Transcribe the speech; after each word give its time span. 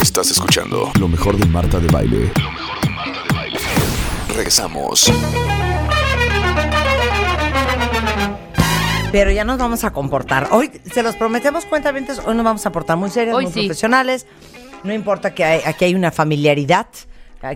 Estás 0.00 0.30
escuchando 0.30 0.90
lo 1.00 1.08
mejor 1.08 1.36
de 1.36 1.46
Marta 1.46 1.78
de 1.80 1.88
Baile. 1.88 2.30
Lo 2.40 2.50
mejor 2.50 2.80
de 2.80 2.90
Marta 2.90 3.22
de 3.28 3.34
Baile. 3.34 3.58
Regresamos. 4.34 5.12
Pero 9.10 9.30
ya 9.30 9.44
nos 9.44 9.58
vamos 9.58 9.84
a 9.84 9.92
comportar. 9.92 10.48
Hoy 10.52 10.70
se 10.92 11.02
los 11.02 11.16
prometemos 11.16 11.64
cuentavientes, 11.66 12.20
hoy 12.24 12.34
nos 12.34 12.44
vamos 12.44 12.64
a 12.66 12.72
portar 12.72 12.96
muy 12.96 13.10
serios, 13.10 13.36
Hoy 13.36 13.44
muy 13.44 13.52
sí. 13.52 13.60
profesionales. 13.66 14.26
No 14.84 14.92
importa 14.92 15.34
que 15.34 15.44
hay- 15.44 15.60
aquí 15.64 15.84
hay 15.86 15.94
una 15.94 16.10
familiaridad, 16.10 16.86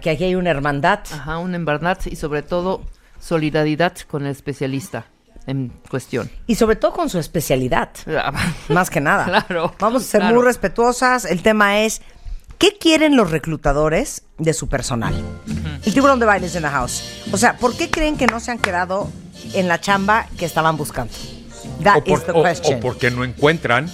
que 0.03 0.11
aquí 0.11 0.25
hay 0.25 0.35
una 0.35 0.51
hermandad. 0.51 1.01
Ajá, 1.13 1.39
una 1.39 1.59
verdad 1.59 1.99
y 2.07 2.17
sobre 2.17 2.43
todo 2.43 2.83
solidaridad 3.21 3.97
con 4.09 4.25
el 4.27 4.33
especialista 4.33 5.07
en 5.47 5.73
cuestión. 5.91 6.31
Y 6.47 6.57
sobre 6.57 6.77
todo 6.77 6.93
con 6.93 7.09
su 7.11 7.19
especialidad, 7.19 7.91
más 8.69 8.91
que 8.91 9.01
nada. 9.01 9.25
Claro, 9.25 9.75
Vamos 9.79 10.03
a 10.03 10.07
ser 10.07 10.21
claro. 10.21 10.37
muy 10.37 10.45
respetuosas. 10.45 11.25
El 11.25 11.43
tema 11.43 11.79
es, 11.81 12.03
¿qué 12.59 12.77
quieren 12.79 13.17
los 13.17 13.31
reclutadores 13.31 14.23
de 14.39 14.53
su 14.55 14.69
personal? 14.69 15.15
El 15.85 15.95
tiburón 15.95 16.19
de 16.19 16.27
bailes 16.27 16.55
en 16.57 16.63
la 16.63 16.71
house. 16.71 17.23
O 17.33 17.37
sea, 17.37 17.57
¿por 17.59 17.77
qué 17.77 17.91
creen 17.91 18.17
que 18.17 18.27
no 18.27 18.41
se 18.41 18.51
han 18.51 18.59
quedado 18.59 19.09
en 19.55 19.69
la 19.69 19.81
chamba 19.81 20.27
que 20.39 20.45
estaban 20.45 20.77
buscando? 20.77 21.13
That 21.83 21.99
o, 21.99 22.05
por- 22.05 22.19
is 22.19 22.25
the 22.25 22.33
o- 22.33 22.43
question. 22.43 22.79
o 22.79 22.81
porque 22.81 23.11
no 23.11 23.23
encuentran 23.25 23.89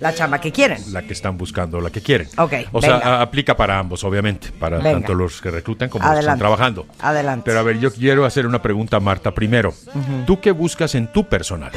La 0.00 0.14
chamba 0.14 0.40
que 0.40 0.50
quieren. 0.50 0.82
la 0.92 1.02
que 1.02 1.12
están 1.12 1.36
buscando, 1.36 1.80
la 1.80 1.90
que 1.90 2.00
quieren. 2.00 2.26
Ok, 2.38 2.54
O 2.72 2.80
sea, 2.80 2.94
venga. 2.94 3.18
a- 3.18 3.22
aplica 3.22 3.56
para 3.56 3.78
ambos, 3.78 4.02
obviamente, 4.02 4.50
para 4.50 4.78
Venga. 4.78 4.92
tanto 4.92 5.14
los 5.14 5.40
que 5.40 5.50
reclutan 5.50 5.88
como 5.90 6.04
los 6.04 6.14
que 6.14 6.20
están 6.20 6.38
trabajando. 6.38 6.86
Adelante. 7.00 7.42
Pero 7.44 7.60
a 7.60 7.62
ver, 7.62 7.78
yo 7.78 7.92
quiero 7.92 8.24
hacer 8.24 8.46
una 8.46 8.62
pregunta 8.62 8.96
a 8.96 9.00
Marta 9.00 9.32
primero. 9.34 9.74
¿Tú 10.26 10.40
qué 10.40 10.52
buscas 10.52 10.94
en 10.94 11.06
tu 11.12 11.28
personal? 11.28 11.70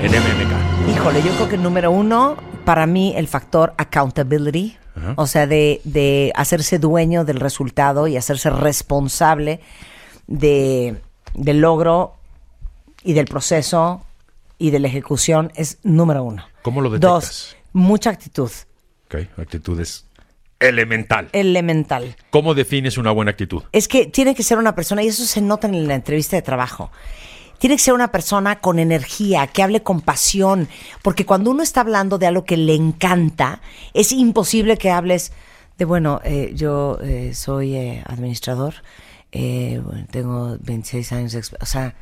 En 0.00 0.12
MMK. 0.12 0.96
Híjole, 0.96 1.22
yo 1.22 1.30
creo 1.34 1.48
que 1.48 1.58
número 1.58 1.90
uno, 1.90 2.36
para 2.64 2.86
mí, 2.86 3.12
el 3.16 3.26
factor 3.28 3.74
accountability. 3.76 4.76
O 5.16 5.26
sea, 5.26 5.46
de, 5.46 5.80
de 5.84 6.30
hacerse 6.36 6.78
dueño 6.78 7.24
del 7.24 7.40
resultado 7.40 8.06
y 8.06 8.16
hacerse 8.18 8.50
responsable 8.50 9.60
de, 10.26 10.96
del 11.34 11.60
logro 11.60 12.14
y 13.02 13.14
del 13.14 13.24
proceso 13.26 14.04
y 14.58 14.70
de 14.70 14.78
la 14.78 14.88
ejecución 14.88 15.52
es 15.54 15.78
número 15.82 16.22
uno. 16.22 16.44
¿Cómo 16.62 16.80
lo 16.80 16.90
detectas? 16.90 17.10
Dos, 17.10 17.56
mucha 17.72 18.10
actitud. 18.10 18.50
Ok, 19.06 19.16
actitud 19.38 19.80
es 19.80 20.06
elemental. 20.58 21.28
Elemental. 21.32 22.16
¿Cómo 22.30 22.54
defines 22.54 22.98
una 22.98 23.10
buena 23.10 23.30
actitud? 23.32 23.62
Es 23.72 23.88
que 23.88 24.06
tiene 24.06 24.34
que 24.34 24.42
ser 24.42 24.58
una 24.58 24.74
persona, 24.74 25.02
y 25.02 25.08
eso 25.08 25.24
se 25.24 25.40
nota 25.40 25.66
en 25.66 25.88
la 25.88 25.94
entrevista 25.94 26.36
de 26.36 26.42
trabajo. 26.42 26.90
Tiene 27.58 27.76
que 27.76 27.82
ser 27.82 27.94
una 27.94 28.10
persona 28.10 28.60
con 28.60 28.78
energía, 28.78 29.46
que 29.46 29.62
hable 29.62 29.82
con 29.82 30.00
pasión, 30.00 30.68
porque 31.02 31.26
cuando 31.26 31.50
uno 31.50 31.62
está 31.62 31.80
hablando 31.80 32.18
de 32.18 32.26
algo 32.26 32.44
que 32.44 32.56
le 32.56 32.74
encanta, 32.74 33.60
es 33.92 34.12
imposible 34.12 34.78
que 34.78 34.90
hables 34.90 35.32
de, 35.76 35.84
bueno, 35.84 36.20
eh, 36.24 36.52
yo 36.54 36.98
eh, 37.02 37.34
soy 37.34 37.74
eh, 37.74 38.02
administrador, 38.06 38.74
eh, 39.32 39.80
bueno, 39.84 40.06
tengo 40.10 40.56
26 40.60 41.12
años 41.12 41.32
de 41.32 41.42
O 41.60 41.66
sea, 41.66 41.94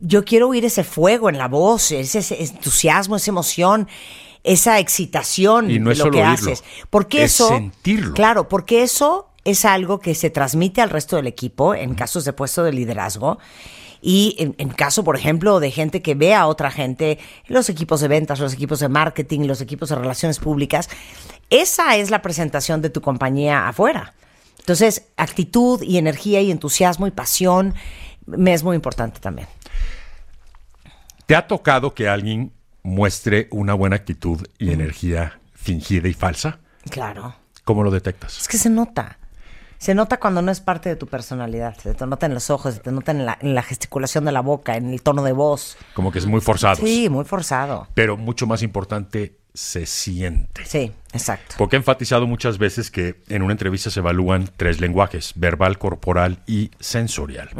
yo 0.00 0.24
quiero 0.24 0.48
oír 0.48 0.64
ese 0.64 0.84
fuego 0.84 1.28
en 1.28 1.38
la 1.38 1.48
voz, 1.48 1.92
ese, 1.92 2.18
ese 2.18 2.42
entusiasmo, 2.42 3.16
esa 3.16 3.30
emoción, 3.30 3.88
esa 4.42 4.78
excitación 4.78 5.70
Y 5.70 5.78
no 5.78 5.86
de 5.86 5.92
es 5.92 5.98
lo 5.98 6.04
solo 6.04 6.12
que 6.12 6.22
oírlo, 6.22 6.34
haces. 6.34 6.64
Porque 6.90 7.24
es 7.24 7.34
eso. 7.34 7.48
sentirlo. 7.48 8.14
Claro, 8.14 8.48
porque 8.48 8.82
eso 8.82 9.28
es 9.44 9.64
algo 9.64 10.00
que 10.00 10.14
se 10.14 10.30
transmite 10.30 10.80
al 10.80 10.90
resto 10.90 11.16
del 11.16 11.26
equipo 11.26 11.74
en 11.74 11.94
casos 11.94 12.24
de 12.24 12.32
puesto 12.32 12.64
de 12.64 12.72
liderazgo. 12.72 13.38
Y 14.02 14.36
en, 14.38 14.54
en 14.58 14.68
caso, 14.68 15.04
por 15.04 15.16
ejemplo, 15.16 15.58
de 15.58 15.70
gente 15.70 16.02
que 16.02 16.14
ve 16.14 16.34
a 16.34 16.46
otra 16.46 16.70
gente, 16.70 17.18
los 17.48 17.68
equipos 17.68 18.00
de 18.00 18.08
ventas, 18.08 18.38
los 18.38 18.52
equipos 18.52 18.80
de 18.80 18.88
marketing, 18.88 19.46
los 19.46 19.60
equipos 19.60 19.88
de 19.88 19.96
relaciones 19.96 20.38
públicas, 20.38 20.88
esa 21.50 21.96
es 21.96 22.10
la 22.10 22.22
presentación 22.22 22.82
de 22.82 22.90
tu 22.90 23.00
compañía 23.00 23.68
afuera. 23.68 24.14
Entonces, 24.58 25.06
actitud 25.16 25.82
y 25.82 25.96
energía 25.96 26.40
y 26.40 26.50
entusiasmo 26.50 27.06
y 27.06 27.12
pasión 27.12 27.74
me 28.26 28.52
es 28.52 28.64
muy 28.64 28.74
importante 28.74 29.20
también. 29.20 29.48
¿Te 31.26 31.34
ha 31.34 31.48
tocado 31.48 31.92
que 31.92 32.08
alguien 32.08 32.52
muestre 32.84 33.48
una 33.50 33.74
buena 33.74 33.96
actitud 33.96 34.46
y 34.58 34.70
energía 34.70 35.40
fingida 35.54 36.06
y 36.06 36.12
falsa? 36.12 36.60
Claro. 36.88 37.34
¿Cómo 37.64 37.82
lo 37.82 37.90
detectas? 37.90 38.38
Es 38.40 38.46
que 38.46 38.58
se 38.58 38.70
nota. 38.70 39.18
Se 39.78 39.92
nota 39.96 40.20
cuando 40.20 40.40
no 40.40 40.52
es 40.52 40.60
parte 40.60 40.88
de 40.88 40.94
tu 40.94 41.08
personalidad. 41.08 41.76
Se 41.78 41.94
te 41.94 42.06
nota 42.06 42.26
en 42.26 42.34
los 42.34 42.48
ojos, 42.48 42.74
se 42.74 42.80
te 42.80 42.92
nota 42.92 43.10
en 43.10 43.26
la, 43.26 43.36
en 43.40 43.56
la 43.56 43.62
gesticulación 43.62 44.24
de 44.24 44.30
la 44.30 44.40
boca, 44.40 44.76
en 44.76 44.92
el 44.92 45.02
tono 45.02 45.24
de 45.24 45.32
voz. 45.32 45.76
Como 45.94 46.12
que 46.12 46.20
es 46.20 46.26
muy 46.26 46.40
forzado. 46.40 46.76
Sí, 46.76 47.08
muy 47.08 47.24
forzado. 47.24 47.88
Pero 47.94 48.16
mucho 48.16 48.46
más 48.46 48.62
importante, 48.62 49.36
se 49.52 49.84
siente. 49.84 50.64
Sí, 50.64 50.92
exacto. 51.16 51.56
Porque 51.58 51.76
he 51.76 51.78
enfatizado 51.78 52.26
muchas 52.26 52.58
veces 52.58 52.90
que 52.90 53.22
en 53.28 53.42
una 53.42 53.52
entrevista 53.52 53.90
se 53.90 54.00
evalúan 54.00 54.48
tres 54.56 54.80
lenguajes, 54.80 55.32
verbal, 55.34 55.78
corporal 55.78 56.38
y 56.46 56.70
sensorial. 56.78 57.50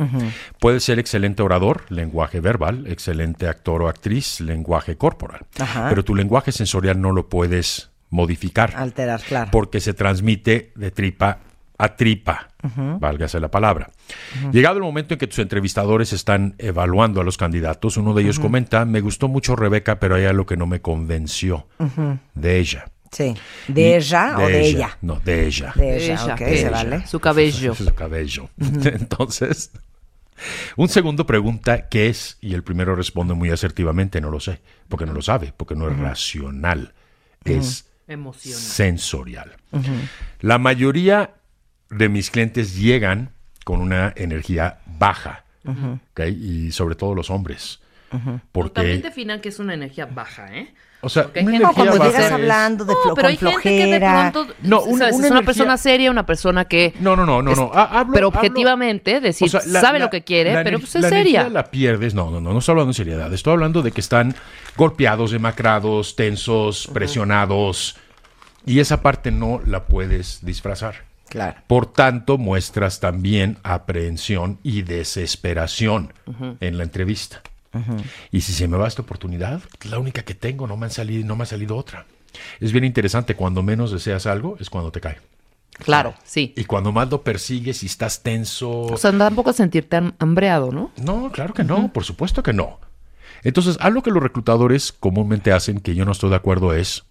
Puede 0.60 0.80
ser 0.80 0.98
excelente 0.98 1.42
orador, 1.42 1.84
lenguaje 1.88 2.40
verbal, 2.40 2.86
excelente 2.86 3.48
actor 3.48 3.82
o 3.82 3.88
actriz, 3.88 4.40
lenguaje 4.40 4.96
corporal. 4.96 5.46
Ajá. 5.58 5.88
Pero 5.88 6.04
tu 6.04 6.14
lenguaje 6.14 6.52
sensorial 6.52 7.00
no 7.00 7.12
lo 7.12 7.28
puedes 7.28 7.90
modificar. 8.10 8.74
Alterar, 8.76 9.20
claro. 9.22 9.50
Porque 9.50 9.80
se 9.80 9.94
transmite 9.94 10.72
de 10.74 10.90
tripa 10.90 11.40
a 11.78 11.94
tripa, 11.94 12.48
válgase 12.98 13.38
la 13.38 13.50
palabra. 13.50 13.90
Llegado 14.50 14.78
el 14.78 14.82
momento 14.82 15.14
en 15.14 15.18
que 15.18 15.26
tus 15.26 15.38
entrevistadores 15.40 16.12
están 16.12 16.54
evaluando 16.58 17.20
a 17.20 17.24
los 17.24 17.36
candidatos, 17.36 17.96
uno 17.96 18.14
de 18.14 18.22
ellos 18.22 18.38
comenta, 18.38 18.84
me 18.84 19.00
gustó 19.00 19.28
mucho 19.28 19.56
Rebeca, 19.56 20.00
pero 20.00 20.14
hay 20.14 20.24
algo 20.24 20.46
que 20.46 20.56
no 20.56 20.66
me 20.66 20.80
convenció 20.80 21.66
de 22.34 22.58
ella. 22.58 22.86
Sí. 23.12 23.34
Y- 23.68 23.72
¿De 23.72 23.96
ella 23.96 24.36
o 24.38 24.46
de 24.46 24.66
ella? 24.66 24.98
No, 25.02 25.20
de 25.20 25.46
ella. 25.46 25.72
De 25.76 25.96
ella, 25.96 26.14
Ella, 26.14 26.34
ok, 26.34 26.40
de 26.40 26.56
se 26.58 26.70
vale. 26.70 27.06
Su 27.06 27.20
cabello. 27.20 27.74
Su 27.74 27.94
cabello. 27.94 28.50
Entonces, 28.58 29.70
un 30.76 30.88
segundo 30.88 31.26
pregunta 31.26 31.88
qué 31.88 32.08
es 32.08 32.36
y 32.40 32.54
el 32.54 32.62
primero 32.62 32.94
responde 32.94 33.34
muy 33.34 33.50
asertivamente, 33.50 34.20
no 34.20 34.30
lo 34.30 34.40
sé, 34.40 34.60
porque 34.88 35.06
no 35.06 35.12
lo 35.12 35.22
sabe, 35.22 35.52
porque 35.56 35.74
no 35.74 35.88
es 35.90 35.96
racional, 35.98 36.92
es 37.44 37.86
Emocional. 38.08 38.58
sensorial. 38.60 39.56
La 40.40 40.58
mayoría 40.58 41.34
de 41.90 42.08
mis 42.08 42.30
clientes 42.30 42.76
llegan 42.76 43.30
con 43.64 43.80
una 43.80 44.12
energía 44.16 44.80
baja, 44.86 45.44
¿ok? 45.64 46.20
y 46.28 46.70
sobre 46.72 46.94
todo 46.96 47.14
los 47.14 47.30
hombres. 47.30 47.80
También 48.10 48.40
Porque, 48.52 48.98
definan 48.98 49.40
que 49.40 49.48
es 49.48 49.58
una 49.58 49.74
energía 49.74 50.06
baja, 50.06 50.54
¿eh? 50.56 50.72
O 51.02 51.08
sea, 51.08 51.24
una 51.24 51.32
gente- 51.32 51.42
No, 51.44 51.56
energía 51.56 51.74
cuando 51.74 52.04
llegas 52.04 52.32
hablando 52.32 52.84
de 52.84 52.92
No, 52.94 53.14
pero 53.14 53.28
hay 53.28 53.36
gente 53.36 53.62
que 53.62 53.70
de 53.70 53.98
flojera. 53.98 54.32
pronto 54.32 54.54
No, 54.62 54.80
¿sabes? 54.80 54.94
una- 54.94 55.08
es 55.08 55.30
una 55.30 55.42
persona 55.42 55.76
seria, 55.76 56.10
una 56.10 56.26
persona 56.26 56.64
que 56.64 56.94
No, 57.00 57.14
no, 57.16 57.24
no, 57.26 57.42
no, 57.42 57.54
no. 57.54 57.70
Ha- 57.74 58.00
hablo- 58.00 58.12
pero 58.14 58.28
hablo- 58.28 58.38
objetivamente 58.38 59.20
decir 59.20 59.46
O 59.46 59.50
sea, 59.50 59.60
la- 59.66 59.80
sabe 59.80 59.98
la- 59.98 60.06
lo 60.06 60.10
que 60.10 60.24
quiere, 60.24 60.54
la 60.54 60.64
pero 60.64 60.78
pues 60.80 60.94
es 60.96 61.02
la 61.02 61.08
seria. 61.08 61.48
la 61.48 61.64
pierdes. 61.70 62.14
No, 62.14 62.30
no, 62.30 62.40
no, 62.40 62.52
no 62.52 62.58
estoy 62.58 62.72
hablando 62.72 62.90
en 62.90 62.94
seriedad. 62.94 63.32
Estoy 63.32 63.52
hablando 63.52 63.82
de 63.82 63.92
que 63.92 64.00
están 64.00 64.34
golpeados, 64.76 65.30
demacrados, 65.30 66.16
tensos, 66.16 66.88
presionados. 66.92 67.96
Y 68.64 68.80
esa 68.80 69.00
parte 69.02 69.30
no 69.30 69.60
la 69.64 69.84
puedes 69.84 70.44
disfrazar. 70.44 71.04
Claro. 71.28 71.56
Por 71.66 71.86
tanto, 71.92 72.38
muestras 72.38 73.00
también 73.00 73.58
aprehensión 73.62 74.58
y 74.62 74.82
desesperación 74.82 76.12
en 76.60 76.78
la 76.78 76.84
entrevista. 76.84 77.42
Y 78.32 78.40
si 78.42 78.52
se 78.52 78.68
me 78.68 78.76
va 78.76 78.88
esta 78.88 79.02
oportunidad, 79.02 79.60
la 79.88 79.98
única 79.98 80.22
que 80.22 80.34
tengo, 80.34 80.66
no 80.66 80.76
me, 80.76 80.86
han 80.86 80.92
salido, 80.92 81.26
no 81.26 81.36
me 81.36 81.42
ha 81.44 81.46
salido 81.46 81.76
otra. 81.76 82.06
Es 82.60 82.72
bien 82.72 82.84
interesante, 82.84 83.34
cuando 83.34 83.62
menos 83.62 83.90
deseas 83.92 84.26
algo 84.26 84.56
es 84.60 84.68
cuando 84.70 84.90
te 84.92 85.00
cae. 85.00 85.18
Claro, 85.78 86.14
sí. 86.24 86.54
Y 86.56 86.64
cuando 86.64 86.90
más 86.92 87.10
lo 87.10 87.22
persigues 87.22 87.82
y 87.82 87.86
estás 87.86 88.22
tenso, 88.22 88.70
O 88.82 88.96
sea, 88.96 89.16
tampoco 89.16 89.52
sentirte 89.52 89.96
ham- 89.98 90.14
hambreado, 90.18 90.72
¿no? 90.72 90.90
no, 90.96 91.30
claro 91.32 91.52
que 91.54 91.64
no, 91.64 91.92
por 91.92 92.04
supuesto 92.04 92.42
que 92.42 92.52
no. 92.54 92.80
Entonces, 93.42 93.76
algo 93.80 94.02
que 94.02 94.10
los 94.10 94.22
reclutadores 94.22 94.92
comúnmente 94.92 95.52
hacen, 95.52 95.80
que 95.80 95.94
yo 95.94 96.04
no 96.04 96.12
estoy 96.12 96.30
de 96.30 96.36
acuerdo, 96.36 96.72
es, 96.72 97.04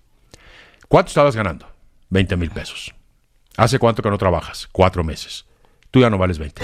¿cuánto 0.87 1.09
estabas 1.09 1.35
ganando? 1.35 1.67
20 2.09 2.35
mil 2.37 2.49
pesos. 2.49 2.93
¿Hace 3.55 3.79
cuánto 3.79 4.01
que 4.01 4.09
no 4.09 4.17
trabajas? 4.17 4.67
Cuatro 4.71 5.03
meses. 5.03 5.45
Tú 5.91 6.01
ya 6.01 6.09
no 6.09 6.17
vales 6.17 6.39
20. 6.39 6.61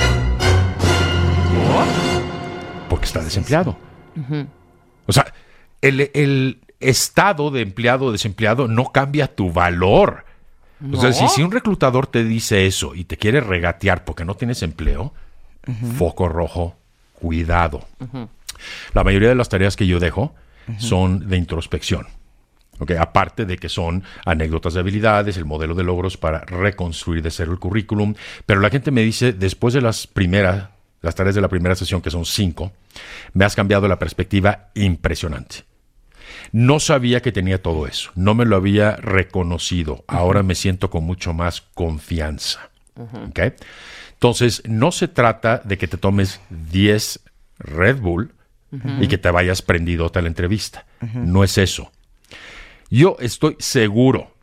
Porque 2.90 3.06
está 3.06 3.22
desempleado. 3.24 3.78
O 5.08 5.12
sea, 5.12 5.34
el, 5.82 6.12
el 6.14 6.60
estado 6.80 7.52
de 7.52 7.62
empleado 7.62 8.06
o 8.06 8.12
desempleado 8.12 8.68
no 8.68 8.92
cambia 8.92 9.34
tu 9.34 9.52
valor. 9.52 10.26
O 10.92 11.00
sea, 11.00 11.14
si, 11.14 11.28
si 11.28 11.44
un 11.44 11.52
reclutador 11.52 12.08
te 12.08 12.24
dice 12.24 12.66
eso 12.66 12.96
y 12.96 13.04
te 13.04 13.18
quiere 13.18 13.40
regatear 13.40 14.04
porque 14.04 14.26
no 14.26 14.36
tienes 14.36 14.64
empleo, 14.64 15.14
foco 15.98 16.28
rojo, 16.28 16.76
cuidado. 17.14 17.88
La 18.94 19.04
mayoría 19.04 19.30
de 19.30 19.36
las 19.36 19.50
tareas 19.50 19.76
que 19.76 19.86
yo 19.88 20.00
dejo 20.00 20.34
son 20.78 21.30
de 21.30 21.38
introspección. 21.38 22.08
¿ok? 22.80 22.92
Aparte 23.00 23.46
de 23.46 23.58
que 23.58 23.70
son 23.70 24.04
anécdotas 24.26 24.74
de 24.74 24.80
habilidades, 24.80 25.38
el 25.38 25.46
modelo 25.46 25.76
de 25.76 25.84
logros 25.84 26.18
para 26.18 26.40
reconstruir 26.40 27.22
de 27.22 27.30
cero 27.30 27.52
el 27.52 27.60
currículum. 27.60 28.16
Pero 28.48 28.60
la 28.60 28.72
gente 28.72 28.90
me 28.90 29.04
dice, 29.04 29.34
después 29.34 29.76
de 29.76 29.82
las 29.82 30.08
primeras, 30.08 30.70
las 31.02 31.16
tareas 31.16 31.36
de 31.36 31.42
la 31.42 31.48
primera 31.48 31.76
sesión, 31.76 32.02
que 32.02 32.12
son 32.12 32.26
cinco, 32.26 32.72
me 33.34 33.46
has 33.46 33.56
cambiado 33.56 33.88
la 33.88 34.00
perspectiva 34.00 34.70
impresionante. 34.76 35.66
No 36.52 36.80
sabía 36.80 37.22
que 37.22 37.32
tenía 37.32 37.62
todo 37.62 37.88
eso, 37.88 38.12
no 38.16 38.36
me 38.36 38.46
lo 38.46 38.56
había 38.56 38.96
reconocido. 38.98 40.04
Ahora 40.08 40.44
me 40.44 40.56
siento 40.56 40.90
con 40.90 41.04
mucho 41.04 41.34
más 41.34 41.62
confianza. 41.62 42.70
¿ok? 42.96 43.40
Entonces, 44.14 44.62
no 44.66 44.92
se 44.92 45.08
trata 45.08 45.62
de 45.64 45.78
que 45.78 45.88
te 45.88 45.98
tomes 45.98 46.40
10 46.50 47.22
Red 47.58 47.98
Bull 48.00 48.34
y 49.02 49.08
que 49.08 49.18
te 49.18 49.30
vayas 49.32 49.62
prendido 49.62 50.10
a 50.14 50.22
la 50.22 50.28
entrevista. 50.28 50.86
No 51.14 51.44
es 51.44 51.58
eso. 51.58 51.92
Yo 52.90 53.18
estoy 53.20 53.56
seguro 53.60 54.36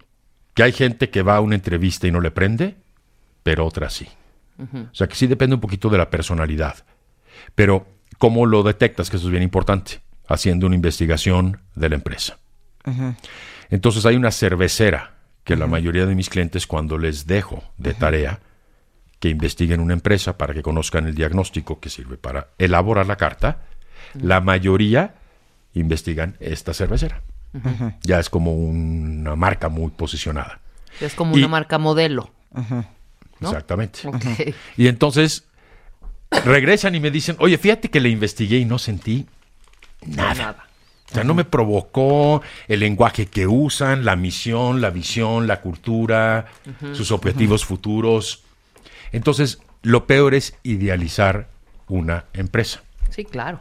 que 0.55 0.63
hay 0.65 0.73
gente 0.73 1.11
que 1.11 1.23
va 1.23 1.37
a 1.37 1.41
una 1.41 1.55
entrevista 1.55 2.07
y 2.07 2.11
no 2.11 2.21
le 2.21 2.31
prende, 2.31 2.77
pero 3.43 3.65
otra 3.65 3.89
sí. 3.91 4.09
O 4.59 4.95
sea 4.95 5.07
que 5.07 5.15
sí 5.15 5.27
depende 5.27 5.55
un 5.55 5.61
poquito 5.61 5.89
de 5.89 5.99
la 5.99 6.11
personalidad. 6.11 6.77
Pero, 7.55 7.87
¿cómo 8.19 8.45
lo 8.47 8.63
detectas? 8.63 9.09
Que 9.11 9.17
eso 9.17 9.27
es 9.27 9.31
bien 9.31 9.43
importante. 9.45 10.01
Haciendo 10.27 10.67
una 10.67 10.75
investigación 10.75 11.61
de 11.75 11.89
la 11.89 11.95
empresa. 11.95 12.39
Entonces 13.71 14.05
hay 14.07 14.17
una 14.17 14.31
cervecera 14.31 15.15
que 15.45 15.57
la 15.57 15.67
mayoría 15.67 16.07
de 16.07 16.15
mis 16.15 16.29
clientes 16.29 16.67
cuando 16.67 16.99
les 16.99 17.27
dejo 17.27 17.63
de 17.79 17.95
tarea 17.95 18.41
que 19.21 19.29
investiguen 19.31 19.81
una 19.81 19.95
empresa 19.95 20.37
para 20.39 20.55
que 20.55 20.63
conozcan 20.63 21.07
el 21.07 21.15
diagnóstico 21.15 21.81
que 21.81 21.89
sirve 21.91 22.17
para 22.19 22.49
elaborar 22.59 23.07
la 23.07 23.17
carta, 23.17 23.63
la 24.15 24.41
mayoría 24.41 25.15
investigan 25.75 26.37
esta 26.41 26.73
cervecera. 26.75 27.23
Ya 28.03 28.19
es 28.21 28.29
como 28.31 28.53
una 28.55 29.35
marca 29.37 29.69
muy 29.69 29.91
posicionada. 29.91 30.61
Es 31.01 31.15
como 31.15 31.35
Y- 31.37 31.41
una 31.41 31.49
marca 31.49 31.79
modelo. 31.79 32.31
¿No? 33.41 33.49
Exactamente. 33.49 34.01
Y 34.77 34.89
entonces 34.89 35.45
regresan 36.45 36.95
y 36.95 37.01
me 37.01 37.11
dicen, 37.11 37.37
oye, 37.39 37.59
fíjate 37.59 37.91
que 37.91 38.01
le 38.01 38.09
investigué 38.09 38.59
y 38.59 38.65
no 38.65 38.79
sentí 38.79 39.27
nada. 40.07 40.67
O 41.11 41.15
sea, 41.15 41.25
no 41.25 41.33
me 41.35 41.45
provocó 41.45 42.43
el 42.67 42.81
lenguaje 42.81 43.27
que 43.27 43.47
usan, 43.47 44.05
la 44.05 44.15
misión, 44.15 44.83
la 44.83 44.91
visión, 44.91 45.47
la 45.47 45.63
cultura, 45.63 46.47
sus 46.93 47.13
objetivos 47.13 47.65
futuros. 47.65 48.45
Entonces, 49.13 49.61
lo 49.83 50.07
peor 50.07 50.35
es 50.35 50.55
idealizar 50.63 51.49
una 51.89 52.27
empresa. 52.35 52.83
Sí, 53.09 53.25
claro. 53.25 53.61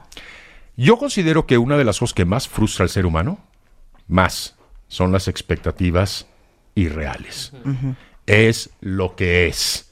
Yo 0.76 0.98
considero 0.98 1.48
que 1.48 1.58
una 1.58 1.78
de 1.78 1.86
las 1.86 2.00
cosas 2.00 2.14
que 2.14 2.26
más 2.26 2.50
frustra 2.50 2.84
al 2.84 2.90
ser 2.90 3.06
humano, 3.06 3.40
más, 4.08 4.56
son 4.90 5.14
las 5.14 5.30
expectativas 5.30 6.28
irreales. 6.76 7.54
Es 8.28 8.70
lo 8.82 9.16
que 9.16 9.48
es. 9.48 9.92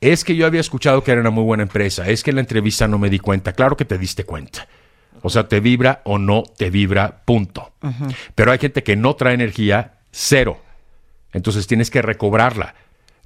Es 0.00 0.24
que 0.24 0.34
yo 0.34 0.46
había 0.46 0.60
escuchado 0.60 1.04
que 1.04 1.12
era 1.12 1.20
una 1.20 1.30
muy 1.30 1.44
buena 1.44 1.62
empresa. 1.62 2.08
Es 2.08 2.22
que 2.22 2.30
en 2.30 2.36
la 2.36 2.40
entrevista 2.40 2.88
no 2.88 2.98
me 2.98 3.10
di 3.10 3.18
cuenta. 3.18 3.52
Claro 3.52 3.76
que 3.76 3.84
te 3.84 3.98
diste 3.98 4.24
cuenta. 4.24 4.66
O 5.22 5.30
sea, 5.30 5.48
te 5.48 5.60
vibra 5.60 6.00
o 6.04 6.18
no 6.18 6.42
te 6.42 6.70
vibra, 6.70 7.22
punto. 7.24 7.72
Pero 8.34 8.50
hay 8.50 8.58
gente 8.58 8.82
que 8.82 8.96
no 8.96 9.14
trae 9.14 9.34
energía, 9.34 10.00
cero. 10.10 10.60
Entonces 11.32 11.66
tienes 11.66 11.90
que 11.90 12.02
recobrarla. 12.02 12.74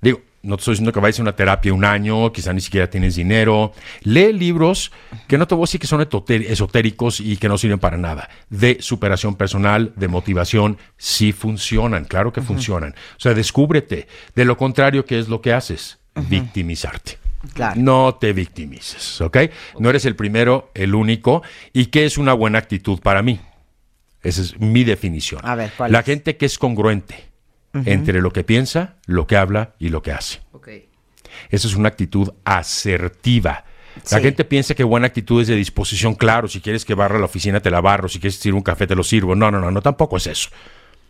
Digo, 0.03 0.21
no 0.47 0.57
te 0.57 0.61
estoy 0.61 0.73
diciendo 0.73 0.93
que 0.93 1.01
vayas 1.01 1.19
a 1.19 1.23
una 1.23 1.35
terapia 1.35 1.75
un 1.75 1.85
año, 1.85 2.33
quizá 2.33 2.53
ni 2.53 2.61
siquiera 2.61 2.89
tienes 2.89 3.17
dinero. 3.17 3.73
Lee 4.03 4.33
libros 4.33 4.93
que 5.27 5.37
no 5.37 5.47
te 5.47 5.55
voy 5.55 5.63
a 5.63 5.67
decir 5.67 5.81
que 5.81 5.87
son 5.87 6.01
esotéricos 6.01 7.21
y 7.21 7.37
que 7.37 7.49
no 7.49 7.59
sirven 7.59 7.79
para 7.79 7.97
nada. 7.97 8.29
De 8.49 8.79
superación 8.81 9.35
personal, 9.35 9.93
de 9.97 10.09
motivación, 10.09 10.79
sí 10.97 11.33
funcionan, 11.33 12.05
claro 12.05 12.33
que 12.33 12.41
funcionan. 12.41 12.95
O 13.17 13.21
sea, 13.21 13.35
descúbrete. 13.35 14.07
De 14.35 14.45
lo 14.45 14.57
contrario, 14.57 15.05
¿qué 15.05 15.19
es 15.19 15.29
lo 15.29 15.41
que 15.41 15.53
haces? 15.53 15.99
Victimizarte. 16.15 17.19
Claro. 17.53 17.75
No 17.81 18.17
te 18.21 18.33
victimices, 18.33 19.21
¿ok? 19.21 19.39
No 19.79 19.91
eres 19.91 20.05
el 20.05 20.17
primero, 20.17 20.71
el 20.75 20.95
único. 20.95 21.43
¿Y 21.73 21.87
qué 21.87 22.05
es 22.05 22.19
una 22.19 22.33
buena 22.33 22.59
actitud 22.59 23.01
para 23.01 23.23
mí? 23.23 23.41
Esa 24.23 24.43
es 24.43 24.59
mi 24.59 24.85
definición. 24.85 25.41
A 25.45 25.55
ver, 25.55 25.73
¿cuál 25.77 25.93
La 25.93 26.01
es? 26.01 26.05
gente 26.07 26.37
que 26.37 26.47
es 26.47 26.59
congruente 26.59 27.36
entre 27.85 28.21
lo 28.21 28.33
que 28.33 28.45
piensa, 28.45 28.97
lo 29.07 29.27
que 29.27 29.37
habla 29.37 29.75
y 29.79 29.89
lo 29.91 30.03
que 30.03 30.13
hace. 30.13 30.41
Ok. 30.53 30.69
Esa 31.51 31.69
es 31.69 31.75
una 31.75 31.89
actitud 31.89 32.33
asertiva. 32.45 33.65
La 33.97 34.19
Sí. 34.19 34.21
gente 34.21 34.45
piensa 34.45 34.75
que 34.75 34.85
buena 34.85 35.07
actitud 35.07 35.41
es 35.41 35.49
de 35.49 35.57
disposición, 35.57 36.15
claro, 36.15 36.49
si 36.49 36.61
quieres 36.61 36.85
que 36.85 36.95
barra 36.95 37.19
la 37.19 37.25
oficina 37.25 37.61
te 37.61 37.71
la 37.71 37.81
barro, 37.81 38.09
si 38.09 38.21
quieres 38.21 38.37
sirve 38.39 38.57
un 38.59 38.63
café 38.63 38.87
te 38.87 38.95
lo 38.95 39.03
sirvo. 39.03 39.35
No, 39.35 39.51
no, 39.51 39.59
no, 39.59 39.71
no, 39.71 39.81
tampoco 39.83 40.17
es 40.19 40.27
eso. 40.27 40.51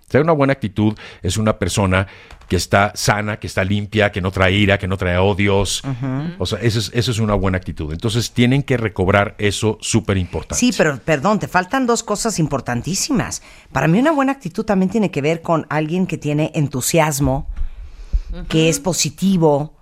O 0.08 0.11
sea, 0.11 0.20
una 0.20 0.32
buena 0.32 0.53
actitud 0.53 0.94
es 1.23 1.37
una 1.37 1.58
persona 1.58 2.06
que 2.49 2.55
está 2.55 2.93
sana, 2.94 3.38
que 3.41 3.49
está 3.49 3.64
limpia, 3.64 4.12
que 4.12 4.20
no 4.20 4.31
trae 4.31 4.53
ira, 4.53 4.79
que 4.79 4.87
no 4.87 4.97
trae 4.97 5.19
odios. 5.19 5.82
O 6.38 6.47
sea, 6.47 6.61
eso 6.61 6.79
es, 6.79 6.93
eso 6.94 7.11
es 7.11 7.19
una 7.19 7.35
buena 7.35 7.58
actitud. 7.58 7.93
Entonces 7.93 8.31
tienen 8.31 8.62
que 8.62 8.76
recobrar 8.76 9.35
eso 9.38 9.79
súper 9.81 10.17
importante. 10.17 10.61
Sí, 10.61 10.73
pero 10.76 10.99
perdón, 10.99 11.41
te 11.41 11.49
faltan 11.49 11.87
dos 11.87 12.05
cosas 12.05 12.38
importantísimas. 12.38 13.43
Para 13.73 13.88
mí 13.88 13.99
una 13.99 14.12
buena 14.12 14.31
actitud 14.32 14.64
también 14.64 14.91
tiene 14.91 15.11
que 15.11 15.23
ver 15.23 15.43
con 15.43 15.67
alguien 15.70 16.06
que 16.06 16.19
tiene 16.19 16.53
entusiasmo, 16.55 17.49
que 18.49 18.69
es 18.69 18.79
positivo, 18.79 19.75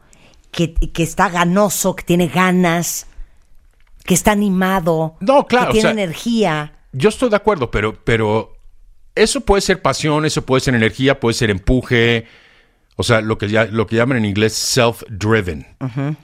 que, 0.50 0.72
que 0.72 1.02
está 1.02 1.28
ganoso, 1.28 1.94
que 1.94 2.04
tiene 2.04 2.28
ganas, 2.28 3.08
que 4.04 4.14
está 4.14 4.32
animado, 4.32 5.16
No, 5.20 5.46
claro, 5.46 5.66
que 5.66 5.72
tiene 5.72 5.88
o 5.88 5.92
sea, 5.92 6.02
energía. 6.02 6.72
Yo 6.92 7.10
estoy 7.10 7.28
de 7.28 7.36
acuerdo, 7.36 7.70
pero, 7.70 7.94
pero 8.04 8.53
eso 9.14 9.40
puede 9.42 9.60
ser 9.62 9.80
pasión, 9.82 10.24
eso 10.24 10.44
puede 10.44 10.60
ser 10.60 10.74
energía, 10.74 11.20
puede 11.20 11.34
ser 11.34 11.50
empuje. 11.50 12.26
O 12.96 13.02
sea, 13.02 13.20
lo 13.20 13.38
que, 13.38 13.48
ya, 13.48 13.64
lo 13.66 13.86
que 13.86 13.96
llaman 13.96 14.18
en 14.18 14.24
inglés 14.24 14.54
self-driven. 14.76 15.66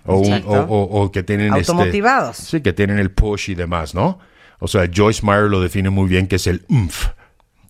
o, 0.07 0.15
o- 0.17 0.61
o- 0.61 1.03
o 1.03 1.13
que 1.13 1.23
tienen... 1.23 1.49
este- 1.55 1.73
Automotivados. 1.73 2.37
sí, 2.37 2.61
que 2.61 2.73
tienen 2.73 2.99
el 2.99 3.11
push 3.11 3.51
y 3.51 3.55
demás, 3.55 3.95
¿no? 3.95 4.19
O 4.61 4.69
sea, 4.69 4.89
Joyce 4.95 5.25
Meyer 5.25 5.45
lo 5.45 5.61
define 5.61 5.91
muy 5.91 6.09
bien, 6.09 6.27
que 6.27 6.37
es 6.37 6.47
el 6.47 6.65
umf. 6.69 7.09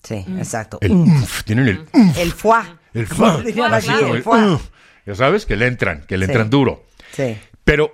Sí, 0.02 0.24
exacto. 0.38 0.78
El 0.80 0.92
Mm. 0.94 1.02
umf. 1.02 1.44
Tienen 1.44 1.68
el 1.68 1.78
umf. 1.92 2.18
El 2.18 2.32
foie. 2.32 2.62
El 2.94 3.08
como 3.08 3.36
el 3.38 4.22
foie. 4.22 4.44
umf. 4.46 4.68
Ya 5.06 5.14
sabes, 5.14 5.46
que 5.46 5.56
le 5.56 5.66
entran, 5.66 6.04
que 6.06 6.18
le 6.18 6.26
Sí. 6.26 6.32
entran 6.32 6.50
duro. 6.50 6.84
Sí. 7.12 7.36
Pero 7.64 7.92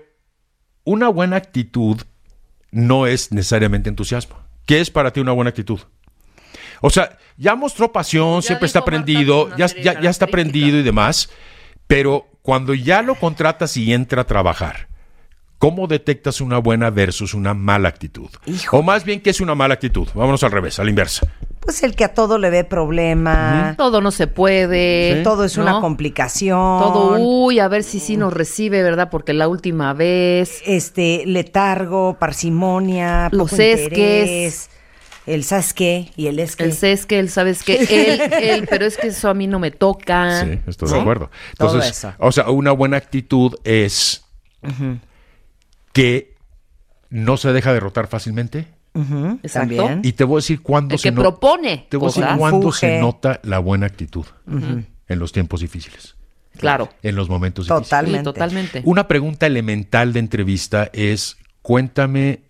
una 0.85 1.09
buena 1.09 1.37
actitud 1.37 2.01
no 2.71 3.07
es 3.07 3.33
necesariamente 3.33 3.89
entusiasmo. 3.91 4.39
¿Qué 4.67 4.81
es 4.81 4.91
para 4.91 5.13
ti 5.13 5.21
una 5.21 5.33
buena 5.33 5.51
actitud? 5.51 5.81
O 6.81 6.91
sea, 6.91 7.17
ya 7.37 7.55
mostró 7.55 7.93
pasión, 7.93 8.37
Ya 8.41 8.47
siempre 8.49 8.67
está 8.67 8.85
prendido, 8.85 9.47
una 9.47 9.57
ya, 9.57 9.67
ya, 9.83 10.01
ya 10.01 10.11
está 10.11 10.27
prendido 10.27 10.79
y 10.79 10.83
demás, 10.83 11.31
pero 11.87 12.27
cuando 12.43 12.75
ya 12.75 13.03
lo 13.03 13.15
contratas 13.17 13.77
y 13.77 13.93
entra 13.93 14.23
a 14.23 14.27
trabajar, 14.27 14.89
¿cómo 15.59 15.87
detectas 15.87 16.41
una 16.41 16.59
buena 16.59 16.91
versus 16.91 17.35
una 17.35 17.55
mala 17.55 17.89
actitud? 17.89 18.29
Híjole. 18.47 18.81
O 18.81 18.83
más 18.85 19.05
bien, 19.05 19.21
¿qué 19.21 19.31
es 19.31 19.41
una 19.41 19.55
mala 19.55 19.75
actitud? 19.75 20.09
Vámonos 20.15 20.43
al 20.45 20.53
revés, 20.53 20.79
a 20.79 20.85
la 20.85 20.91
inversa. 20.91 21.27
Pues 21.61 21.83
el 21.83 21.97
que 21.97 22.05
a 22.05 22.15
todo 22.15 22.39
le 22.39 22.49
ve 22.51 22.63
problema, 22.63 23.75
Todo 23.77 24.01
no 24.01 24.13
se 24.13 24.29
puede. 24.29 25.23
todo 25.25 25.43
es 25.43 25.57
¿no? 25.59 25.65
una 25.65 25.81
complicación. 25.81 26.57
Todo, 26.59 27.19
uy, 27.19 27.59
a 27.59 27.67
ver 27.67 27.83
si 27.83 27.99
sí 27.99 28.17
nos 28.17 28.33
recibe, 28.33 28.85
¿verdad? 28.85 29.09
Porque 29.11 29.33
la 29.33 29.49
última 29.49 29.93
vez. 29.93 30.63
este 30.65 31.25
letargo, 31.27 32.17
parsimonia, 32.21 33.29
Los 33.33 33.51
poco 33.51 33.63
esques. 33.63 33.83
interés, 33.83 34.71
el 35.27 35.45
sabes 35.45 35.75
qué 35.75 36.11
y 36.17 36.27
el 36.29 36.39
es 36.39 36.57
que. 36.57 36.65
El 36.65 36.71
es 36.83 37.07
que 37.07 37.19
él, 37.19 37.29
¿sabes 37.31 37.63
que 37.63 37.77
Él, 37.83 38.21
él, 38.43 38.67
pero 38.71 38.85
es 38.87 38.97
que 38.97 39.09
eso 39.09 39.29
a 39.29 39.35
mí 39.35 39.47
no 39.47 39.59
me 39.59 39.71
toca. 39.71 40.45
Sí, 40.45 40.59
estoy 40.67 40.89
¿Sí? 40.89 40.95
de 40.95 41.01
acuerdo. 41.01 41.31
Todo 41.59 41.69
Entonces, 41.75 41.99
eso. 41.99 42.13
o 42.19 42.31
sea, 42.33 42.49
una 42.51 42.73
buena 42.73 42.97
actitud 42.97 43.55
es 43.65 44.25
que 45.93 46.35
no 47.11 47.37
se 47.37 47.53
deja 47.53 47.73
derrotar 47.73 48.07
fácilmente. 48.09 48.67
Ujú, 48.95 49.39
Exacto. 49.43 49.77
también. 49.77 50.01
Y 50.05 50.13
te 50.13 50.25
voy 50.25 50.37
a 50.37 50.39
decir 50.39 50.63
cuándo 50.63 50.95
El 50.95 50.99
se 50.99 51.09
que 51.09 51.13
no- 51.15 51.21
propone 51.21 51.87
Te 51.91 51.97
voy 51.99 52.07
a 52.07 52.09
decir 52.09 52.23
cosas. 52.25 52.39
cuándo 52.39 52.63
Fuge. 52.73 52.79
se 52.81 53.01
nota 53.01 53.41
la 53.43 53.59
buena 53.59 53.87
actitud 53.87 54.25
en 54.49 55.19
los 55.19 55.33
tiempos 55.33 55.61
difíciles, 55.61 56.17
Claro. 56.59 56.89
en 57.03 57.15
los 57.15 57.29
momentos 57.29 57.67
difíciles. 57.67 57.89
Totalmente. 57.89 58.19
Sí, 58.21 58.25
totalmente. 58.25 58.83
Una 58.85 59.07
pregunta 59.07 59.47
elemental 59.47 60.13
de 60.15 60.21
entrevista 60.21 60.89
es, 60.95 61.37
cuéntame 61.63 62.41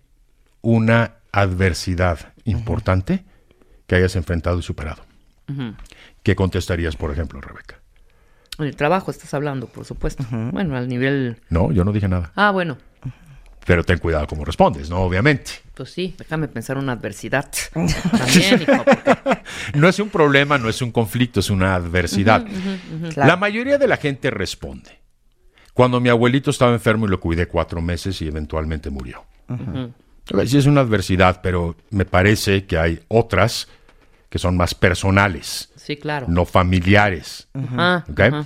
una 0.61 1.15
adversidad 1.33 2.33
importante 2.51 3.23
que 3.85 3.95
hayas 3.95 4.15
enfrentado 4.15 4.59
y 4.59 4.63
superado. 4.63 5.03
¿Qué 6.23 6.35
contestarías, 6.35 6.95
por 6.95 7.11
ejemplo, 7.11 7.39
Rebeca? 7.39 7.79
En 8.59 8.65
el 8.65 8.75
trabajo 8.75 9.11
estás 9.11 9.33
hablando, 9.33 9.67
por 9.67 9.85
supuesto. 9.85 10.25
Bueno, 10.31 10.75
al 10.75 10.87
nivel. 10.89 11.37
No, 11.49 11.71
yo 11.71 11.83
no 11.85 11.91
dije 11.93 12.07
nada. 12.07 12.31
Ah, 12.35 12.51
bueno. 12.51 12.77
Pero 13.65 13.83
ten 13.83 13.99
cuidado 13.99 14.27
cómo 14.27 14.45
respondes, 14.45 14.89
¿no? 14.89 15.01
Obviamente. 15.01 15.51
Pues 15.73 15.91
sí, 15.91 16.15
déjame 16.17 16.47
pensar 16.47 16.77
una 16.77 16.93
adversidad. 16.93 17.51
También, 17.73 18.61
hijo, 18.61 18.83
porque- 18.83 19.41
No 19.75 19.87
es 19.89 19.99
un 19.99 20.09
problema, 20.09 20.57
no 20.57 20.69
es 20.69 20.81
un 20.81 20.91
conflicto, 20.91 21.39
es 21.41 21.49
una 21.49 21.75
adversidad. 21.75 22.45
Claro. 23.13 23.27
La 23.27 23.35
mayoría 23.35 23.77
de 23.77 23.87
la 23.87 23.97
gente 23.97 24.31
responde. 24.31 24.99
Cuando 25.73 25.99
mi 25.99 26.09
abuelito 26.09 26.49
estaba 26.49 26.71
enfermo 26.73 27.05
y 27.05 27.09
lo 27.09 27.19
cuidé 27.19 27.47
cuatro 27.47 27.81
meses 27.81 28.21
y 28.21 28.27
eventualmente 28.27 28.89
murió. 28.89 29.23
Sí 30.45 30.57
es 30.57 30.65
una 30.65 30.81
adversidad, 30.81 31.41
pero 31.41 31.75
me 31.89 32.05
parece 32.05 32.65
que 32.65 32.77
hay 32.77 32.99
otras 33.07 33.67
que 34.29 34.39
son 34.39 34.57
más 34.57 34.75
personales, 34.75 35.69
Sí, 35.77 35.95
claro. 35.97 36.25
no 36.29 36.45
familiares. 36.45 37.47
¿ok? 37.53 38.19
ajá. 38.19 38.45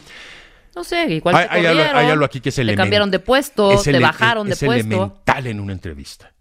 No 0.75 0.83
sé, 0.85 1.05
igual 1.09 1.35
Hay- 1.35 1.47
te 1.47 1.53
hay 1.55 1.65
algo- 1.65 1.79
corrieron, 1.79 1.97
hay 2.05 2.11
algo 2.11 2.25
aquí 2.25 2.39
que 2.39 2.49
es 2.49 2.55
Te 2.55 2.75
cambiaron 2.75 3.11
de 3.11 3.19
puesto, 3.19 3.73
Es 3.73 3.83
te 3.83 3.99
bajaron 3.99 4.47
de 4.47 4.53
es 4.53 4.59
puesto. 4.63 4.87
elemental 4.87 5.47
en 5.47 5.59
una 5.59 5.73
entrevista. 5.73 6.31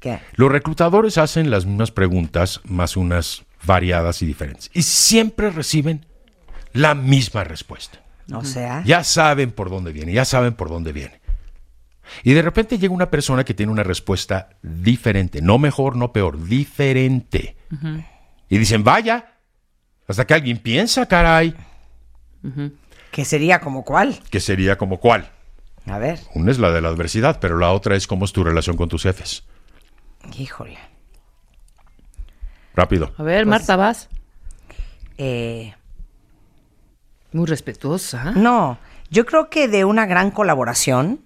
¿Qué? 0.00 0.20
Los 0.36 0.50
reclutadores 0.50 1.18
hacen 1.18 1.50
las 1.50 1.66
mismas 1.66 1.90
preguntas, 1.90 2.60
más 2.64 2.96
unas 2.96 3.42
variadas 3.64 4.22
y 4.22 4.26
diferentes. 4.26 4.70
Y 4.72 4.82
siempre 4.82 5.50
reciben 5.50 6.06
la 6.72 6.94
misma 6.94 7.42
respuesta. 7.44 8.00
O 8.32 8.44
sea, 8.44 8.82
Ya 8.84 9.02
saben 9.04 9.50
por 9.50 9.70
dónde 9.70 9.92
viene, 9.92 10.12
ya 10.12 10.24
saben 10.24 10.54
por 10.54 10.68
dónde 10.68 10.92
viene. 10.92 11.17
Y 12.22 12.32
de 12.34 12.42
repente 12.42 12.78
llega 12.78 12.92
una 12.94 13.10
persona 13.10 13.44
que 13.44 13.54
tiene 13.54 13.72
una 13.72 13.82
respuesta 13.82 14.50
diferente, 14.62 15.40
no 15.42 15.58
mejor, 15.58 15.96
no 15.96 16.12
peor, 16.12 16.42
diferente. 16.44 17.56
Y 18.48 18.58
dicen, 18.58 18.82
vaya, 18.84 19.34
hasta 20.06 20.26
que 20.26 20.34
alguien 20.34 20.58
piensa, 20.58 21.06
caray, 21.06 21.54
que 23.10 23.24
sería 23.24 23.60
como 23.60 23.84
cuál. 23.84 24.18
que 24.30 24.40
sería 24.40 24.76
como 24.78 24.98
cuál. 24.98 25.30
A 25.86 25.98
ver, 25.98 26.20
Una 26.34 26.50
es 26.50 26.58
la 26.58 26.70
de 26.70 26.80
la 26.82 26.88
adversidad, 26.88 27.40
pero 27.40 27.56
la 27.58 27.72
otra 27.72 27.96
es 27.96 28.06
cómo 28.06 28.24
es 28.26 28.32
tu 28.32 28.44
relación 28.44 28.76
con 28.76 28.88
tus 28.88 29.02
jefes. 29.04 29.44
híjole. 30.36 30.76
Rápido. 32.74 33.12
A 33.18 33.22
ver, 33.22 33.46
Marta, 33.46 33.76
vas. 33.76 34.08
Eh, 35.16 35.74
Muy 37.32 37.46
respetuosa. 37.46 38.32
no, 38.32 38.78
yo 39.10 39.26
creo 39.26 39.50
que 39.50 39.66
de 39.68 39.84
una 39.84 40.06
gran 40.06 40.30
colaboración, 40.30 41.24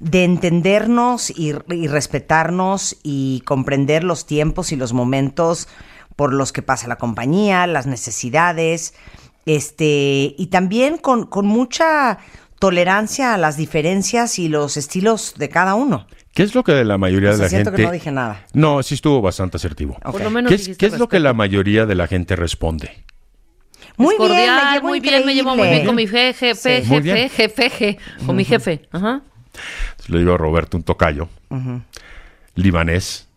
de 0.00 0.24
entendernos 0.24 1.30
y, 1.30 1.54
y 1.70 1.86
respetarnos 1.88 2.96
y 3.02 3.42
comprender 3.44 4.04
los 4.04 4.26
tiempos 4.26 4.72
y 4.72 4.76
los 4.76 4.92
momentos 4.92 5.68
por 6.16 6.32
los 6.32 6.52
que 6.52 6.62
pasa 6.62 6.88
la 6.88 6.96
compañía, 6.96 7.66
las 7.66 7.86
necesidades, 7.86 8.94
este, 9.46 10.34
y 10.36 10.48
también 10.50 10.98
con, 10.98 11.26
con 11.26 11.46
mucha 11.46 12.18
tolerancia 12.58 13.34
a 13.34 13.38
las 13.38 13.56
diferencias 13.56 14.38
y 14.38 14.48
los 14.48 14.76
estilos 14.76 15.34
de 15.36 15.48
cada 15.48 15.74
uno. 15.74 16.06
¿Qué 16.34 16.42
es 16.42 16.54
lo 16.54 16.62
que 16.62 16.72
de 16.72 16.84
la 16.84 16.98
mayoría 16.98 17.30
O 17.30 17.32
de 17.36 17.38
la 17.38 17.48
siento 17.48 17.70
gente... 17.70 17.82
que 17.82 17.86
no 17.86 17.92
dije 17.92 18.10
nada. 18.12 18.44
No, 18.52 18.82
sí 18.82 18.94
estuvo 18.94 19.20
bastante 19.20 19.56
asertivo. 19.56 19.96
Ok. 20.04 20.12
Por 20.12 20.22
lo 20.22 20.30
menos 20.30 20.50
¿Qué 20.50 20.56
es, 20.56 20.76
qué 20.76 20.86
es 20.86 20.98
lo 20.98 21.08
que 21.08 21.18
la 21.18 21.32
mayoría 21.32 21.86
de 21.86 21.94
la 21.94 22.06
gente 22.06 22.36
responde? 22.36 23.04
Muy 23.96 24.14
Es 24.14 24.18
bien, 24.18 24.28
cordial, 24.28 24.64
me 24.64 24.72
llevo 24.74 24.88
muy 24.88 25.00
bien, 25.00 25.26
me 25.26 25.34
llevo 25.34 25.56
muy 25.56 25.68
bien 25.68 25.86
con 25.86 25.94
mi 25.96 26.06
jefe, 26.06 26.54
jefe, 26.54 26.82
jefe, 27.28 27.28
jefe, 27.60 27.98
con 28.24 28.36
mi 28.36 28.44
jefe. 28.44 28.82
Ajá. 28.92 29.22
Le 30.08 30.18
digo 30.18 30.34
a 30.34 30.36
Roberto, 30.38 30.76
un 30.76 30.82
tocayo, 30.82 31.28
libanés, 32.54 33.28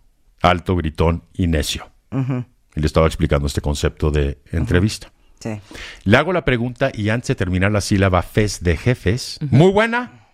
alto, 0.41 0.75
gritón 0.75 1.23
y 1.33 1.47
necio. 1.47 1.89
Y 2.11 2.79
le 2.79 2.85
estaba 2.87 3.07
explicando 3.07 3.47
este 3.47 3.61
concepto 3.61 4.11
de 4.11 4.39
entrevista. 4.51 5.11
Sí. 5.39 5.59
Le 6.03 6.17
hago 6.17 6.33
la 6.33 6.45
pregunta 6.45 6.91
y 6.93 7.09
antes 7.09 7.29
de 7.29 7.35
terminar 7.35 7.71
la 7.71 7.81
sílaba 7.81 8.21
fes 8.21 8.63
de 8.63 8.77
jefes, 8.77 9.39
muy 9.49 9.71
buena. 9.71 10.27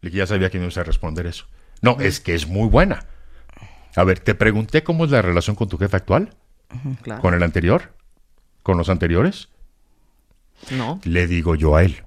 Le 0.00 0.10
ya 0.10 0.26
sabía 0.26 0.50
que 0.50 0.58
no 0.58 0.66
iba 0.68 0.80
a 0.80 0.84
responder 0.84 1.26
eso. 1.26 1.46
No, 1.82 1.98
es 2.00 2.20
que 2.20 2.34
es 2.34 2.46
muy 2.46 2.68
buena. 2.68 3.06
A 3.96 4.04
ver, 4.04 4.18
te 4.20 4.34
pregunté 4.34 4.82
cómo 4.82 5.04
es 5.04 5.10
la 5.10 5.22
relación 5.22 5.56
con 5.56 5.68
tu 5.68 5.78
jefe 5.78 5.96
actual, 5.96 6.34
Claro. 7.02 7.20
con 7.20 7.34
el 7.34 7.42
anterior, 7.42 7.94
con 8.62 8.76
los 8.78 8.88
anteriores. 8.88 9.48
No. 10.70 11.00
Le 11.04 11.26
digo 11.26 11.54
yo 11.54 11.76
a 11.76 11.82
él. 11.84 12.02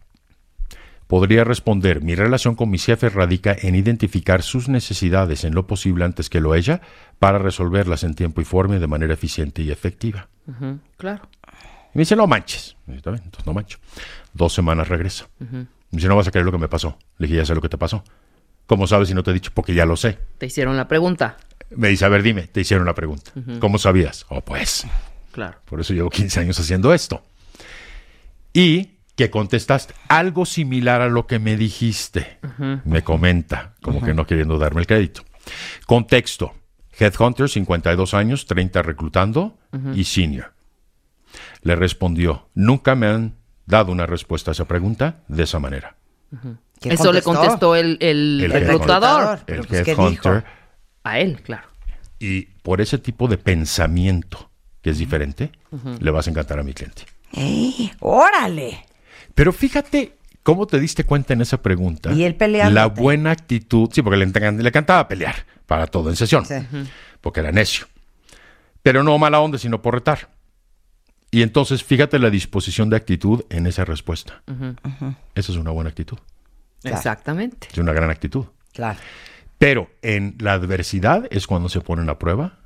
Podría 1.13 1.43
responder, 1.43 2.01
mi 2.01 2.15
relación 2.15 2.55
con 2.55 2.71
mis 2.71 2.85
jefes 2.85 3.13
radica 3.13 3.55
en 3.61 3.75
identificar 3.75 4.41
sus 4.41 4.67
necesidades 4.67 5.43
en 5.43 5.53
lo 5.53 5.67
posible 5.67 6.05
antes 6.05 6.27
que 6.27 6.39
lo 6.41 6.55
ella 6.55 6.81
para 7.19 7.37
resolverlas 7.37 8.03
en 8.03 8.15
tiempo 8.15 8.41
y 8.41 8.45
forma 8.45 8.77
y 8.77 8.79
de 8.79 8.87
manera 8.87 9.13
eficiente 9.13 9.61
y 9.61 9.69
efectiva. 9.69 10.27
Claro. 10.97 11.29
Y 11.93 11.99
me 11.99 12.01
dice, 12.01 12.15
no 12.15 12.25
manches. 12.25 12.77
Y 12.87 12.93
yo, 12.93 12.97
Está 12.97 13.11
bien, 13.11 13.21
entonces 13.25 13.45
no 13.45 13.53
mancho. 13.53 13.77
Dos 14.33 14.53
semanas 14.53 14.87
regresa. 14.87 15.27
Me 15.37 15.67
dice, 15.91 16.07
no 16.07 16.15
vas 16.15 16.27
a 16.29 16.31
creer 16.31 16.47
lo 16.47 16.51
que 16.51 16.57
me 16.57 16.67
pasó. 16.67 16.97
Le 17.19 17.27
dije, 17.27 17.37
ya 17.37 17.45
sé 17.45 17.53
lo 17.53 17.61
que 17.61 17.69
te 17.69 17.77
pasó. 17.77 18.03
¿Cómo 18.65 18.87
sabes 18.87 19.07
si 19.07 19.13
no 19.13 19.21
te 19.21 19.29
he 19.29 19.35
dicho? 19.35 19.51
Porque 19.53 19.75
ya 19.75 19.85
lo 19.85 19.95
sé. 19.95 20.17
Te 20.39 20.47
hicieron 20.47 20.75
la 20.75 20.87
pregunta. 20.87 21.37
Me 21.69 21.89
dice, 21.89 22.05
a 22.05 22.09
ver, 22.09 22.23
dime, 22.23 22.47
te 22.47 22.61
hicieron 22.61 22.87
la 22.87 22.95
pregunta. 22.95 23.29
¿Cómo 23.59 23.77
sabías? 23.77 24.25
Oh, 24.29 24.41
pues, 24.41 24.87
Claro. 25.31 25.59
por 25.65 25.79
eso 25.79 25.93
llevo 25.93 26.09
15 26.09 26.39
años 26.39 26.59
haciendo 26.59 26.91
esto. 26.91 27.21
Y 28.51 28.89
que 29.15 29.29
contestaste 29.29 29.93
algo 30.07 30.45
similar 30.45 31.01
a 31.01 31.07
lo 31.07 31.27
que 31.27 31.39
me 31.39 31.55
dijiste. 31.57 32.39
Me 32.83 33.03
comenta, 33.03 33.75
como 33.81 34.01
que 34.01 34.13
no 34.13 34.25
queriendo 34.25 34.57
darme 34.57 34.81
el 34.81 34.87
crédito. 34.87 35.23
Contexto. 35.85 36.53
Headhunter, 36.97 37.49
52 37.49 38.13
años, 38.13 38.45
30 38.45 38.81
reclutando 38.81 39.57
y 39.93 40.03
senior. 40.03 40.53
Le 41.61 41.75
respondió, 41.75 42.49
nunca 42.53 42.95
me 42.95 43.07
han 43.07 43.35
dado 43.65 43.91
una 43.91 44.05
respuesta 44.05 44.51
a 44.51 44.53
esa 44.53 44.65
pregunta 44.65 45.23
de 45.27 45.43
esa 45.43 45.59
manera. 45.59 45.95
¿Qué 46.79 46.89
Eso 46.93 47.13
le 47.13 47.21
contestó 47.21 47.75
el, 47.75 47.97
el 47.99 48.41
El 48.43 48.51
reclutador. 48.51 49.39
Pero, 49.45 49.61
El 49.61 49.67
pues, 49.67 49.83
¿qué 49.83 49.91
Headhunter. 49.91 50.43
A 51.03 51.19
él, 51.19 51.41
claro. 51.41 51.67
Y 52.19 52.43
por 52.61 52.81
ese 52.81 52.97
tipo 52.97 53.27
de 53.27 53.37
pensamiento 53.37 54.49
que 54.81 54.89
es 54.89 54.97
diferente, 54.97 55.51
le 55.99 56.11
vas 56.11 56.27
a 56.27 56.29
encantar 56.29 56.59
a 56.59 56.63
mi 56.63 56.73
cliente. 56.73 57.03
¡Eh! 57.33 57.91
¡Órale! 57.99 58.85
Pero 59.35 59.51
fíjate 59.53 60.17
cómo 60.43 60.67
te 60.67 60.79
diste 60.79 61.03
cuenta 61.03 61.33
en 61.33 61.41
esa 61.41 61.61
pregunta. 61.61 62.11
Y 62.11 62.23
él 62.23 62.35
peleándote. 62.35 62.73
La 62.73 62.87
buena 62.87 63.31
actitud. 63.31 63.89
Sí, 63.91 64.01
porque 64.01 64.17
le, 64.17 64.25
le 64.25 64.67
encantaba 64.69 65.07
pelear 65.07 65.35
para 65.65 65.87
todo 65.87 66.09
en 66.09 66.15
sesión. 66.15 66.45
Sí. 66.45 66.55
Porque 67.21 67.39
era 67.39 67.51
necio. 67.51 67.87
Pero 68.81 69.03
no 69.03 69.17
mala 69.17 69.39
onda, 69.39 69.57
sino 69.57 69.81
por 69.81 69.93
retar. 69.93 70.29
Y 71.31 71.41
entonces 71.41 71.83
fíjate 71.83 72.19
la 72.19 72.29
disposición 72.29 72.89
de 72.89 72.97
actitud 72.97 73.43
en 73.49 73.65
esa 73.65 73.85
respuesta. 73.85 74.43
Esa 75.33 75.51
es 75.51 75.57
una 75.57 75.71
buena 75.71 75.89
actitud. 75.89 76.17
Claro. 76.81 76.97
Exactamente. 76.97 77.69
Es 77.71 77.77
una 77.79 77.93
gran 77.93 78.11
actitud. 78.11 78.45
Claro. 78.73 78.99
Pero 79.57 79.89
en 80.01 80.35
la 80.39 80.53
adversidad 80.53 81.27
es 81.31 81.47
cuando 81.47 81.69
se 81.69 81.81
ponen 81.81 82.09
a 82.09 82.19
prueba 82.19 82.59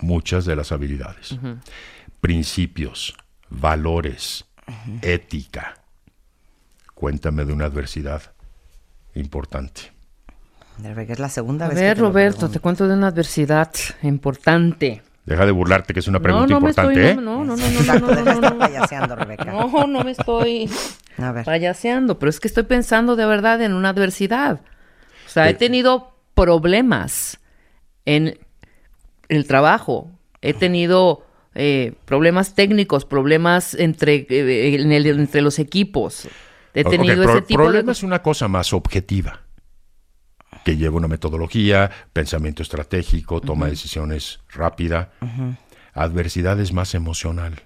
muchas 0.00 0.44
de 0.44 0.54
las 0.54 0.70
habilidades. 0.70 1.36
Principios, 2.20 3.16
valores, 3.48 4.44
ética. 5.02 5.74
Cuéntame 6.94 7.44
de 7.44 7.52
una 7.52 7.66
adversidad 7.66 8.22
importante. 9.14 9.92
Que 10.82 11.12
es 11.12 11.18
la 11.18 11.28
segunda 11.28 11.66
A 11.66 11.68
vez 11.68 11.78
que 11.78 11.84
ver, 11.84 11.94
te 11.96 12.00
lo 12.00 12.08
Roberto, 12.08 12.48
te 12.48 12.58
cuento 12.60 12.88
de 12.88 12.94
una 12.94 13.08
adversidad 13.08 13.70
importante. 14.02 15.02
Deja 15.24 15.46
de 15.46 15.52
burlarte 15.52 15.94
que 15.94 16.00
es 16.00 16.08
una 16.08 16.18
No, 16.18 16.22
pregunta 16.22 16.54
no 16.54 16.60
me 16.60 16.70
importante, 16.70 17.10
estoy. 17.10 17.18
¿eh? 17.18 17.24
No, 17.24 17.44
no, 17.44 17.56
no, 17.56 17.56
no, 17.56 17.70
no, 17.70 17.80
Exacto, 17.80 18.06
no, 18.06 18.14
no, 18.24 18.32
estar 18.32 18.52
no, 18.54 18.58
payaseando, 18.58 19.16
Rebeca. 19.16 19.44
no, 19.44 19.86
no 19.86 20.02
me 20.02 20.10
estoy 20.10 20.70
A 21.18 21.30
ver. 21.32 21.44
payaseando, 21.44 22.18
pero 22.18 22.30
es 22.30 22.40
que 22.40 22.48
estoy 22.48 22.64
pensando 22.64 23.14
de 23.14 23.26
verdad 23.26 23.60
en 23.62 23.74
una 23.74 23.90
adversidad. 23.90 24.60
O 25.26 25.28
sea, 25.28 25.48
he 25.48 25.54
tenido 25.54 26.16
problemas 26.34 27.38
en 28.04 28.38
el 29.28 29.46
trabajo, 29.46 30.10
he 30.40 30.54
tenido 30.54 31.24
eh, 31.54 31.92
problemas 32.04 32.54
técnicos, 32.54 33.04
problemas 33.04 33.74
entre, 33.74 34.26
eh, 34.28 34.74
en 34.80 34.92
el- 34.92 35.06
entre 35.06 35.42
los 35.42 35.58
equipos. 35.58 36.28
He 36.74 36.84
tenido 36.84 37.22
pro- 37.22 37.32
ese 37.34 37.42
tipo 37.42 37.62
problema 37.62 37.86
de... 37.86 37.92
es 37.92 38.02
una 38.02 38.22
cosa 38.22 38.48
más 38.48 38.72
objetiva, 38.72 39.40
que 40.64 40.76
lleva 40.76 40.96
una 40.96 41.08
metodología, 41.08 41.90
pensamiento 42.12 42.62
estratégico, 42.62 43.40
toma 43.40 43.66
de 43.66 43.72
decisiones 43.72 44.40
rápida. 44.52 45.10
Adversidad 45.94 46.58
es 46.60 46.72
más 46.72 46.94
emocional. 46.94 47.60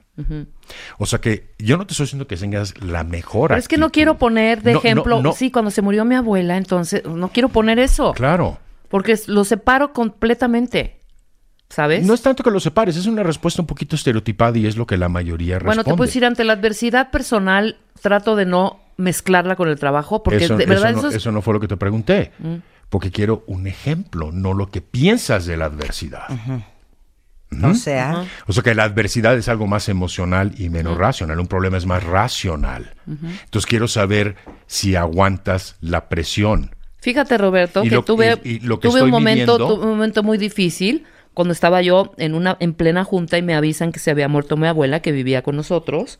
O 0.98 1.04
sea 1.06 1.20
que 1.20 1.54
yo 1.58 1.76
no 1.76 1.86
te 1.86 1.92
estoy 1.92 2.04
diciendo 2.04 2.26
que 2.26 2.36
tengas 2.36 2.80
la 2.82 3.04
mejor 3.04 3.48
Pero 3.48 3.58
es 3.58 3.68
que 3.68 3.76
no 3.76 3.90
quiero 3.92 4.16
poner 4.16 4.62
de 4.62 4.72
No, 4.72 4.78
no, 4.78 4.80
ejemplo, 4.80 5.22
no. 5.22 5.32
sí, 5.32 5.50
cuando 5.50 5.70
se 5.70 5.82
murió 5.82 6.04
mi 6.06 6.14
abuela, 6.14 6.56
entonces 6.56 7.04
no 7.04 7.28
quiero 7.28 7.50
poner 7.50 7.78
eso, 7.78 8.12
Claro. 8.14 8.58
porque 8.88 9.14
lo 9.26 9.44
separo 9.44 9.92
completamente, 9.92 10.95
¿sabes? 11.68 12.04
No 12.06 12.14
es 12.14 12.22
tanto 12.22 12.42
que 12.42 12.50
lo 12.50 12.60
separes, 12.60 12.96
es 12.96 13.06
una 13.06 13.22
respuesta 13.22 13.60
un 13.62 13.66
poquito 13.66 13.96
estereotipada 13.96 14.56
y 14.58 14.66
es 14.66 14.76
lo 14.76 14.86
que 14.86 14.96
la 14.96 15.08
mayoría 15.08 15.54
responde. 15.58 15.66
Bueno, 15.76 15.84
te 15.84 15.90
puedo 15.96 16.06
decir, 16.06 16.24
ante 16.24 16.44
la 16.44 16.52
adversidad 16.54 17.10
personal, 17.10 17.76
trato 18.00 18.36
de 18.36 18.46
no 18.46 18.80
mezclarla 18.96 19.56
con 19.56 19.68
el 19.68 19.78
trabajo, 19.78 20.22
porque 20.22 20.44
eso, 20.44 20.56
de 20.56 20.64
eso 20.64 20.70
verdad 20.70 20.92
no, 20.92 20.98
eso 20.98 21.08
es- 21.08 21.14
Mm. 21.14 21.16
eso 21.16 21.32
no 21.32 21.42
fue 21.42 21.54
lo 21.54 21.60
que 21.60 21.68
te 21.68 21.76
pregunté. 21.76 22.32
Porque 22.88 23.10
quiero 23.10 23.42
un 23.48 23.66
ejemplo, 23.66 24.30
no 24.32 24.54
lo 24.54 24.70
que 24.70 24.80
piensas 24.80 25.44
de 25.44 25.56
la 25.56 25.64
adversidad. 25.66 26.24
O 27.62 27.74
sea, 27.74 28.24
O 28.46 28.52
sea 28.52 28.62
que 28.62 28.74
la 28.74 28.84
adversidad 28.84 29.36
es 29.36 29.48
algo 29.48 29.66
más 29.66 29.88
emocional 29.88 30.52
y 30.58 30.68
menos 30.68 30.96
racional. 30.98 31.38
Un 31.40 31.46
problema 31.46 31.76
es 31.76 31.86
más 31.86 32.02
racional. 32.02 32.94
Entonces 33.06 33.66
quiero 33.66 33.86
saber 33.88 34.36
si 34.66 34.96
aguantas 34.96 35.76
la 35.80 36.08
presión. 36.08 36.74
Fíjate, 37.00 37.38
Roberto, 37.38 37.84
Y 37.84 37.88
que 37.88 37.94
lo- 37.96 38.02
tuve, 38.04 38.40
y- 38.42 38.56
y 38.56 38.60
lo 38.60 38.80
que 38.80 38.88
tuve 38.88 39.02
un 39.02 39.10
momento, 39.10 39.52
viviendo- 39.56 39.74
tuve 39.76 39.84
un 39.84 39.90
momento 39.90 40.22
muy 40.24 40.38
difícil 40.38 41.04
cuando 41.36 41.52
estaba 41.52 41.82
yo 41.82 42.14
en 42.16 42.34
una 42.34 42.56
en 42.60 42.72
plena 42.72 43.04
junta 43.04 43.36
y 43.36 43.42
me 43.42 43.54
avisan 43.54 43.92
que 43.92 43.98
se 43.98 44.10
había 44.10 44.26
muerto 44.26 44.56
mi 44.56 44.68
abuela 44.68 45.00
que 45.00 45.12
vivía 45.12 45.42
con 45.42 45.54
nosotros. 45.54 46.18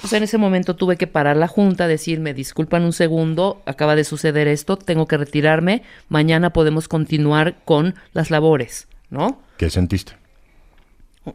Pues 0.00 0.12
en 0.14 0.24
ese 0.24 0.36
momento 0.36 0.74
tuve 0.74 0.96
que 0.96 1.06
parar 1.06 1.36
la 1.36 1.46
junta, 1.46 1.86
decirme, 1.86 2.34
disculpan 2.34 2.82
un 2.82 2.92
segundo, 2.92 3.62
acaba 3.66 3.94
de 3.94 4.02
suceder 4.02 4.48
esto, 4.48 4.76
tengo 4.76 5.06
que 5.06 5.16
retirarme, 5.16 5.84
mañana 6.08 6.50
podemos 6.50 6.88
continuar 6.88 7.54
con 7.64 7.94
las 8.12 8.32
labores, 8.32 8.88
¿no? 9.10 9.40
¿Qué 9.58 9.70
sentiste? 9.70 10.14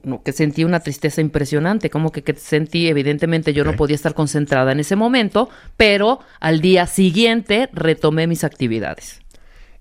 No, 0.04 0.22
que 0.22 0.34
sentí 0.34 0.66
una 0.66 0.82
tristeza 0.82 1.22
impresionante, 1.22 1.90
como 1.90 2.12
que, 2.12 2.24
que 2.24 2.34
sentí, 2.34 2.90
evidentemente 2.90 3.54
yo 3.54 3.64
no 3.64 3.78
podía 3.78 3.96
estar 3.96 4.16
concentrada 4.16 4.74
en 4.74 4.82
ese 4.82 4.98
momento, 4.98 5.50
pero 5.78 6.20
al 6.42 6.60
día 6.60 6.88
siguiente 6.88 7.70
retomé 7.72 8.28
mis 8.28 8.44
actividades. 8.44 9.22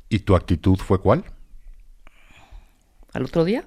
¿Y 0.09 0.21
tu 0.21 0.37
actitud 0.37 0.77
fue 0.77 1.01
cuál? 1.01 1.25
Al 3.13 3.25
otro 3.25 3.45
día. 3.45 3.65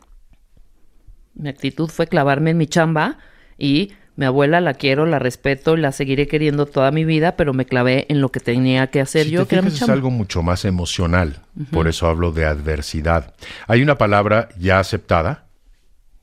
Mi 1.33 1.49
actitud 1.49 1.89
fue 1.89 2.07
clavarme 2.07 2.51
en 2.51 2.57
mi 2.57 2.67
chamba 2.67 3.17
y 3.57 3.91
mi 4.15 4.25
abuela 4.25 4.61
la 4.61 4.73
quiero, 4.73 5.05
la 5.05 5.19
respeto 5.19 5.77
y 5.77 5.81
la 5.81 5.91
seguiré 5.91 6.27
queriendo 6.27 6.65
toda 6.65 6.91
mi 6.91 7.03
vida, 7.03 7.35
pero 7.35 7.53
me 7.53 7.65
clavé 7.65 8.05
en 8.07 8.21
lo 8.21 8.29
que 8.29 8.39
tenía 8.39 8.87
que 8.87 9.01
hacer 9.01 9.25
Si 9.25 9.31
yo, 9.31 9.43
te 9.43 9.49
que 9.49 9.55
era 9.55 9.61
mi 9.63 9.67
es 9.69 9.89
algo 9.89 10.09
mucho 10.09 10.41
más 10.41 10.63
emocional. 10.63 11.41
Por 11.71 11.87
eso 11.89 12.07
hablo 12.07 12.31
de 12.31 12.45
adversidad. 12.45 13.33
Hay 13.67 13.81
una 13.81 13.97
palabra 13.97 14.49
ya 14.57 14.79
aceptada 14.79 15.45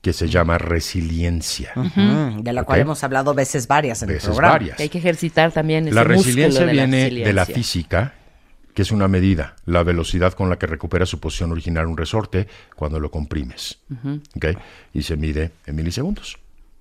que 0.01 0.11
se 0.11 0.27
llama 0.27 0.57
resiliencia. 0.57 1.71
De 2.39 2.51
la 2.51 2.63
cual 2.63 2.81
hemos 2.81 3.03
hablado 3.03 3.33
veces 3.35 3.67
varias 3.67 4.01
en 4.01 4.09
Veces 4.09 4.23
el 4.23 4.29
programa. 4.31 4.53
varias. 4.53 4.77
Que 4.77 4.83
hay 4.83 4.89
que 4.89 4.97
ejercitar 4.97 5.51
también 5.51 5.87
ese 5.87 5.95
La 5.95 6.03
músculo 6.03 6.23
resiliencia 6.23 6.65
la 6.65 6.71
viene 6.71 7.09
de 7.09 7.33
la 7.33 7.45
física, 7.45 8.13
que 8.73 8.81
es 8.81 8.91
una 8.91 9.07
medida, 9.07 9.55
la 9.65 9.83
velocidad 9.83 10.33
con 10.33 10.49
la 10.49 10.57
que 10.57 10.67
recupera 10.67 11.05
su 11.05 11.19
posición 11.19 11.51
original 11.51 11.87
un 11.87 11.97
resorte 11.97 12.47
cuando 12.75 12.99
lo 12.99 13.11
comprimes. 13.11 13.79
¿ok? 14.35 14.45
Y 14.93 15.03
se 15.03 15.15
mide 15.15 15.51
en 15.65 15.75
milisegundos. 15.75 16.37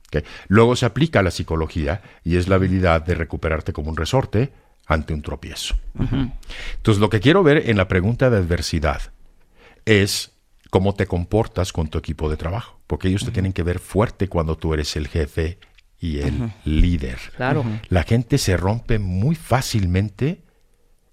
¿ok? 0.09 0.25
Luego 0.49 0.77
se 0.77 0.87
aplica 0.87 1.21
a 1.21 1.23
la 1.23 1.31
psicología 1.31 2.03
y 2.25 2.37
es 2.37 2.49
la 2.49 2.57
habilidad 2.57 3.03
de 3.05 3.15
recuperarte 3.15 3.73
como 3.73 3.91
un 3.91 3.97
resorte 3.97 4.53
ante 4.87 5.15
un 5.15 5.23
tropiezo. 5.23 5.77
Entonces, 5.99 7.01
lo 7.01 7.09
que 7.09 7.21
quiero 7.21 7.43
ver 7.43 7.71
en 7.71 7.77
la 7.77 7.89
pregunta 7.89 8.31
de 8.31 8.39
adversidad 8.39 9.01
es 9.85 10.33
cómo 10.71 10.95
te 10.95 11.07
comportas 11.07 11.73
con 11.73 11.89
tu 11.89 11.99
equipo 11.99 12.31
de 12.31 12.37
trabajo, 12.37 12.81
porque 12.87 13.09
ellos 13.09 13.25
te 13.25 13.31
tienen 13.31 13.53
que 13.53 13.63
ver 13.63 13.79
fuerte 13.79 14.29
cuando 14.29 14.57
tú 14.57 14.75
eres 14.75 14.97
el 14.97 15.09
jefe 15.09 15.59
y 16.01 16.19
el 16.19 16.53
líder. 16.65 17.19
Claro. 17.37 17.65
La 17.89 18.03
gente 18.03 18.39
se 18.39 18.57
rompe 18.57 18.99
muy 18.99 19.35
fácilmente 19.35 20.43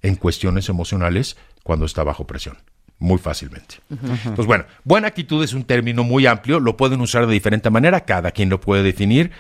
en 0.02 0.16
cuestiones 0.16 0.70
emocionales 0.70 1.38
cuando 1.64 1.86
está 1.86 2.04
bajo 2.04 2.26
presión. 2.28 2.58
Muy 3.00 3.18
fácilmente. 3.18 3.76
Entonces, 3.90 4.46
bueno, 4.46 4.66
buena 4.84 5.08
actitud 5.08 5.42
es 5.44 5.54
un 5.54 5.64
término 5.64 6.04
muy 6.04 6.26
amplio, 6.26 6.60
lo 6.60 6.76
pueden 6.76 7.00
usar 7.00 7.28
de 7.28 7.34
diferente 7.34 7.70
manera, 7.70 8.04
cada 8.06 8.32
quien 8.32 8.50
lo 8.50 8.60
puede 8.60 8.84
definir 8.84 9.32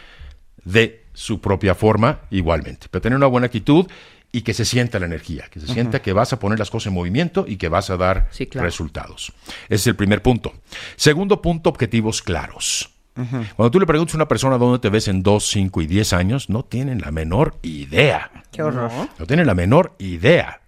de 0.64 1.04
su 1.14 1.42
propia 1.42 1.76
forma 1.76 2.22
igualmente. 2.30 2.88
Pero 2.90 3.02
tener 3.02 3.18
una 3.18 3.28
buena 3.28 3.48
actitud 3.48 3.88
y 4.32 4.42
que 4.44 4.54
se 4.54 4.64
sienta 4.64 5.00
la 5.00 5.08
energía, 5.08 5.48
que 5.52 5.60
se 5.60 5.68
sienta 5.68 6.02
que 6.02 6.14
vas 6.14 6.32
a 6.32 6.40
poner 6.40 6.58
las 6.60 6.70
cosas 6.70 6.88
en 6.88 6.94
movimiento 6.94 7.46
y 7.48 7.58
que 7.58 7.68
vas 7.68 7.90
a 7.90 7.98
dar 7.98 8.30
Sí, 8.32 8.46
claro. 8.46 8.66
resultados. 8.66 9.34
Ese 9.66 9.76
es 9.76 9.88
el 9.88 9.96
primer 9.96 10.22
punto. 10.22 10.54
Segundo 10.96 11.42
punto, 11.42 11.70
objetivos 11.70 12.22
claros. 12.22 12.92
Cuando 13.56 13.72
tú 13.72 13.80
le 13.80 13.86
preguntas 13.86 14.16
a 14.16 14.18
una 14.18 14.28
persona 14.28 14.58
dónde 14.58 14.80
te 14.80 14.90
ves 14.90 15.08
en 15.08 15.24
2, 15.24 15.48
5 15.48 15.82
y 15.82 15.88
10 15.88 16.14
años, 16.14 16.50
no 16.50 16.64
tienen 16.64 17.02
la 17.02 17.12
menor 17.12 17.58
idea. 17.62 18.32
Qué 18.52 18.64
horror. 18.64 18.92
No 19.18 19.26
tienen 19.26 19.48
la 19.48 19.56
menor 19.56 19.96
idea. 20.00 20.62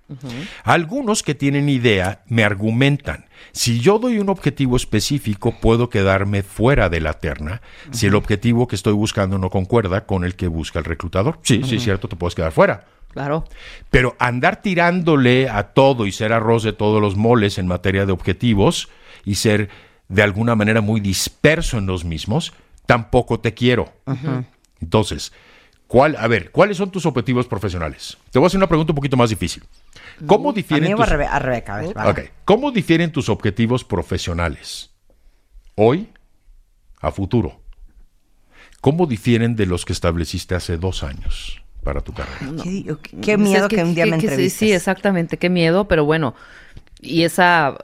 Algunos 0.64 1.24
que 1.24 1.36
tienen 1.36 1.70
idea 1.70 2.24
me 2.28 2.44
argumentan, 2.44 3.26
si 3.54 3.80
yo 3.80 4.00
doy 4.00 4.20
un 4.20 4.30
objetivo 4.30 4.76
específico, 4.76 5.56
puedo 5.60 5.90
quedarme 5.90 6.44
fuera 6.44 6.90
de 6.90 7.02
la 7.02 7.14
terna 7.14 7.62
si 7.92 8.08
el 8.08 8.16
objetivo 8.16 8.68
que 8.68 8.76
estoy 8.76 8.94
buscando 8.94 9.38
no 9.38 9.50
concuerda 9.50 10.06
con 10.06 10.24
el 10.24 10.36
que 10.36 10.48
busca 10.48 10.80
el 10.80 10.86
reclutador. 10.86 11.40
Sí, 11.44 11.62
sí, 11.64 11.78
es 11.78 11.84
cierto, 11.84 12.08
te 12.08 12.16
puedes 12.16 12.36
quedar 12.36 12.52
fuera. 12.52 12.86
Claro. 13.10 13.46
Pero 13.90 14.16
andar 14.20 14.62
tirándole 14.62 15.50
a 15.50 15.74
todo 15.74 16.06
y 16.06 16.12
ser 16.12 16.32
arroz 16.32 16.64
de 16.64 16.74
todos 16.74 17.02
los 17.02 17.18
moles 17.18 17.58
en 17.58 17.68
materia 17.68 18.06
de 18.06 18.14
objetivos 18.14 18.88
y 19.26 19.36
ser 19.36 19.70
de 20.12 20.22
alguna 20.24 20.56
manera 20.56 20.82
muy 20.82 21.00
disperso 21.00 21.78
en 21.78 21.86
los 21.86 22.04
mismos, 22.04 22.54
tampoco 22.86 23.40
te 23.40 23.54
quiero. 23.54 23.92
Entonces, 24.82 25.32
¿cuál, 25.88 26.16
a 26.18 26.28
ver, 26.28 26.52
¿cuáles 26.52 26.78
son 26.78 26.92
tus 26.92 27.06
objetivos 27.06 27.48
profesionales? 27.48 28.18
Te 28.32 28.38
voy 28.40 28.46
a 28.46 28.48
hacer 28.48 28.58
una 28.58 28.68
pregunta 28.68 28.92
un 28.92 28.96
poquito 28.98 29.16
más 29.16 29.30
difícil. 29.30 29.64
¿Cómo 30.28 30.50
mí 30.50 30.56
difieren 30.58 30.92
a, 30.92 30.96
tus, 30.98 31.08
Rebe- 31.08 31.28
a 31.30 31.40
Rebeca, 31.40 31.76
a 31.78 31.82
ver. 32.14 32.32
¿Cómo 32.46 32.72
difieren 32.72 33.12
tus 33.12 33.30
objetivos 33.30 33.84
profesionales 33.84 34.92
hoy 35.76 36.10
a 37.00 37.12
futuro? 37.12 37.62
¿Cómo 38.82 39.06
difieren 39.06 39.56
de 39.56 39.66
los 39.66 39.86
que 39.86 39.94
estableciste 39.94 40.56
hace 40.56 40.78
dos 40.78 41.04
años 41.04 41.62
para 41.84 42.02
tu 42.02 42.14
carrera? 42.14 42.40
Qué, 42.64 42.84
qué- 43.02 43.22
qué 43.22 43.38
miedo 43.38 43.68
es 43.68 43.70
que, 43.70 43.84
un 43.84 43.96
día 43.96 44.06
me 44.08 44.18
que 44.18 44.22
sí, 44.22 44.28
entrevistes. 44.28 44.60
Sí, 44.60 44.74
exactamente, 44.74 45.38
qué 45.38 45.50
miedo, 45.50 45.88
pero 45.88 46.04
bueno, 46.04 46.36
y 47.00 47.24
esa... 47.24 47.78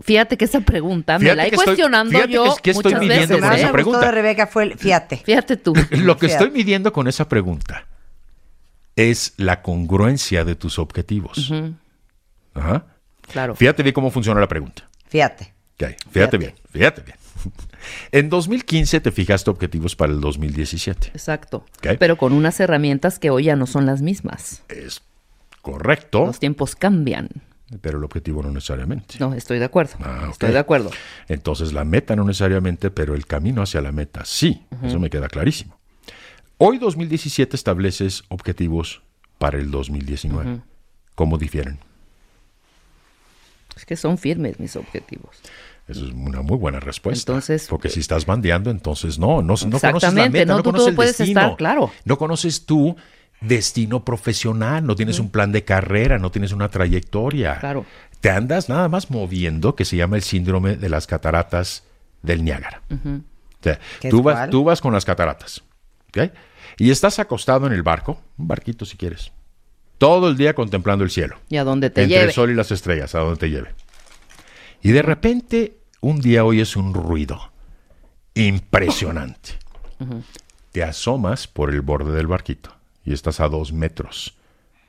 Fíjate 0.00 0.36
que 0.36 0.44
esa 0.44 0.60
pregunta 0.60 1.14
me 1.18 1.24
Fíjate 1.24 1.36
la 1.36 1.42
he 1.44 1.46
estoy- 1.48 1.64
cuestionando 1.64 2.10
fíjate 2.12 2.32
yo 2.32 2.56
que- 2.56 2.62
que 2.62 2.70
estoy 2.70 2.84
muchas 2.92 3.00
midiendo 3.00 3.34
veces, 3.34 3.40
con 3.48 3.52
¿eh? 3.52 3.60
esa 3.60 3.72
pregunta. 3.72 3.98
gustó 3.98 4.06
de 4.06 4.12
Rebeca 4.14 4.46
fue, 4.46 4.62
el- 4.64 4.78
fíjate. 4.78 5.16
Fíjate 5.18 5.56
tú. 5.56 5.72
Lo 5.90 6.16
que 6.16 6.26
Fíjate. 6.28 6.44
estoy 6.44 6.50
midiendo 6.50 6.92
con 6.92 7.08
esa 7.08 7.28
pregunta 7.28 7.86
es 8.96 9.34
la 9.36 9.62
congruencia 9.62 10.44
de 10.44 10.54
tus 10.54 10.78
objetivos. 10.78 11.52
Ajá. 12.54 12.86
Claro. 13.32 13.54
Fíjate 13.54 13.82
bien 13.82 13.92
cómo 13.92 14.10
funciona 14.10 14.40
la 14.40 14.48
pregunta. 14.48 14.88
Fíjate. 15.08 15.52
Ok, 15.74 15.84
Fíjate, 15.84 16.10
Fíjate. 16.10 16.38
bien, 16.38 16.54
fíjate 16.72 17.02
bien. 17.02 17.16
En 18.10 18.28
2015 18.28 19.00
te 19.00 19.12
fijaste 19.12 19.48
objetivos 19.50 19.94
para 19.94 20.12
el 20.12 20.20
2017. 20.20 21.08
Exacto. 21.08 21.58
Ok. 21.78 21.96
Pero 22.00 22.16
con 22.18 22.32
unas 22.32 22.58
herramientas 22.58 23.18
que 23.20 23.30
hoy 23.30 23.44
ya 23.44 23.54
no 23.56 23.66
son 23.66 23.86
las 23.86 24.02
mismas. 24.02 24.62
Es 24.68 25.02
correcto, 25.62 26.26
Los 26.26 26.40
tiempos 26.40 26.74
cambian. 26.74 27.28
Pero 27.80 27.98
el 27.98 28.04
objetivo 28.04 28.42
no 28.42 28.50
necesariamente. 28.50 29.16
No, 29.18 29.34
estoy 29.34 29.58
de 29.58 29.64
acuerdo. 29.64 29.94
Ah, 30.00 30.22
ok. 30.24 30.32
Estoy 30.32 30.52
de 30.52 30.58
acuerdo. 30.58 30.90
Entonces 31.28 31.72
la 31.72 31.84
meta 31.84 32.16
no 32.16 32.24
necesariamente, 32.24 32.90
pero 32.90 33.14
el 33.14 33.26
camino 33.26 33.62
hacia 33.62 33.80
la 33.80 33.92
meta 33.92 34.24
sí. 34.24 34.64
Eso 34.82 34.98
me 34.98 35.10
queda 35.10 35.28
clarísimo. 35.28 35.78
Hoy 36.56 36.78
2017 36.78 37.54
estableces 37.54 38.24
objetivos 38.28 39.02
para 39.38 39.58
el 39.58 39.70
2019. 39.70 40.60
¿Cómo 41.14 41.38
difieren? 41.38 41.78
Es 43.76 43.84
que 43.84 43.96
son 43.96 44.18
firmes 44.18 44.58
mis 44.58 44.74
objetivos. 44.74 45.36
Eso 45.86 46.04
es 46.04 46.12
una 46.12 46.42
muy 46.42 46.56
buena 46.58 46.80
respuesta. 46.80 47.32
Entonces, 47.32 47.66
porque 47.68 47.88
si 47.88 48.00
estás 48.00 48.26
bandeando, 48.26 48.70
entonces 48.70 49.18
no, 49.18 49.40
no, 49.40 49.54
no 49.54 49.80
conoces 49.80 50.14
la 50.14 50.28
meta, 50.28 50.44
no, 50.44 50.56
no, 50.58 50.62
tú 50.62 50.70
conoces 50.70 50.80
todo 50.80 50.88
el 50.88 50.96
puedes 50.96 51.16
destino. 51.16 51.40
estar, 51.40 51.56
claro. 51.56 51.90
No 52.04 52.18
conoces 52.18 52.66
tu 52.66 52.96
destino 53.40 54.04
profesional, 54.04 54.84
no 54.84 54.96
tienes 54.96 55.18
un 55.18 55.30
plan 55.30 55.52
de 55.52 55.64
carrera, 55.64 56.18
no 56.18 56.30
tienes 56.30 56.52
una 56.52 56.68
trayectoria. 56.68 57.58
Claro. 57.58 57.86
Te 58.20 58.30
andas 58.30 58.68
nada 58.68 58.88
más 58.88 59.10
moviendo, 59.10 59.76
que 59.76 59.84
se 59.84 59.96
llama 59.96 60.16
el 60.16 60.22
síndrome 60.22 60.76
de 60.76 60.88
las 60.88 61.06
cataratas 61.06 61.84
del 62.22 62.44
Niágara. 62.44 62.82
O 62.90 63.22
sea, 63.62 63.78
¿Qué 64.00 64.08
tú 64.08 64.22
vas, 64.22 64.50
tú 64.50 64.64
vas 64.64 64.80
con 64.80 64.92
las 64.92 65.04
cataratas. 65.04 65.62
Y 66.78 66.90
estás 66.90 67.18
acostado 67.20 67.66
en 67.66 67.72
el 67.72 67.82
barco, 67.82 68.20
un 68.36 68.48
barquito 68.48 68.84
si 68.84 68.96
quieres, 68.96 69.30
todo 69.98 70.28
el 70.28 70.36
día 70.36 70.54
contemplando 70.54 71.04
el 71.04 71.10
cielo. 71.10 71.38
Y 71.48 71.58
a 71.58 71.64
dónde 71.64 71.90
te 71.90 72.02
entre 72.02 72.16
lleve. 72.16 72.28
el 72.28 72.32
sol 72.32 72.50
y 72.50 72.54
las 72.54 72.72
estrellas, 72.72 73.14
a 73.14 73.20
donde 73.20 73.38
te 73.38 73.50
lleve. 73.50 73.74
Y 74.82 74.90
de 74.90 75.02
repente, 75.02 75.78
un 76.00 76.20
día 76.20 76.44
oyes 76.44 76.76
un 76.76 76.94
ruido 76.94 77.52
impresionante. 78.34 79.58
Te 80.72 80.82
asomas 80.82 81.46
por 81.46 81.70
el 81.70 81.82
borde 81.82 82.12
del 82.12 82.26
barquito 82.26 82.77
y 83.04 83.12
estás 83.12 83.40
a 83.40 83.48
dos 83.48 83.72
metros 83.72 84.34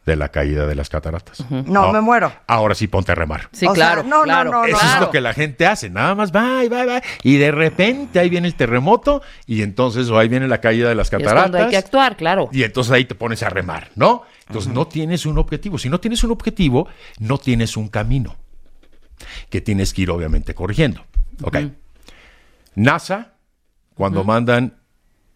de 0.05 0.15
la 0.15 0.29
caída 0.29 0.65
de 0.65 0.73
las 0.73 0.89
cataratas. 0.89 1.43
No, 1.51 1.91
me 1.93 2.01
muero. 2.01 2.31
Ahora 2.47 2.73
sí 2.73 2.87
ponte 2.87 3.11
a 3.11 3.15
remar. 3.15 3.47
Sí, 3.51 3.67
O 3.67 3.75
sea, 3.75 3.93
claro. 3.93 4.03
no, 4.03 4.19
no, 4.19 4.23
claro, 4.23 4.51
no, 4.51 4.61
no. 4.61 4.65
Eso 4.65 4.77
claro. 4.79 4.95
es 4.95 5.01
lo 5.01 5.11
que 5.11 5.21
la 5.21 5.33
gente 5.33 5.67
hace, 5.67 5.89
nada 5.89 6.15
más 6.15 6.31
va 6.35 6.63
y 6.63 6.67
va 6.69 6.83
y 6.83 6.87
va. 6.87 7.01
Y 7.21 7.37
de 7.37 7.51
repente 7.51 8.19
ahí 8.19 8.27
viene 8.29 8.47
el 8.47 8.55
terremoto 8.55 9.21
y 9.45 9.61
entonces 9.61 10.09
o 10.09 10.17
ahí 10.17 10.27
viene 10.27 10.47
la 10.47 10.61
caída 10.61 10.89
de 10.89 10.95
las 10.95 11.11
Y 11.11 11.15
es 11.15 11.21
cataratas. 11.21 11.41
cuando 11.51 11.57
hay 11.59 11.69
que 11.69 11.77
actuar, 11.77 12.17
claro. 12.17 12.49
Y 12.51 12.63
entonces 12.63 12.91
ahí 12.91 13.05
te 13.05 13.13
pones 13.13 13.43
a 13.43 13.49
remar, 13.49 13.89
¿no? 13.95 14.23
Entonces 14.47 14.73
no 14.73 14.87
tienes 14.87 15.27
un 15.27 15.37
objetivo. 15.37 15.77
Si 15.77 15.89
no 15.89 15.99
tienes 15.99 16.23
un 16.23 16.31
objetivo, 16.31 16.87
no 17.19 17.37
tienes 17.37 17.77
un 17.77 17.87
camino 17.87 18.35
que 19.51 19.61
tienes 19.61 19.93
que 19.93 20.01
ir 20.03 20.09
obviamente 20.09 20.55
corrigiendo. 20.55 21.05
Ok. 21.43 21.57
NASA, 22.75 23.33
cuando 23.93 24.23
mandan 24.23 24.77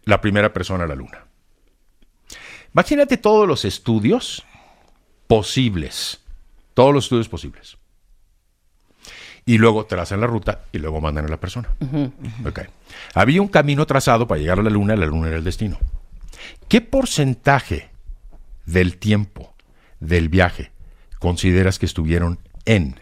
la 0.04 0.20
primera 0.20 0.52
persona 0.52 0.84
a 0.84 0.86
la 0.86 0.94
luna. 0.96 1.26
Imagínate 2.74 3.16
todos 3.16 3.46
los 3.46 3.64
estudios 3.64 4.44
posibles. 5.26 6.20
Todos 6.74 6.92
los 6.92 7.04
estudios 7.04 7.28
posibles. 7.28 7.76
Y 9.46 9.58
luego 9.58 9.84
trazan 9.84 10.20
la 10.20 10.26
ruta 10.26 10.62
y 10.72 10.78
luego 10.78 11.00
mandan 11.00 11.26
a 11.26 11.28
la 11.28 11.36
persona. 11.38 11.68
Ok. 12.46 12.60
Había 13.14 13.42
un 13.42 13.48
camino 13.48 13.86
trazado 13.86 14.26
para 14.26 14.40
llegar 14.40 14.58
a 14.58 14.62
la 14.62 14.70
luna, 14.70 14.96
la 14.96 15.06
luna 15.06 15.28
era 15.28 15.36
el 15.36 15.44
destino. 15.44 15.78
¿Qué 16.68 16.80
porcentaje 16.80 17.90
del 18.66 18.96
tiempo 18.96 19.54
del 20.00 20.28
viaje 20.28 20.72
consideras 21.18 21.78
que 21.78 21.86
estuvieron 21.86 22.38
en 22.64 22.98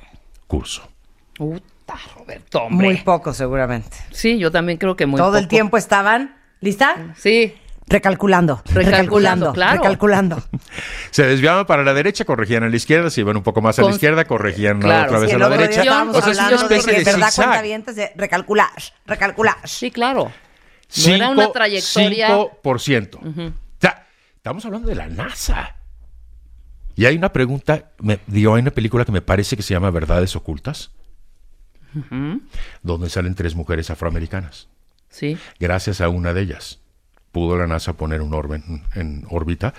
curso? 0.49 0.87
Puta, 1.35 1.95
Roberto, 2.17 2.65
hombre. 2.65 2.89
Muy 2.89 2.97
poco, 2.99 3.33
seguramente. 3.33 3.97
Sí, 4.11 4.39
yo 4.39 4.51
también 4.51 4.79
creo 4.79 4.97
que 4.97 5.07
muy 5.07 5.19
Todo 5.19 5.37
el 5.39 5.45
poco. 5.45 5.51
tiempo 5.51 5.77
estaban, 5.77 6.37
¿lista? 6.61 7.15
Sí, 7.17 7.55
Recalculando, 7.93 8.63
Recalculando, 8.65 8.91
recalculando, 8.91 9.53
claro. 9.53 9.83
recalculando. 9.83 10.43
Se 11.11 11.25
desviaban 11.27 11.67
para 11.67 11.83
la 11.85 11.93
derecha, 11.95 12.25
corregían 12.25 12.63
a 12.65 12.69
la 12.69 12.77
izquierda, 12.77 13.11
se 13.11 13.21
iban 13.21 13.37
un 13.37 13.43
poco 13.43 13.61
más 13.61 13.79
a 13.79 13.83
la 13.83 13.87
Con- 13.87 13.95
izquierda, 13.95 14.25
corregían 14.25 14.81
Claro. 14.81 15.05
otra 15.09 15.19
vez 15.21 15.31
Sí, 15.31 15.37
a 15.37 15.39
la 15.39 15.49
derecha. 15.51 15.81
O 16.11 16.23
sea, 16.23 16.33
es 16.33 16.39
una 16.39 16.49
de 16.49 16.55
especie 16.57 16.93
que, 16.95 16.99
de 17.05 17.13
verdad, 17.13 17.33
cuentavientes, 17.35 17.97
de 17.97 18.13
recalcular, 18.17 18.71
recalcular. 19.07 19.57
sí, 19.65 19.91
claro. 19.91 20.33
No 21.07 21.13
era 21.15 21.31
una 21.31 21.53
trayectoria. 21.53 22.29
5%. 22.29 23.17
O 23.17 23.53
sea, 23.81 24.07
estamos 24.37 24.65
hablando 24.65 24.89
de 24.89 24.95
la 24.95 25.07
NASA. 25.09 25.77
Y 26.97 27.07
hay 27.07 27.17
una 27.17 27.33
pregunta, 27.33 27.91
me, 28.01 28.19
digo, 28.27 28.55
hay 28.55 28.61
una 28.63 28.71
película 28.71 29.05
que 29.05 29.13
me 29.13 29.23
parece 29.23 29.57
que 29.57 29.63
se 29.63 29.73
llama 29.75 29.91
Verdades 29.91 30.35
Ocultas. 30.37 30.91
donde 32.83 33.11
salen 33.11 33.35
tres 33.35 33.55
mujeres 33.55 33.91
afroamericanas. 33.91 34.69
Sí. 35.11 35.37
Gracias 35.61 36.01
a 36.01 36.09
una 36.09 36.33
de 36.33 36.41
ellas, 36.43 36.79
pudo 37.33 37.57
la 37.59 37.67
NASA 37.67 37.95
poner 37.95 38.21
un 38.23 38.35
orbe 38.35 38.57
en, 38.57 38.83
en 38.95 39.27
órbita 39.31 39.75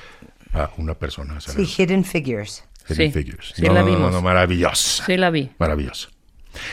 a 0.53 0.71
una 0.77 0.95
persona. 0.95 1.39
Sí, 1.39 1.63
Hidden 1.65 2.03
Figures. 2.03 2.63
Hidden 2.89 3.13
Sí, 3.13 3.23
Figures. 3.23 3.53
sí 3.55 3.61
no, 3.61 3.73
la 3.73 3.79
no, 3.81 3.85
no, 3.87 3.95
vimos. 3.95 4.11
no, 4.11 4.21
maravillosa. 4.21 5.05
Sí 5.05 5.15
la 5.17 5.29
vi. 5.29 5.49
Maravillosa. 5.57 6.09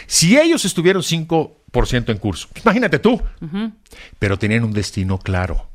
Si 0.06 0.36
ellos 0.38 0.64
estuvieron 0.64 1.02
5% 1.02 2.10
en 2.10 2.18
curso, 2.18 2.48
imagínate 2.62 2.98
tú, 2.98 3.22
pero 4.18 4.38
tenían 4.38 4.64
un 4.64 4.72
destino 4.72 5.18
claro. 5.18 5.68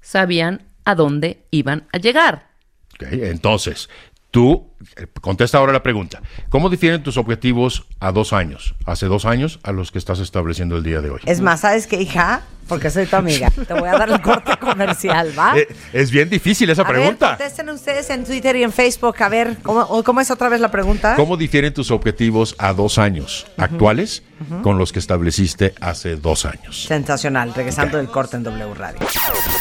Sabían 0.00 0.62
a 0.84 0.94
dónde 0.96 1.44
iban 1.50 1.86
a 1.92 1.98
llegar. 1.98 2.48
¿ok? 2.94 3.02
Entonces, 3.12 3.88
tú, 4.32 4.72
eh, 4.96 5.06
contesta 5.20 5.58
ahora 5.58 5.72
la 5.72 5.84
pregunta. 5.84 6.20
¿Cómo 6.48 6.68
difieren 6.70 7.04
tus 7.04 7.16
objetivos 7.16 7.84
a 8.00 8.10
dos 8.10 8.32
años, 8.32 8.74
hace 8.84 9.06
dos 9.06 9.24
años, 9.24 9.60
a 9.62 9.70
los 9.70 9.92
que 9.92 9.98
estás 9.98 10.18
estableciendo 10.18 10.76
el 10.76 10.82
día 10.82 11.00
de 11.00 11.10
hoy? 11.10 11.20
Es 11.26 11.40
más, 11.40 11.60
¿sabes 11.60 11.86
qué, 11.86 12.00
hija? 12.00 12.42
Porque 12.66 12.90
soy 12.90 13.06
tu 13.06 13.16
amiga. 13.16 13.50
Te 13.50 13.74
voy 13.74 13.88
a 13.88 13.92
dar 13.92 14.08
el 14.08 14.22
corte 14.22 14.56
comercial, 14.56 15.32
¿va? 15.38 15.52
Eh, 15.62 15.68
es 15.92 16.10
bien 16.10 16.30
difícil 16.30 16.70
esa 16.70 16.80
a 16.80 16.84
ver, 16.86 16.94
pregunta. 16.94 17.28
contesten 17.36 17.68
ustedes 17.68 18.08
en 18.08 18.24
Twitter 18.24 18.56
y 18.56 18.62
en 18.62 18.72
Facebook. 18.72 19.22
A 19.22 19.28
ver, 19.28 19.58
¿cómo, 19.62 20.02
cómo 20.02 20.20
es 20.22 20.30
otra 20.30 20.48
vez 20.48 20.60
la 20.60 20.70
pregunta? 20.70 21.14
¿Cómo 21.14 21.36
difieren 21.36 21.74
tus 21.74 21.90
objetivos 21.90 22.54
a 22.58 22.72
dos 22.72 22.96
años 22.98 23.46
actuales 23.58 24.22
con 24.62 24.78
los 24.78 24.92
que 24.92 24.98
estableciste 24.98 25.74
hace 25.80 26.16
dos 26.16 26.46
años? 26.46 26.84
Sensacional. 26.84 27.52
Regresando 27.54 27.98
del 27.98 28.08
corte 28.08 28.36
en 28.38 28.44
W 28.44 28.74
Radio. 28.74 29.06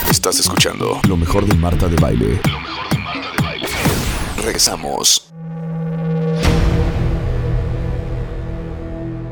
Estás 0.10 0.40
escuchando 0.40 1.02
lo 1.08 1.18
mejor 1.18 1.46
de 1.46 1.56
Marta 1.56 1.88
de 1.90 1.98
Baile. 1.98 2.40
Regresamos. 4.44 5.32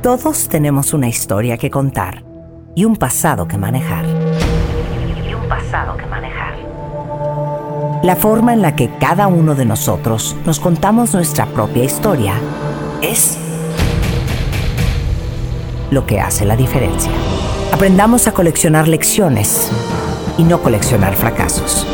Todos 0.04 0.48
tenemos 0.50 0.93
una 0.93 1.08
historia 1.08 1.58
que 1.58 1.72
contar 1.72 2.24
y 2.76 2.86
un 2.86 2.95
pasado 2.95 3.48
que 3.48 3.58
manejar. 3.58 4.06
Y 4.06 5.34
un 5.34 5.48
pasado 5.50 5.98
que 5.98 6.06
manejar. 6.06 6.56
La 8.04 8.15
forma 8.15 8.54
en 8.54 8.62
la 8.62 8.76
que 8.76 8.91
cada 9.00 9.28
uno 9.28 9.56
de 9.56 9.65
nosotros 9.65 10.36
nos 10.45 10.60
contamos 10.60 11.13
nuestra 11.15 11.48
propia 11.48 11.84
historia 11.84 12.36
es 13.02 13.38
lo 15.89 16.06
que 16.06 16.19
hace 16.19 16.45
la 16.45 16.56
diferencia. 16.56 17.12
Aprendamos 17.74 18.28
a 18.28 18.32
coleccionar 18.32 18.88
lecciones 18.88 19.72
y 20.39 20.43
no 20.43 20.62
coleccionar 20.62 21.15
fracasos. 21.15 21.86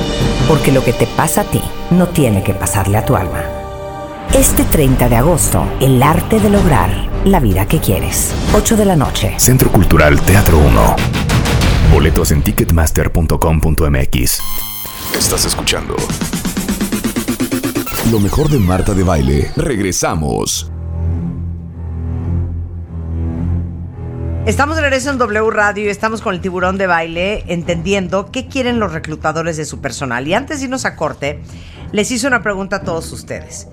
Porque 0.48 0.72
lo 0.72 0.84
que 0.84 0.94
te 0.94 1.08
pasa 1.08 1.42
a 1.42 1.44
ti 1.46 1.62
no 1.90 2.08
tiene 2.08 2.44
que 2.44 2.54
pasarle 2.54 2.98
a 2.98 3.06
tu 3.06 3.18
alma. 3.18 3.44
Este 4.34 4.64
30 4.64 5.10
de 5.10 5.16
agosto, 5.18 5.66
el 5.82 6.02
arte 6.02 6.40
de 6.40 6.50
lograr 6.50 7.10
la 7.26 7.42
vida 7.42 7.68
que 7.68 7.80
quieres. 7.80 8.34
8 8.54 8.78
de 8.78 8.86
la 8.86 8.96
noche. 8.96 9.34
Centro 9.38 9.72
Cultural 9.72 10.22
Teatro 10.22 10.60
1. 10.60 10.96
Boletos 11.92 12.32
en 12.32 12.44
ticketmaster.com.mx. 12.44 14.40
Estás 15.18 15.46
escuchando 15.46 15.96
lo 18.12 18.20
mejor 18.20 18.50
de 18.50 18.60
Marta 18.60 18.94
de 18.94 19.04
Baile. 19.04 19.52
Regresamos. 19.56 20.72
Estamos 24.46 24.76
de 24.76 24.84
regreso 24.84 25.10
en 25.10 25.18
W 25.18 25.50
Radio 25.50 25.86
y 25.86 25.88
estamos 25.88 26.22
con 26.22 26.36
el 26.36 26.40
tiburón 26.40 26.78
de 26.78 26.86
baile 26.86 27.44
entendiendo 27.48 28.30
qué 28.32 28.46
quieren 28.46 28.80
los 28.80 28.94
reclutadores 28.94 29.58
de 29.58 29.66
su 29.66 29.82
personal. 29.82 30.28
Y 30.28 30.36
antes 30.36 30.60
de 30.60 30.66
irnos 30.66 30.86
a 30.86 30.96
corte, 30.96 31.40
les 31.92 32.12
hice 32.12 32.28
una 32.28 32.44
pregunta 32.44 32.76
a 32.76 32.82
todos 32.84 33.12
ustedes. 33.12 33.68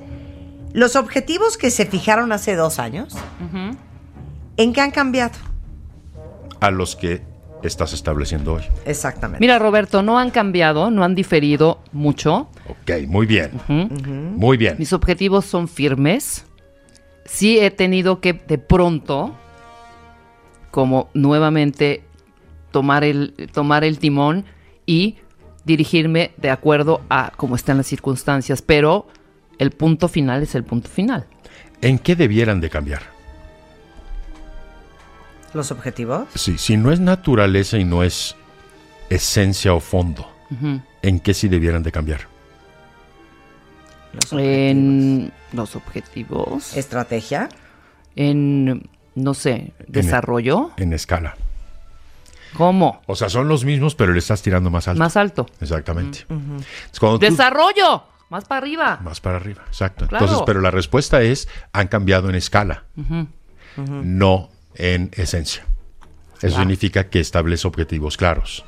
Los 0.73 0.97
objetivos 0.97 1.59
que 1.59 1.71
se 1.71 1.85
fijaron 1.85 2.33
hace 2.33 2.57
dos 2.57 2.79
años, 2.79 3.15
¿en 4.57 4.73
qué 4.73 4.81
han 4.81 4.93
cambiado? 4.93 5.35
A 6.61 6.71
los 6.71 6.97
que 6.97 7.21
estás 7.63 7.93
estableciendo 7.93 8.55
hoy. 8.55 8.63
Exactamente. 8.87 9.41
Mira, 9.41 9.59
Roberto, 9.59 10.03
no 10.03 10.19
han 10.19 10.31
cambiado, 10.31 10.91
no 10.91 11.05
han 11.05 11.15
diferido 11.15 11.81
mucho. 11.93 12.49
Ok, 12.67 13.07
muy 13.09 13.27
bien. 13.27 13.51
Muy 13.69 14.57
bien. 14.57 14.77
Mis 14.79 14.95
objetivos 14.95 15.45
son 15.45 15.69
firmes. 15.69 16.47
Sí 17.27 17.59
he 17.61 17.71
tenido 17.71 18.21
que 18.21 18.33
de 18.33 18.57
pronto, 18.57 19.37
como 20.73 21.11
nuevamente, 21.15 22.03
tomar 22.73 23.05
el, 23.05 23.35
tomar 23.53 23.85
el 23.85 23.99
timón 23.99 24.45
y 24.87 25.19
dirigirme 25.65 26.33
de 26.39 26.51
acuerdo 26.51 27.03
a 27.09 27.31
cómo 27.37 27.55
están 27.55 27.77
las 27.77 27.87
circunstancias, 27.87 28.63
pero 28.63 29.07
el 29.59 29.71
punto 29.71 30.09
final 30.09 30.43
es 30.43 30.57
el 30.57 30.65
punto 30.65 30.89
final. 30.89 31.27
¿En 31.83 31.99
qué 31.99 32.17
debieran 32.17 32.61
de 32.61 32.71
cambiar? 32.71 33.03
¿Los 35.53 35.71
objetivos? 35.71 36.27
Sí, 36.35 36.57
si 36.57 36.79
no 36.79 36.91
es 36.91 36.99
naturaleza 36.99 37.77
y 37.77 37.85
no 37.85 38.03
es 38.03 38.35
esencia 39.11 39.75
o 39.75 39.81
fondo, 39.81 40.27
¿en 41.03 41.21
qué 41.21 41.35
sí 41.35 41.49
debieran 41.49 41.83
de 41.83 41.93
cambiar? 41.93 42.21
Los 44.15 44.33
En 44.33 45.33
los 45.53 45.77
objetivos, 45.77 46.75
¿Estrategia? 46.77 47.51
en, 48.17 48.89
no 49.15 49.35
sé, 49.35 49.73
desarrollo, 49.89 50.71
En 50.77 50.93
escala. 50.93 51.37
¿cómo? 52.55 53.01
O 53.07 53.17
sea, 53.17 53.29
son 53.31 53.49
los 53.49 53.65
mismos, 53.65 53.95
pero 53.95 54.13
le 54.13 54.19
estás 54.19 54.43
tirando 54.43 54.71
más 54.71 54.89
alto. 54.89 54.99
Más 54.99 55.17
alto. 55.17 55.47
Exactamente. 55.61 56.25
Tú- 56.29 57.19
Desarrollo, 57.19 58.05
más 58.31 58.45
para 58.45 58.59
arriba. 58.59 59.01
Más 59.03 59.21
para 59.21 59.37
arriba, 59.37 59.63
exacto. 59.69 60.07
Claro. 60.07 60.25
Entonces, 60.27 60.45
pero 60.47 60.61
la 60.61 60.71
respuesta 60.71 61.23
es, 61.23 61.49
han 61.73 61.89
cambiado 61.89 62.29
en 62.29 62.35
escala, 62.35 62.85
no 63.77 64.51
en 64.75 65.11
esencia. 65.15 65.67
Eso 66.43 66.57
significa 66.59 67.05
que 67.09 67.21
establece 67.21 67.69
objetivos 67.69 68.17
claros. 68.17 68.65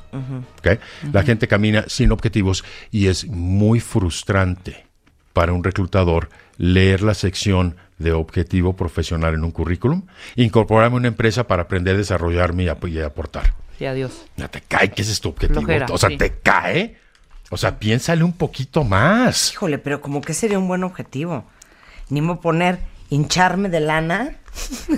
La 1.11 1.23
gente 1.23 1.47
camina 1.47 1.83
sin 1.87 2.11
objetivos 2.11 2.63
y 2.89 3.07
es 3.07 3.27
muy 3.27 3.79
frustrante 3.81 4.85
para 5.33 5.51
un 5.51 5.63
reclutador 5.63 6.29
leer 6.57 7.01
la 7.01 7.13
sección 7.13 7.75
de 7.97 8.11
objetivo 8.11 8.73
profesional 8.75 9.33
en 9.35 9.43
un 9.43 9.51
currículum, 9.51 10.03
incorporarme 10.35 10.95
a 10.95 10.99
una 10.99 11.07
empresa 11.07 11.47
para 11.47 11.63
aprender 11.63 11.95
a 11.95 11.97
desarrollarme 11.99 12.63
y, 12.63 12.67
ap- 12.67 12.85
y 12.87 12.99
aportar. 12.99 13.53
Sí, 13.77 13.85
adiós. 13.85 14.25
Ya 14.37 14.47
te 14.47 14.61
cae 14.61 14.91
que 14.91 15.01
ese 15.01 15.11
es 15.11 15.21
tu 15.21 15.29
objetivo. 15.29 15.61
O 15.91 15.97
sea, 15.97 16.09
sí. 16.09 16.17
te 16.17 16.31
cae. 16.39 16.97
O 17.51 17.57
sea, 17.57 17.77
piénsale 17.79 18.23
un 18.23 18.33
poquito 18.33 18.83
más. 18.83 19.51
Híjole, 19.53 19.77
pero 19.77 20.01
como 20.01 20.21
que 20.21 20.33
sería 20.33 20.57
un 20.59 20.67
buen 20.67 20.83
objetivo. 20.83 21.45
Ni 22.09 22.21
me 22.21 22.35
poner 22.35 22.79
hincharme 23.09 23.69
de 23.69 23.79
lana, 23.79 24.37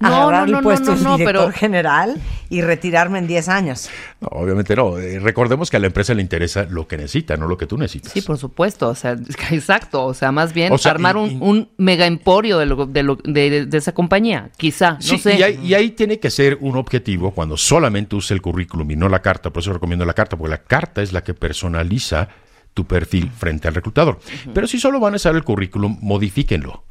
No, 0.00 0.08
agarrar 0.08 0.46
no, 0.48 0.52
no, 0.52 0.58
el 0.58 0.64
puesto 0.64 0.92
no, 0.92 0.96
de 0.96 1.02
no, 1.04 1.16
director 1.18 1.44
pero- 1.48 1.52
general 1.58 2.20
y 2.48 2.62
retirarme 2.62 3.18
en 3.18 3.26
10 3.26 3.48
años. 3.50 3.90
No, 4.20 4.28
obviamente 4.32 4.74
no. 4.74 4.96
Eh, 4.98 5.18
recordemos 5.20 5.70
que 5.70 5.76
a 5.76 5.80
la 5.80 5.88
empresa 5.88 6.14
le 6.14 6.22
interesa 6.22 6.64
lo 6.64 6.88
que 6.88 6.96
necesita, 6.96 7.36
no 7.36 7.46
lo 7.46 7.58
que 7.58 7.66
tú 7.66 7.76
necesitas. 7.76 8.10
Sí, 8.12 8.22
por 8.22 8.38
supuesto, 8.38 8.88
o 8.88 8.94
sea, 8.94 9.12
exacto, 9.50 10.04
o 10.06 10.14
sea, 10.14 10.32
más 10.32 10.54
bien 10.54 10.72
O 10.72 10.78
sea, 10.78 10.92
armar 10.92 11.16
y- 11.16 11.18
un, 11.18 11.30
y- 11.30 11.38
un 11.40 11.68
mega 11.76 12.06
emporio 12.06 12.56
de, 12.58 12.64
lo- 12.66 12.86
de, 12.86 13.02
lo- 13.02 13.16
de- 13.24 13.66
de 13.66 13.78
esa 13.78 13.92
compañía, 13.92 14.48
quizá, 14.56 14.92
no 14.92 15.00
Sí, 15.02 15.18
sé. 15.18 15.38
y, 15.38 15.42
ahí, 15.42 15.60
y 15.62 15.74
ahí 15.74 15.90
tiene 15.90 16.18
que 16.18 16.30
ser 16.30 16.56
un 16.62 16.76
objetivo 16.76 17.32
cuando 17.32 17.58
solamente 17.58 18.16
use 18.16 18.32
el 18.32 18.40
currículum 18.40 18.90
y 18.90 18.96
no 18.96 19.08
la 19.10 19.20
carta. 19.20 19.50
Por 19.50 19.62
eso 19.62 19.72
recomiendo 19.74 20.06
la 20.06 20.14
carta, 20.14 20.36
porque 20.36 20.50
la 20.50 20.62
carta 20.62 21.02
es 21.02 21.12
la 21.12 21.22
que 21.22 21.34
personaliza 21.34 22.28
tu 22.72 22.86
perfil 22.86 23.30
frente 23.30 23.68
al 23.68 23.74
reclutador. 23.74 24.18
Pero 24.54 24.66
si 24.66 24.80
solo 24.80 24.98
van 24.98 25.12
a 25.12 25.16
usar 25.16 25.34
el 25.36 25.44
currículum, 25.44 25.98
modifíquenlo. 26.00 26.84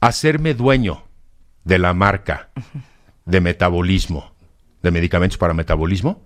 Hacerme 0.00 0.54
dueño 0.54 1.02
de 1.64 1.78
la 1.78 1.92
marca 1.94 2.48
de 3.24 3.40
metabolismo, 3.40 4.32
de 4.82 4.90
medicamentos 4.90 5.36
para 5.36 5.52
metabolismo, 5.52 6.22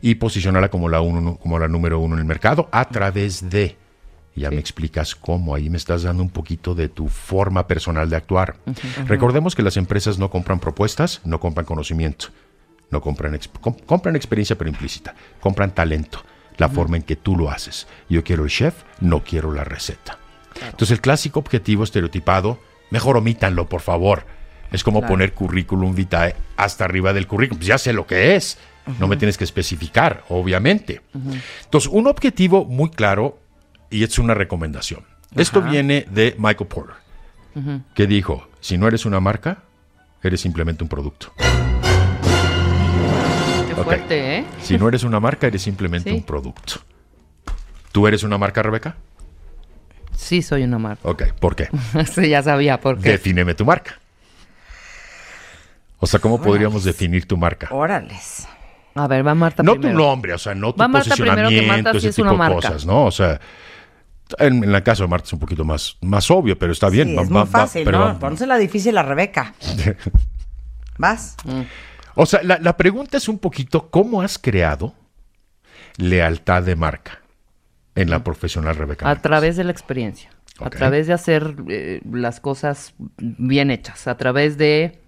y 0.00 0.16
posicionarla 0.16 0.70
como 0.70 0.88
la, 0.88 1.00
uno, 1.00 1.36
como 1.36 1.58
la 1.58 1.68
número 1.68 1.98
uno 2.00 2.14
en 2.14 2.20
el 2.20 2.26
mercado 2.26 2.68
a 2.72 2.88
través 2.88 3.48
de. 3.48 3.76
Ya 4.36 4.50
me 4.50 4.58
explicas 4.58 5.14
cómo, 5.14 5.54
ahí 5.54 5.68
me 5.68 5.76
estás 5.76 6.04
dando 6.04 6.22
un 6.22 6.30
poquito 6.30 6.74
de 6.74 6.88
tu 6.88 7.08
forma 7.08 7.66
personal 7.66 8.08
de 8.08 8.16
actuar. 8.16 8.56
Recordemos 9.06 9.54
que 9.54 9.62
las 9.62 9.76
empresas 9.76 10.18
no 10.18 10.30
compran 10.30 10.60
propuestas, 10.60 11.20
no 11.24 11.40
compran 11.40 11.66
conocimiento, 11.66 12.26
no 12.90 13.00
compran, 13.00 13.38
compran 13.86 14.16
experiencia 14.16 14.56
pero 14.56 14.70
implícita, 14.70 15.14
compran 15.40 15.74
talento, 15.74 16.24
la 16.56 16.68
forma 16.68 16.96
en 16.96 17.02
que 17.02 17.16
tú 17.16 17.36
lo 17.36 17.50
haces. 17.50 17.86
Yo 18.08 18.24
quiero 18.24 18.44
el 18.44 18.50
chef, 18.50 18.82
no 19.00 19.22
quiero 19.22 19.52
la 19.52 19.64
receta. 19.64 20.18
Entonces 20.64 20.90
el 20.90 21.00
clásico 21.00 21.40
objetivo 21.40 21.84
estereotipado, 21.84 22.58
mejor 22.90 23.16
omítanlo, 23.16 23.68
por 23.68 23.80
favor. 23.80 24.24
Es 24.72 24.84
como 24.84 25.04
poner 25.04 25.32
currículum 25.34 25.94
vitae 25.94 26.36
hasta 26.56 26.84
arriba 26.84 27.12
del 27.12 27.26
currículum. 27.26 27.58
Pues 27.58 27.66
ya 27.66 27.78
sé 27.78 27.92
lo 27.92 28.06
que 28.06 28.36
es. 28.36 28.56
No 28.98 29.08
me 29.08 29.16
tienes 29.16 29.36
que 29.36 29.44
especificar, 29.44 30.24
obviamente. 30.28 31.00
Entonces, 31.64 31.90
un 31.92 32.06
objetivo 32.06 32.64
muy 32.64 32.90
claro 32.90 33.38
y 33.90 34.04
es 34.04 34.18
una 34.18 34.34
recomendación. 34.34 35.04
Esto 35.36 35.60
viene 35.62 36.06
de 36.10 36.34
Michael 36.38 36.66
Porter, 36.68 36.96
que 37.94 38.06
dijo, 38.06 38.48
si 38.60 38.78
no 38.78 38.86
eres 38.88 39.04
una 39.06 39.20
marca, 39.20 39.62
eres 40.22 40.40
simplemente 40.40 40.82
un 40.84 40.88
producto. 40.88 41.32
Qué 43.68 43.74
fuerte, 43.74 44.38
¿eh? 44.38 44.44
Si 44.62 44.76
no 44.78 44.88
eres 44.88 45.04
una 45.04 45.20
marca, 45.20 45.46
eres 45.46 45.62
simplemente 45.62 46.10
Sí. 46.10 46.16
un 46.16 46.22
producto. 46.22 46.74
¿Tú 47.92 48.06
eres 48.06 48.22
una 48.22 48.38
marca, 48.38 48.62
Rebeca? 48.62 48.96
Sí, 50.20 50.42
soy 50.42 50.62
una 50.64 50.78
marca. 50.78 51.08
Ok, 51.08 51.24
¿por 51.40 51.56
qué? 51.56 51.68
sí, 52.14 52.28
ya 52.28 52.42
sabía 52.42 52.78
por 52.80 53.00
qué. 53.00 53.10
Defíneme 53.12 53.54
tu 53.54 53.64
marca. 53.64 53.98
O 55.98 56.06
sea, 56.06 56.20
¿cómo 56.20 56.40
podríamos 56.40 56.84
definir 56.84 57.26
tu 57.26 57.36
marca? 57.36 57.68
Órales. 57.70 58.46
A 58.94 59.06
ver, 59.06 59.26
va 59.26 59.34
Marta 59.34 59.62
No 59.62 59.72
primero. 59.74 59.92
tu 59.98 60.02
nombre, 60.04 60.34
o 60.34 60.38
sea, 60.38 60.54
no 60.54 60.72
tu 60.72 60.80
Va 60.80 60.88
Marta 60.88 61.10
posicionamiento, 61.10 61.66
Marta 61.72 61.90
ese 61.98 62.08
es 62.08 62.16
tipo 62.16 62.30
una 62.32 62.48
de 62.48 62.54
cosas, 62.54 62.84
¿no? 62.86 63.04
O 63.06 63.10
sea, 63.10 63.40
en, 64.38 64.64
en 64.64 64.72
la 64.72 64.82
casa 64.82 65.04
de 65.04 65.08
Marta 65.08 65.26
es 65.26 65.32
un 65.32 65.38
poquito 65.38 65.64
más, 65.64 65.96
más 66.00 66.30
obvio, 66.30 66.58
pero 66.58 66.72
está 66.72 66.88
bien. 66.88 67.08
Sí, 67.08 67.14
va- 67.14 67.22
es 67.22 67.28
va- 67.30 67.44
muy 67.44 67.46
fácil, 67.50 67.84
pero 67.84 67.98
¿no? 68.12 68.18
Pónsela 68.18 68.56
difícil 68.58 68.96
a 68.98 69.02
Rebeca. 69.02 69.54
¿Vas? 70.98 71.36
O 72.14 72.26
sea, 72.26 72.42
la, 72.42 72.58
la 72.58 72.76
pregunta 72.76 73.16
es 73.16 73.28
un 73.28 73.38
poquito, 73.38 73.88
¿cómo 73.90 74.22
has 74.22 74.38
creado 74.38 74.94
lealtad 75.96 76.62
de 76.62 76.76
marca 76.76 77.19
en 78.00 78.10
la 78.10 78.22
profesional 78.24 78.76
Rebeca? 78.76 79.08
A 79.08 79.16
través 79.22 79.56
de 79.56 79.64
la 79.64 79.72
experiencia. 79.72 80.30
A 80.60 80.68
través 80.70 81.06
de 81.06 81.12
hacer 81.14 81.54
eh, 81.68 82.00
las 82.12 82.38
cosas 82.40 82.92
bien 83.18 83.70
hechas. 83.70 84.06
A 84.08 84.16
través 84.16 84.58
de. 84.58 84.98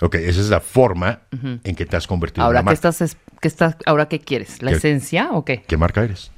Ok, 0.00 0.16
esa 0.16 0.40
es 0.40 0.48
la 0.48 0.60
forma 0.60 1.20
en 1.62 1.74
que 1.76 1.86
te 1.86 1.96
has 1.96 2.06
convertido 2.06 2.44
Ahora, 2.44 2.60
en 2.60 2.64
¿qué 2.64 2.70
una 2.70 2.74
marca. 2.76 2.88
estás, 2.88 3.00
es- 3.02 3.16
qué 3.40 3.48
estás, 3.48 3.76
ahora 3.86 4.08
qué 4.08 4.18
quieres? 4.18 4.62
¿La 4.62 4.70
¿Qué? 4.72 4.78
esencia 4.78 5.28
o 5.32 5.44
qué? 5.44 5.62
¿Qué 5.62 5.76
marca 5.76 6.02
eres? 6.02 6.32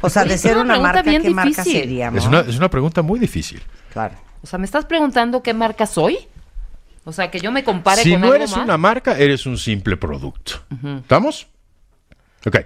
O 0.00 0.08
sea, 0.10 0.24
de 0.24 0.34
Es 0.34 0.40
ser 0.40 0.56
una 0.56 0.78
marca, 0.80 1.02
bien 1.02 1.22
¿qué 1.22 1.30
marca 1.30 1.48
difícil. 1.62 1.80
seríamos? 1.82 2.22
es, 2.22 2.28
una, 2.28 2.40
es 2.40 2.56
una 2.56 2.68
pregunta 2.70 3.02
muy 3.02 3.20
difícil. 3.20 3.62
Claro. 3.92 4.14
O 4.42 4.46
sea, 4.46 4.58
¿me 4.58 4.64
estás 4.64 4.84
preguntando 4.84 5.42
qué 5.42 5.54
marca 5.54 5.86
soy? 5.86 6.18
O 7.04 7.12
sea, 7.12 7.30
que 7.30 7.38
yo 7.40 7.52
me 7.52 7.62
compare 7.64 8.02
Si 8.02 8.12
con 8.12 8.20
no 8.20 8.26
algo 8.28 8.36
eres 8.36 8.50
más. 8.52 8.64
una 8.64 8.76
marca, 8.78 9.16
eres 9.18 9.46
un 9.46 9.58
simple 9.58 9.96
producto. 9.96 10.54
¿Estamos? 11.00 11.46
Ok. 12.46 12.56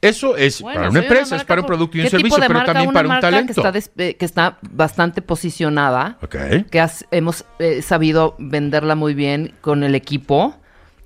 Eso 0.00 0.36
es 0.36 0.62
Bueno, 0.62 0.78
para 0.78 0.90
una 0.90 1.00
empresa, 1.00 1.36
es 1.36 1.44
para 1.44 1.60
un 1.60 1.66
producto 1.66 1.96
y 1.96 2.00
un 2.00 2.04
¿Qué 2.04 2.10
tipo 2.16 2.18
servicio, 2.18 2.40
pero 2.40 2.54
marca? 2.54 2.72
también 2.72 2.88
Una 2.88 2.94
para 2.98 3.06
un 3.08 3.14
marca 3.14 3.30
talento. 3.30 3.52
Que 3.54 3.60
está, 3.60 3.72
des- 3.72 3.90
eh, 3.98 4.14
que 4.16 4.24
está 4.24 4.58
bastante 4.70 5.20
posicionada. 5.22 6.18
Ok. 6.22 6.36
que 6.70 6.80
has- 6.80 7.04
hemos 7.10 7.44
eh, 7.58 7.82
sabido 7.82 8.34
venderla 8.38 8.94
muy 8.94 9.14
bien 9.14 9.52
con 9.60 9.82
el 9.84 9.94
equipo, 9.94 10.56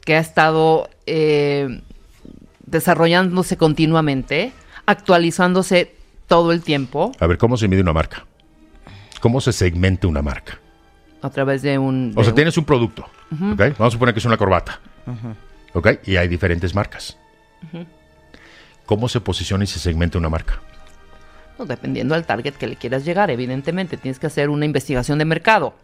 que 0.04 0.14
ha 0.16 0.20
estado 0.20 0.88
eh, 1.06 1.80
desarrollándose 2.66 3.56
continuamente, 3.56 4.52
actualizándose 4.86 5.94
todo 6.28 6.52
el 6.52 6.62
tiempo 6.62 7.10
A 7.18 7.26
ver, 7.26 7.36
¿cómo 7.38 7.56
se 7.56 7.66
mide 7.66 7.80
una 7.82 7.92
marca? 7.92 8.24
¿Cómo 9.20 9.40
se 9.40 9.52
segmenta 9.52 10.06
una 10.06 10.22
marca? 10.22 10.58
a 11.22 11.28
través 11.28 11.60
de 11.60 11.76
un... 11.78 12.14
O 12.16 12.22
sea, 12.22 12.30
un- 12.30 12.34
tienes 12.36 12.56
un 12.56 12.64
producto, 12.64 13.02
¿ok? 13.52 13.58
Vamos 13.76 13.80
a 13.80 13.90
suponer 13.90 14.14
que 14.14 14.20
es 14.20 14.24
una 14.24 14.38
corbata, 14.38 14.80
¿ok? 15.74 15.88
Y 16.06 16.16
hay 16.16 16.28
diferentes 16.28 16.74
marcas. 16.74 17.18
¿Cómo 18.90 19.08
se 19.08 19.20
posiciona 19.20 19.62
y 19.62 19.68
se 19.68 19.78
segmenta 19.78 20.18
una 20.18 20.28
marca? 20.28 20.60
no, 21.56 21.64
dependiendo 21.64 22.16
del 22.16 22.24
target 22.24 22.54
que 22.54 22.66
le 22.66 22.74
quieras 22.74 23.04
llegar, 23.04 23.30
evidentemente, 23.30 23.96
tienes 23.96 24.18
que 24.18 24.26
hacer 24.26 24.50
una 24.50 24.64
investigación 24.64 25.16
de 25.16 25.24
mercado. 25.24 25.74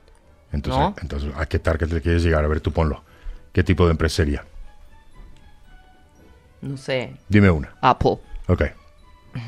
Entonces, 0.51 0.81
¿No? 0.81 0.97
entonces, 1.01 1.33
¿a 1.37 1.47
qué 1.47 1.61
target 1.61 1.93
le 1.93 2.01
quieres 2.01 2.25
llegar? 2.25 2.45
A 2.45 2.49
ver, 2.49 2.61
tú 2.61 2.73
ponlo. 2.73 3.05
¿Qué 3.53 3.63
tipo 3.63 3.85
de 3.85 3.93
empresa 3.93 4.17
sería? 4.17 4.45
No 6.61 6.77
sé, 6.77 7.15
Dime 7.29 7.49
una. 7.49 7.77
Apple. 7.81 8.19
Ok. 8.49 8.63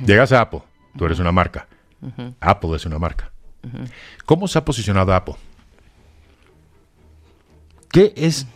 Llegas 0.06 0.30
a 0.30 0.42
Apple, 0.42 0.62
tú 0.96 1.06
eres 1.06 1.18
una 1.18 1.32
marca. 1.32 1.66
Apple 2.38 2.76
es 2.76 2.86
una 2.86 3.00
marca. 3.00 3.32
¿Cómo 4.24 4.46
se 4.46 4.56
ha 4.60 4.64
posicionado 4.64 5.12
Apple? 5.12 5.34
¿Qué 7.90 8.12
es? 8.14 8.46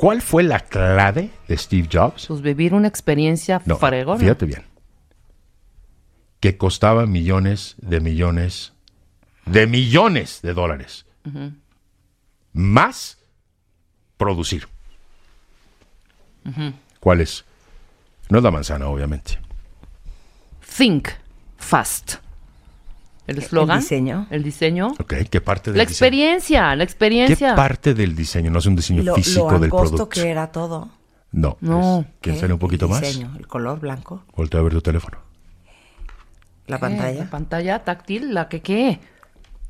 ¿Cuál 0.00 0.22
fue 0.22 0.42
la 0.42 0.60
clave 0.60 1.30
de 1.46 1.58
Steve 1.58 1.86
Jobs? 1.92 2.26
Pues 2.28 2.40
vivir 2.40 2.72
una 2.72 2.88
experiencia 2.88 3.60
No, 3.66 3.76
fregona. 3.76 4.18
fíjate 4.18 4.46
bien. 4.46 4.62
Que 6.40 6.56
costaba 6.56 7.04
millones 7.04 7.74
de 7.82 8.00
millones 8.00 8.72
de 9.44 9.66
millones 9.66 10.40
de 10.40 10.54
dólares. 10.54 11.04
Más 12.54 13.18
producir. 14.16 14.68
¿Cuál 16.98 17.20
es? 17.20 17.44
No 18.30 18.38
es 18.38 18.44
la 18.44 18.50
manzana, 18.50 18.86
obviamente. 18.88 19.38
Think 20.78 21.08
fast. 21.58 22.14
El 23.30 23.38
eslogan. 23.38 23.80
diseño? 23.80 24.26
El 24.30 24.42
diseño. 24.42 24.88
Ok, 24.98 25.14
¿qué 25.30 25.40
parte 25.40 25.70
del 25.70 25.78
La 25.78 25.84
diseño? 25.84 25.94
experiencia, 26.06 26.62
la 26.74 26.76
¿Qué 26.78 26.82
experiencia. 26.84 27.54
parte 27.54 27.94
del 27.94 28.14
diseño? 28.16 28.50
No 28.50 28.58
es 28.58 28.66
un 28.66 28.76
diseño 28.76 29.02
Lo, 29.02 29.14
físico 29.14 29.50
lo 29.50 29.58
del 29.58 29.70
producto. 29.70 30.08
que 30.08 30.28
era 30.28 30.50
todo. 30.52 30.90
No. 31.32 31.56
No. 31.60 32.00
es- 32.00 32.06
¿Quieres 32.20 32.36
¿Qué? 32.36 32.40
saber 32.40 32.52
un 32.54 32.58
poquito 32.58 32.86
El 32.86 32.90
más? 32.90 33.00
diseño, 33.02 33.32
el 33.38 33.46
color 33.46 33.78
blanco, 33.80 34.24
Voltea 34.36 34.60
a 34.60 34.62
ver 34.64 34.72
tu 34.72 34.82
teléfono. 34.82 35.18
la 36.66 36.76
¿Qué? 36.76 36.80
pantalla. 36.80 37.18
La 37.24 37.30
pantalla 37.30 37.78
táctil, 37.84 38.34
la 38.34 38.48
que 38.48 38.60
qué. 38.62 39.00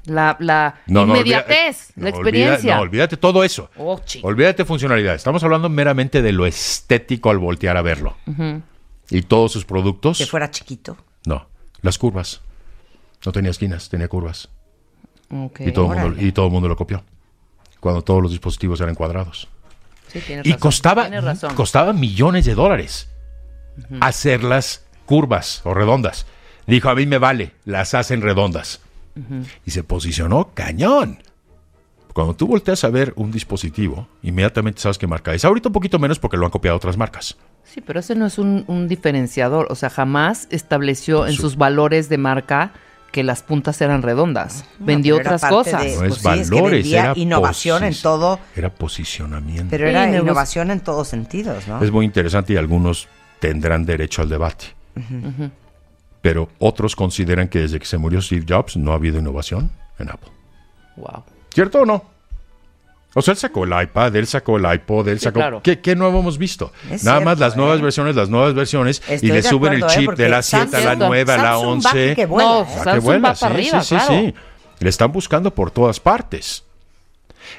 La, 0.07 0.37
la 0.41 0.77
No, 0.87 1.05
no, 1.05 1.13
olvida- 1.13 1.41
inmediatez, 1.45 1.93
no, 1.97 2.05
la 2.05 2.11
olvida- 2.11 2.19
experiencia. 2.19 2.77
no, 2.77 2.81
olvídate 2.83 3.17
todo 3.19 3.45
eso. 3.45 3.71
Oh. 3.77 4.01
Olvídate 4.23 4.65
funcionalidad. 4.65 5.15
Estamos 5.15 5.45
hablando 5.45 5.69
meramente 5.69 6.23
de 6.23 6.33
lo 6.33 6.47
estético 6.47 7.29
al 7.31 7.37
voltear 7.37 7.77
a 7.77 7.83
verlo. 7.83 8.17
Y 9.11 9.23
todos 9.23 9.53
sus 9.53 9.67
productos. 9.67 10.17
Que 10.17 10.25
fuera 10.27 10.51
chiquito. 10.51 10.97
No. 11.27 11.47
Las 11.83 11.99
curvas. 11.99 12.41
No 13.25 13.33
tenía 13.33 13.51
esquinas, 13.51 13.89
tenía 13.89 14.09
curvas. 14.09 14.49
Y, 15.59 15.73
todo 15.73 15.93
el 15.93 16.01
mundo, 16.01 16.23
y 16.23 16.33
todo 16.33 16.47
el 16.47 16.53
mundo 16.53 16.69
lo 16.69 16.77
copió. 16.77 17.05
Cuando 17.79 18.03
todos 18.03 18.21
los 18.23 18.31
dispositivos 18.33 18.81
eran 18.81 18.95
cuadrados. 18.95 19.49
Sí, 20.09 20.19
Y 20.29 20.35
razón, 20.53 20.59
costaba, 20.59 21.09
costaba 21.55 21.93
millones 21.93 22.45
de 22.45 22.55
dólares 22.55 23.09
hacerlas 24.01 24.85
curvas 25.07 25.61
o 25.65 25.75
redondas. 25.75 26.27
Dijo, 26.67 26.89
a 26.89 26.95
mí 26.95 27.07
me 27.07 27.19
vale, 27.19 27.53
las 27.65 27.95
hacen 27.95 28.21
redondas. 28.23 28.81
Y 29.67 29.71
se 29.73 29.83
posicionó 29.85 30.51
cañón. 30.55 31.23
Cuando 32.15 32.35
tú 32.35 32.47
volteas 32.47 32.83
a 32.85 32.89
ver 32.91 33.13
un 33.17 33.31
dispositivo, 33.31 34.09
inmediatamente 34.23 34.81
sabes 34.81 34.99
qué 34.99 35.07
marca 35.07 35.33
es. 35.35 35.45
Ahorita 35.45 35.69
un 35.69 35.73
poquito 35.73 35.99
menos 35.99 36.19
porque 36.19 36.37
lo 36.37 36.45
han 36.47 36.51
copiado 36.51 36.77
otras 36.77 36.97
marcas. 36.97 37.37
Sí, 37.65 37.81
pero 37.81 38.01
ese 38.01 38.15
no 38.15 38.27
es 38.27 38.39
un, 38.39 38.65
un 38.67 38.89
diferenciador. 38.89 39.67
O 39.71 39.75
sea, 39.77 39.91
jamás 39.91 40.49
estableció 40.51 41.27
en 41.27 41.35
Su- 41.35 41.43
sus 41.43 41.57
valores 41.57 42.09
de 42.09 42.19
marca 42.19 42.73
que 43.13 43.23
las 43.25 43.43
puntas 43.43 43.81
eran 43.81 44.03
redondas. 44.03 44.65
Vendió 44.79 45.17
pero 45.17 45.29
era 45.31 45.37
otras 45.37 45.51
cosas. 45.51 45.83
de- 45.83 45.93
No 45.95 45.99
Pues 46.01 46.13
es 46.13 46.19
sí, 46.23 46.29
es 46.29 46.51
que 46.51 46.55
valores, 46.57 46.83
vendía 46.85 47.03
era 47.03 47.13
innovación 47.17 47.85
en 47.85 47.95
todo. 48.01 48.39
Era 48.55 48.71
posicionamiento. 48.71 49.67
Pero 49.71 49.89
era 49.89 50.09
innovación 50.17 50.71
en 50.71 50.81
todos 50.81 51.09
sentidos, 51.09 51.67
¿no? 51.67 51.83
Es 51.83 51.91
muy 51.91 52.05
interesante 52.05 52.53
y 52.53 52.57
algunos 52.57 53.09
tendrán 53.41 53.85
derecho 53.85 54.23
al 54.23 54.29
debate. 54.29 54.67
Pero 56.23 56.49
otros 56.59 56.95
consideran 56.95 57.49
que 57.49 57.61
desde 57.61 57.79
que 57.79 57.87
se 57.87 57.97
murió 57.99 58.21
Steve 58.21 58.45
Jobs 58.49 58.77
no 58.77 58.93
ha 58.93 58.97
habido 58.97 59.19
innovación 59.19 59.71
en 59.99 60.11
Apple. 60.11 60.31
Wow. 60.97 61.25
¿Cierto 61.53 61.81
o 61.81 61.87
no? 61.87 62.05
O 63.15 63.23
sea, 63.23 63.33
él 63.33 63.39
sacó 63.39 63.65
el 63.65 63.83
iPad, 63.83 64.15
él 64.15 64.27
sacó 64.27 64.57
el 64.57 64.73
iPod, 64.73 65.09
él 65.09 65.19
Sí, 65.19 65.25
sacó... 65.25 65.41
claro. 65.41 65.61
¿Qué, 65.63 65.81
qué 65.81 65.97
nuevo 65.97 66.21
hemos 66.21 66.39
visto? 66.39 66.73
Es 66.91 67.03
Nada 67.03 67.21
más 67.21 67.39
las 67.41 67.57
nuevas 67.57 67.81
¿eh? 67.81 67.83
versiones, 67.83 68.15
las 68.15 68.29
nuevas 68.29 68.55
versiones, 68.55 69.03
y 69.21 69.27
le 69.33 69.43
suben 69.43 69.73
el 69.73 69.83
acuerdo, 69.83 70.01
¿eh? 70.01 70.07
chip 70.07 70.17
de 70.17 70.29
la 70.29 70.43
7 70.43 70.77
a 70.77 70.81
la 70.81 70.95
Samsung- 70.95 71.07
9 71.09 71.33
a 71.33 71.37
la 71.37 71.43
Samsung 71.43 71.67
va 71.87 71.91
11. 71.91 72.15
que 72.15 72.27
vuela, 72.27 72.49
No. 72.51 72.67
Va 72.87 72.93
que 72.93 72.99
vuela, 73.01 73.35
sí, 73.35 73.45
arriba, 73.45 73.83
sí, 73.83 73.89
sí, 73.89 73.95
claro. 74.07 74.13
sí. 74.27 74.35
Le 74.79 74.89
están 74.89 75.11
buscando 75.13 75.53
por 75.55 75.71
todas 75.73 75.99
partes. 75.99 76.65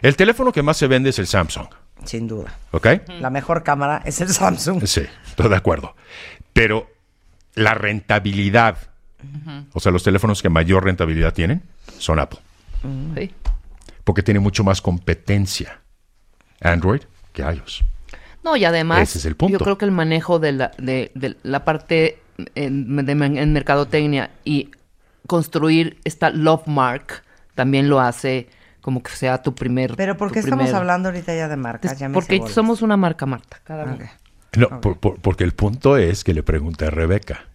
El 0.02 0.16
teléfono 0.16 0.52
que 0.54 0.64
más 0.64 0.78
se 0.78 0.88
vende 0.88 1.10
es 1.10 1.20
el 1.20 1.28
Samsung, 1.28 1.68
Sin 2.06 2.28
duda. 2.30 2.54
¿ok? 2.72 2.88
La 3.20 3.30
mejor 3.30 3.64
cámara 3.64 4.02
es 4.06 4.22
el 4.22 4.30
Samsung. 4.30 4.86
Sí, 4.86 5.02
estoy 5.28 5.50
de 5.50 5.56
acuerdo. 5.56 5.96
Pero 6.54 6.90
la 7.56 7.74
rentabilidad, 7.74 8.78
o 9.74 9.80
sea, 9.82 9.92
los 9.92 10.04
teléfonos 10.04 10.42
que 10.42 10.48
mayor 10.50 10.86
rentabilidad 10.86 11.34
tienen 11.34 11.62
son 12.00 12.20
Apple, 12.20 12.40
Sí. 13.16 13.32
Porque 14.04 14.24
tiene 14.24 14.40
mucho 14.40 14.64
más 14.64 14.82
competencia 14.82 15.82
Android 16.62 17.02
que 17.34 17.42
iOS. 17.44 17.84
No, 18.44 18.56
y 18.56 18.66
además, 18.66 19.02
Ese 19.10 19.20
es 19.20 19.26
el 19.26 19.36
punto. 19.36 19.60
yo 19.60 19.64
creo 19.64 19.78
que 19.78 19.86
el 19.86 19.92
manejo 19.92 20.40
de 20.40 20.52
la, 20.54 20.72
de, 20.78 21.12
de 21.16 21.38
la 21.44 21.64
parte 21.64 22.20
en, 22.56 22.96
de- 23.06 23.12
en 23.12 23.54
mercadotecnia 23.54 24.32
y 24.44 24.72
construir 25.28 26.00
esta 26.04 26.30
love 26.32 26.66
mark 26.68 27.24
también 27.56 27.88
lo 27.90 28.00
hace 28.00 28.50
como 28.82 29.04
que 29.04 29.12
sea 29.12 29.44
tu 29.44 29.54
primer. 29.54 29.96
Pero 29.96 30.18
¿por 30.18 30.32
qué 30.32 30.40
estamos 30.40 30.64
primer- 30.66 30.76
hablando 30.76 31.10
ahorita 31.10 31.36
ya 31.36 31.48
de 31.48 31.56
marcas? 31.58 32.00
Ya 32.00 32.10
me 32.10 32.18
hice 32.18 32.28
Porque 32.40 32.52
somos 32.52 32.82
una 32.82 32.98
marca, 32.98 33.28
Marta, 33.28 33.60
cada 33.64 33.84
uno. 33.84 33.94
Ok. 33.96 34.02
No, 34.58 34.82
por- 34.82 34.98
por- 34.98 35.20
porque 35.22 35.44
el 35.44 35.54
punto 35.54 35.98
es 35.98 36.24
que 36.24 36.34
le 36.34 36.42
pregunté 36.44 36.86
a 36.88 36.90
Rebeca. 36.90 37.46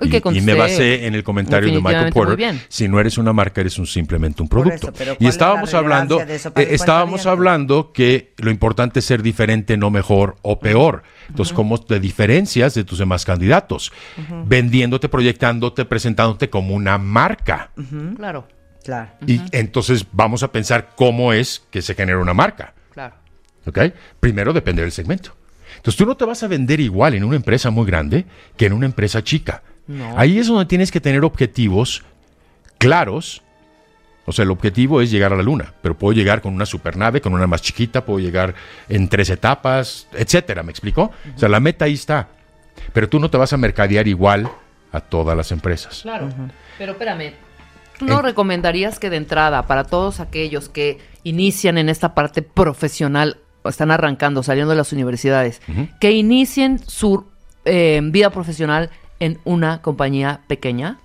Y 0.00 0.06
Y, 0.06 0.10
que 0.10 0.22
y 0.32 0.40
me 0.40 0.54
basé 0.54 1.06
en 1.06 1.14
el 1.14 1.22
comentario 1.22 1.72
de 1.72 1.80
Michael 1.80 2.12
Porter. 2.12 2.54
Si 2.68 2.88
no 2.88 2.98
eres 2.98 3.16
una 3.16 3.32
marca, 3.32 3.60
eres 3.60 3.78
un 3.78 3.86
simplemente 3.86 4.42
un 4.42 4.48
producto. 4.48 4.88
eso, 4.88 4.92
pero 4.92 5.14
¿cuál 5.14 5.24
y 5.24 5.28
es 5.28 5.34
estábamos 5.34 5.72
hablando, 5.72 6.20
eso 6.20 6.52
para 6.52 6.66
eh, 6.68 6.74
estábamos 6.74 7.26
hablando 7.26 7.92
que 7.92 8.32
lo 8.38 8.50
importante 8.50 8.98
es 8.98 9.04
ser 9.04 9.22
diferente, 9.22 9.76
no 9.76 9.90
mejor 9.90 10.36
o 10.42 10.58
peor. 10.58 11.04
Entonces, 11.28 11.54
¿cómo 11.54 11.80
te 11.80 12.00
diferencias 12.00 12.74
de 12.74 12.84
tus 12.84 12.98
demás 12.98 13.24
candidatos? 13.24 13.92
Vendiéndote, 14.46 15.08
proyectándote, 15.08 15.84
presentándote 15.84 16.50
como 16.50 16.74
una 16.74 16.98
marca. 16.98 17.70
Claro, 18.16 18.48
Claro. 18.84 19.12
Y 19.26 19.40
entonces 19.52 20.04
vamos 20.12 20.42
a 20.42 20.52
pensar 20.52 20.90
cómo 20.94 21.32
es 21.32 21.62
que 21.70 21.80
se 21.80 21.94
genera 21.94 22.18
una 22.18 22.34
marca. 22.34 22.74
claro. 22.92 23.14
¿Ok? 23.66 23.78
Primero 24.20 24.52
depende 24.52 24.82
del 24.82 24.92
segmento. 24.92 25.34
Entonces 25.76 25.96
tú 25.96 26.04
no 26.04 26.16
te 26.16 26.26
vas 26.26 26.42
a 26.42 26.48
vender 26.48 26.80
igual 26.80 27.14
en 27.14 27.24
una 27.24 27.36
empresa 27.36 27.70
muy 27.70 27.86
grande 27.86 28.26
que 28.56 28.66
en 28.66 28.74
una 28.74 28.86
empresa 28.86 29.24
chica. 29.24 29.62
No. 29.86 30.18
Ahí 30.18 30.38
es 30.38 30.46
donde 30.48 30.64
tienes 30.66 30.90
que 30.90 31.00
tener 31.00 31.24
objetivos 31.24 32.02
claros. 32.78 33.42
O 34.26 34.32
sea, 34.32 34.44
el 34.44 34.50
objetivo 34.50 35.02
es 35.02 35.10
llegar 35.10 35.34
a 35.34 35.36
la 35.36 35.42
luna, 35.42 35.74
pero 35.82 35.98
puedo 35.98 36.14
llegar 36.16 36.40
con 36.40 36.54
una 36.54 36.64
supernave, 36.64 37.20
con 37.20 37.34
una 37.34 37.46
más 37.46 37.60
chiquita, 37.60 38.06
puedo 38.06 38.20
llegar 38.20 38.54
en 38.88 39.08
tres 39.08 39.28
etapas, 39.28 40.08
etcétera, 40.14 40.62
¿me 40.62 40.70
explicó? 40.70 41.12
O 41.36 41.38
sea, 41.38 41.48
la 41.50 41.60
meta 41.60 41.84
ahí 41.84 41.92
está. 41.92 42.28
Pero 42.94 43.08
tú 43.08 43.20
no 43.20 43.28
te 43.28 43.36
vas 43.36 43.52
a 43.52 43.58
mercadear 43.58 44.08
igual 44.08 44.48
a 44.92 45.00
todas 45.00 45.36
las 45.36 45.52
empresas. 45.52 46.00
Claro. 46.02 46.30
Pero 46.78 46.92
espérame. 46.92 47.34
¿Tú 47.98 48.06
no 48.06 48.20
Eh. 48.20 48.22
recomendarías 48.22 48.98
que 48.98 49.10
de 49.10 49.18
entrada, 49.18 49.66
para 49.66 49.84
todos 49.84 50.20
aquellos 50.20 50.70
que 50.70 50.98
inician 51.22 51.76
en 51.76 51.90
esta 51.90 52.14
parte 52.14 52.40
profesional, 52.40 53.36
o 53.62 53.68
están 53.68 53.90
arrancando, 53.90 54.42
saliendo 54.42 54.70
de 54.70 54.76
las 54.76 54.92
universidades, 54.92 55.60
que 56.00 56.12
inicien 56.12 56.78
su 56.86 57.26
eh, 57.66 58.00
vida 58.02 58.30
profesional 58.30 58.90
en 59.24 59.38
una 59.44 59.80
compañía 59.82 60.40
pequeña? 60.46 60.98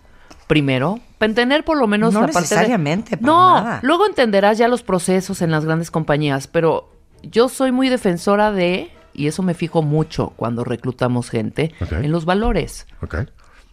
Primero, 0.48 1.00
para 1.20 1.30
entender 1.30 1.64
por 1.64 1.78
lo 1.78 1.86
menos 1.88 2.14
No 2.14 2.22
la 2.22 2.28
parte 2.28 2.38
de- 2.40 2.42
necesariamente, 2.56 3.18
para 3.18 3.32
No, 3.32 3.56
nada. 3.64 3.80
luego 3.84 4.06
entenderás 4.08 4.58
ya 4.58 4.68
los 4.68 4.82
procesos 4.84 5.42
en 5.42 5.52
las 5.52 5.64
grandes 5.66 5.92
compañías, 5.92 6.48
pero 6.48 6.90
yo 7.24 7.50
soy 7.50 7.72
muy 7.72 7.90
defensora 7.90 8.52
de, 8.52 8.90
y 9.14 9.28
eso 9.28 9.44
me 9.44 9.54
fijo 9.54 9.82
mucho 9.84 10.34
cuando 10.36 10.64
reclutamos 10.64 11.30
gente, 11.30 11.74
en 11.92 12.12
los 12.12 12.26
valores. 12.26 12.88
¿Ok? 13.02 13.16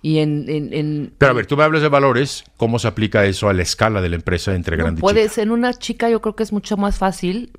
Y 0.02 0.18
en, 0.18 0.44
en- 0.48 0.72
en- 0.74 1.14
Pero 1.18 1.30
a 1.30 1.34
ver, 1.34 1.46
tú 1.46 1.56
me 1.56 1.64
hablas 1.64 1.80
de 1.82 1.88
valores, 1.88 2.44
¿cómo 2.58 2.78
se 2.78 2.86
aplica 2.88 3.24
eso 3.24 3.48
a 3.48 3.54
la 3.54 3.62
escala 3.62 4.00
de 4.02 4.10
la 4.10 4.16
empresa 4.16 4.54
entre 4.54 4.76
No, 4.76 4.84
grande 4.84 4.98
y 4.98 5.02
puedes, 5.02 5.30
chica? 5.32 5.42
en 5.42 5.50
una 5.50 5.72
chica 5.72 6.10
yo 6.10 6.20
creo 6.20 6.36
que 6.36 6.42
es 6.42 6.52
mucho 6.52 6.76
más 6.76 6.98
fácil 6.98 7.50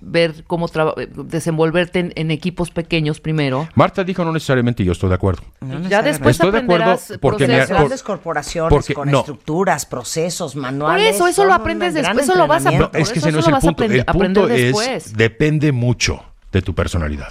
ver 0.00 0.44
cómo 0.46 0.66
eh, 0.66 1.08
desenvolverte 1.16 1.98
en, 2.00 2.12
en 2.16 2.30
equipos 2.30 2.70
pequeños 2.70 3.20
primero. 3.20 3.68
Marta 3.74 4.04
dijo 4.04 4.24
no 4.24 4.32
necesariamente, 4.32 4.82
y 4.82 4.86
yo 4.86 4.92
estoy 4.92 5.08
de 5.08 5.14
acuerdo. 5.16 5.42
Ya 5.88 6.02
después 6.02 6.36
Estoy 6.36 6.50
de 6.52 6.58
acuerdo 6.58 6.96
porque 7.20 7.46
me- 7.46 7.54
procesos. 7.54 7.68
por- 7.68 7.76
grandes 7.78 8.02
corporaciones 8.02 8.70
porque- 8.70 8.94
con 8.94 9.10
no. 9.10 9.20
estructuras, 9.20 9.86
procesos, 9.86 10.52
Por 10.54 10.62
manuales. 10.62 11.14
eso, 11.16 11.26
eso 11.26 11.42
son 11.42 11.48
lo 11.48 11.54
aprendes 11.54 11.94
después, 11.94 12.24
eso 12.24 12.34
lo 12.34 12.46
vas 12.46 12.66
a. 12.66 12.70
Por 12.70 12.90
es 12.94 13.10
que 13.12 13.18
eso 13.18 13.28
ese 13.28 13.32
no 13.32 13.38
es 13.40 13.46
eso 13.46 13.56
el 13.56 13.60
punto. 13.60 13.84
El 13.84 14.04
punto 14.04 14.48
es, 14.48 14.62
después. 14.62 15.16
depende 15.16 15.72
mucho 15.72 16.22
de 16.52 16.62
tu 16.62 16.74
personalidad. 16.74 17.28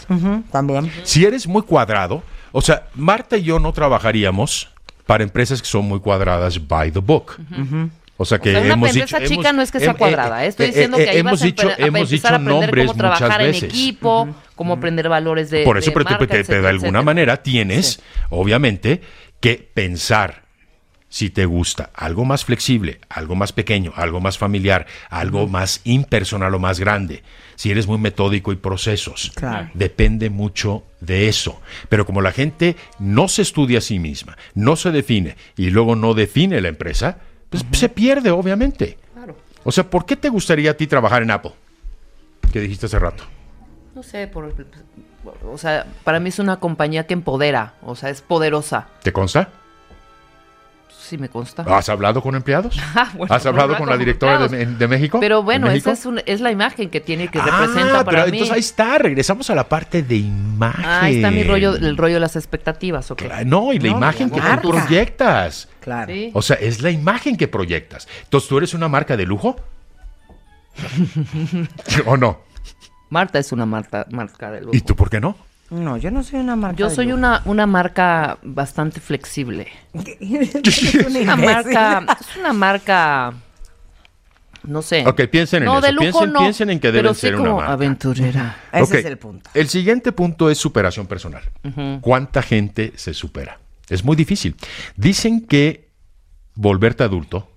También. 0.51 0.91
Si 1.03 1.25
eres 1.25 1.47
muy 1.47 1.61
cuadrado, 1.63 2.21
o 2.51 2.61
sea, 2.61 2.87
Marta 2.95 3.37
y 3.37 3.43
yo 3.43 3.59
no 3.59 3.73
trabajaríamos 3.73 4.69
para 5.05 5.23
empresas 5.23 5.61
que 5.61 5.67
son 5.67 5.85
muy 5.87 5.99
cuadradas 5.99 6.67
by 6.67 6.91
the 6.91 6.99
book. 6.99 7.37
O 8.17 8.23
sea 8.25 8.39
que 8.39 8.49
O 8.49 8.53
sea, 8.53 8.61
una 8.61 8.73
hemos 8.75 8.93
dicho, 8.93 9.17
chica 9.25 9.49
hemos- 9.49 9.55
no 9.55 9.61
es 9.61 9.71
que 9.71 9.79
sea 9.79 9.91
em- 9.91 9.97
cuadrada. 9.97 10.45
eh, 10.45 10.47
Estoy 10.47 10.67
eh, 10.67 10.69
diciendo 10.69 10.97
eh, 10.97 11.03
que 11.03 11.09
ahí 11.09 11.17
hemos 11.17 11.31
vas 11.33 11.41
dicho, 11.41 11.67
a 11.69 11.75
hemos 11.77 12.09
dicho 12.09 12.27
a 12.29 12.37
nombres 12.37 12.87
cómo 12.87 12.97
muchas 13.03 13.17
trabajar 13.19 13.41
en 13.41 13.55
equipo, 13.55 14.29
cómo 14.55 14.73
aprender 14.73 15.09
valores 15.09 15.49
de 15.49 15.63
Por 15.65 15.77
eso, 15.77 15.89
de 15.89 15.93
pero, 15.93 16.05
te- 16.05 16.11
marca, 16.11 16.27
te- 16.27 16.43
te- 16.45 16.61
de 16.61 16.67
alguna 16.67 16.71
etcétera. 16.87 17.01
manera 17.03 17.43
tienes, 17.43 18.01
obviamente, 18.29 19.01
que 19.41 19.69
pensar 19.73 20.43
si 21.09 21.29
te 21.29 21.45
gusta 21.45 21.91
algo 21.93 22.25
más 22.25 22.43
flexible, 22.45 22.99
algo 23.09 23.35
más 23.35 23.53
pequeño, 23.53 23.93
algo 23.95 24.19
más 24.21 24.37
familiar, 24.37 24.85
algo 25.09 25.47
más 25.47 25.81
impersonal 25.85 26.53
o 26.55 26.59
más 26.59 26.79
grande. 26.79 27.23
Si 27.55 27.71
eres 27.71 27.87
muy 27.87 27.97
metódico 27.97 28.51
y 28.51 28.57
procesos, 28.57 29.31
Claro. 29.35 29.69
depende 29.73 30.29
mucho 30.29 30.83
de 30.99 31.29
eso. 31.29 31.61
Pero 31.89 32.05
como 32.05 32.21
la 32.21 32.31
gente 32.33 32.75
no 32.99 33.27
se 33.29 33.43
estudia 33.43 33.77
a 33.77 33.81
sí 33.81 33.97
misma, 33.99 34.37
no 34.55 34.75
se 34.75 34.91
define 34.91 35.37
y 35.55 35.69
luego 35.69 35.95
no 35.95 36.13
define 36.15 36.59
la 36.59 36.67
empresa, 36.69 37.19
pues 37.63 37.79
se 37.79 37.89
pierde, 37.89 38.31
obviamente. 38.31 38.97
Claro. 39.13 39.35
O 39.63 39.71
sea, 39.71 39.89
¿por 39.89 40.05
qué 40.05 40.15
te 40.15 40.29
gustaría 40.29 40.71
a 40.71 40.73
ti 40.73 40.87
trabajar 40.87 41.23
en 41.23 41.31
Apple? 41.31 41.53
Que 42.51 42.59
dijiste 42.59 42.85
hace 42.85 42.99
rato. 42.99 43.23
No 43.93 44.03
sé, 44.03 44.27
por, 44.27 44.53
o 45.49 45.57
sea, 45.57 45.85
para 46.03 46.19
mí 46.19 46.29
es 46.29 46.39
una 46.39 46.59
compañía 46.59 47.07
que 47.07 47.13
empodera, 47.13 47.75
o 47.83 47.95
sea, 47.95 48.09
es 48.09 48.21
poderosa. 48.21 48.87
¿Te 49.01 49.13
consta? 49.13 49.49
Sí 51.05 51.19
me 51.19 51.29
consta. 51.29 51.63
¿Has 51.67 51.87
hablado 51.89 52.19
con 52.21 52.33
empleados? 52.35 52.79
Ah, 52.95 53.11
bueno, 53.15 53.33
¿Has 53.33 53.45
hablado 53.45 53.73
no 53.73 53.77
con 53.77 53.87
la 53.89 53.97
directora 53.97 54.47
de, 54.47 54.87
México? 54.87 55.19
Pero 55.19 55.37
¿De 55.39 55.43
bueno, 55.43 55.67
México? 55.67 55.91
esa 55.91 55.99
es, 55.99 56.05
un- 56.07 56.21
es 56.25 56.41
la 56.41 56.49
imagen 56.51 56.89
que 56.89 56.99
tiene, 56.99 57.27
que 57.27 57.37
Ah, 57.39 57.45
representa 57.45 58.03
pero 58.03 58.05
para 58.05 58.25
mí. 58.25 58.31
entonces 58.31 58.51
ahí 58.53 58.59
está, 58.61 58.97
regresamos 58.97 59.49
a 59.49 59.55
la 59.55 59.69
parte 59.69 60.01
de 60.01 60.15
imagen. 60.15 60.83
Ah, 60.85 61.01
ahí 61.03 61.17
está 61.17 61.29
mi 61.29 61.43
rollo, 61.43 61.75
el 61.75 61.95
rollo 61.97 62.15
de 62.15 62.19
las 62.21 62.35
expectativas, 62.35 63.11
¿ok? 63.11 63.21
No, 63.45 63.71
y 63.73 63.79
la 63.79 63.91
No, 63.91 63.97
imagen 63.97 64.31
la 64.33 64.55
que 64.55 64.61
tú 64.61 64.69
proyectas. 64.71 65.67
Claro. 65.81 66.11
Sí. 66.11 66.31
O 66.33 66.41
sea, 66.41 66.55
es 66.55 66.81
la 66.81 66.89
imagen 66.89 67.37
que 67.37 67.47
proyectas. 67.47 68.07
Entonces, 68.23 68.49
¿tú 68.49 68.57
eres 68.57 68.73
una 68.73 68.87
marca 68.87 69.15
de 69.15 69.25
lujo? 69.27 69.57
¿O 72.05 72.17
no? 72.17 72.39
Marta 73.09 73.39
es 73.39 73.51
una 73.51 73.65
marca, 73.65 74.05
marca 74.11 74.51
de 74.51 74.61
lujo. 74.61 74.75
¿Y 74.75 74.81
tú 74.81 74.95
por 74.95 75.09
qué 75.09 75.19
no? 75.21 75.37
No, 75.69 75.97
yo 75.97 76.11
no 76.11 76.23
soy 76.23 76.39
una 76.39 76.55
marca. 76.55 76.77
Yo 76.77 76.89
soy 76.89 77.11
una, 77.11 77.41
una 77.45 77.65
marca 77.65 78.37
bastante 78.43 78.99
flexible. 78.99 79.67
Es 79.93 81.17
una 81.17 81.35
marca, 81.35 82.05
es 82.19 82.37
una 82.37 82.53
marca, 82.53 83.33
no 84.63 84.81
sé. 84.81 85.05
Ok, 85.07 85.23
piensen 85.31 85.63
en 85.63 85.65
no, 85.65 85.77
eso. 85.79 85.87
de 85.87 85.93
lujo 85.93 86.03
piensen, 86.03 86.33
no, 86.33 86.39
piensen 86.39 86.69
en 86.69 86.79
que 86.79 86.89
pero 86.89 87.01
deben 87.01 87.15
sí 87.15 87.21
ser 87.21 87.35
una 87.35 87.53
marca. 87.53 87.71
aventurera. 87.73 88.57
Ese 88.71 88.99
es 88.99 89.05
el 89.05 89.17
punto. 89.17 89.49
El 89.53 89.69
siguiente 89.69 90.11
punto 90.11 90.49
es 90.49 90.57
superación 90.57 91.07
personal. 91.07 91.43
¿Cuánta 92.01 92.41
gente 92.41 92.93
se 92.95 93.13
supera? 93.13 93.59
Es 93.89 94.03
muy 94.03 94.15
difícil. 94.15 94.55
Dicen 94.95 95.45
que 95.45 95.89
volverte 96.55 97.03
adulto 97.03 97.51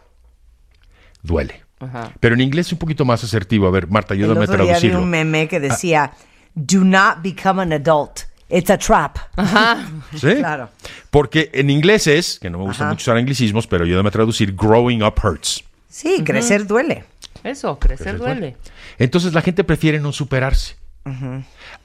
duele. 1.22 1.62
Ajá. 1.80 2.12
Pero 2.20 2.34
en 2.34 2.40
inglés 2.40 2.66
es 2.66 2.72
un 2.72 2.78
poquito 2.78 3.04
más 3.04 3.22
asertivo. 3.22 3.66
A 3.68 3.70
ver, 3.70 3.86
Marta, 3.88 4.14
ayúdame 4.14 4.40
a 4.40 4.44
otro 4.44 4.56
día 4.56 4.64
vi 4.64 4.68
traducirlo. 4.68 5.02
un 5.02 5.10
meme 5.10 5.46
que 5.48 5.60
decía, 5.60 6.12
do 6.54 6.84
not 6.84 7.22
become 7.22 7.60
an 7.62 7.72
adult. 7.72 8.20
It's 8.50 8.70
a 8.70 8.78
trap. 8.78 9.18
¿Sí? 10.16 10.36
Claro. 10.36 10.70
Porque 11.10 11.50
en 11.52 11.68
inglés 11.70 12.06
es, 12.06 12.38
que 12.38 12.48
no 12.48 12.58
me 12.58 12.64
gusta 12.64 12.84
Ajá. 12.84 12.92
mucho 12.92 13.02
usar 13.02 13.16
anglicismos, 13.18 13.66
pero 13.66 13.84
ayúdame 13.84 14.08
a 14.08 14.12
traducir, 14.12 14.54
growing 14.54 15.02
up 15.02 15.14
hurts. 15.22 15.62
Sí, 15.88 16.22
crecer 16.24 16.66
duele. 16.66 17.04
Eso, 17.44 17.78
crecer 17.78 18.16
Crecer 18.16 18.18
duele. 18.18 18.56
Entonces 18.98 19.32
la 19.34 19.42
gente 19.42 19.64
prefiere 19.64 20.00
no 20.00 20.12
superarse. 20.12 20.76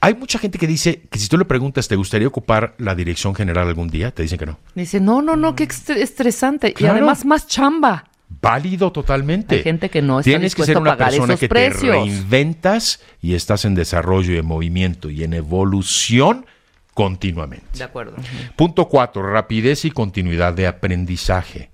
Hay 0.00 0.14
mucha 0.14 0.38
gente 0.38 0.58
que 0.58 0.66
dice 0.66 1.00
que 1.10 1.18
si 1.18 1.28
tú 1.28 1.38
le 1.38 1.46
preguntas, 1.46 1.88
¿te 1.88 1.96
gustaría 1.96 2.28
ocupar 2.28 2.74
la 2.76 2.94
dirección 2.94 3.34
general 3.34 3.68
algún 3.68 3.88
día? 3.88 4.10
Te 4.10 4.22
dicen 4.22 4.38
que 4.38 4.44
no. 4.44 4.58
Dice, 4.74 5.00
no, 5.00 5.22
no, 5.22 5.34
no, 5.34 5.54
qué 5.56 5.66
estre- 5.66 5.96
estresante. 5.96 6.74
Y 6.78 6.84
además 6.86 7.24
más 7.24 7.46
chamba. 7.46 8.04
Válido 8.44 8.92
totalmente. 8.92 9.56
Hay 9.56 9.62
gente 9.62 9.88
que 9.90 10.00
no 10.02 10.20
está 10.20 10.30
Tienes 10.30 10.54
que 10.54 10.64
ser 10.64 10.78
una 10.78 10.96
persona 10.96 11.36
que 11.36 11.48
precios. 11.48 11.80
te 11.80 11.90
reinventas 11.90 13.00
y 13.20 13.34
estás 13.34 13.64
en 13.64 13.74
desarrollo 13.74 14.32
y 14.34 14.38
en 14.38 14.46
movimiento 14.46 15.10
y 15.10 15.24
en 15.24 15.34
evolución 15.34 16.46
continuamente. 16.94 17.66
De 17.78 17.84
acuerdo. 17.84 18.14
Punto 18.56 18.88
cuatro, 18.88 19.28
rapidez 19.32 19.84
y 19.84 19.90
continuidad 19.90 20.52
de 20.54 20.66
aprendizaje. 20.66 21.70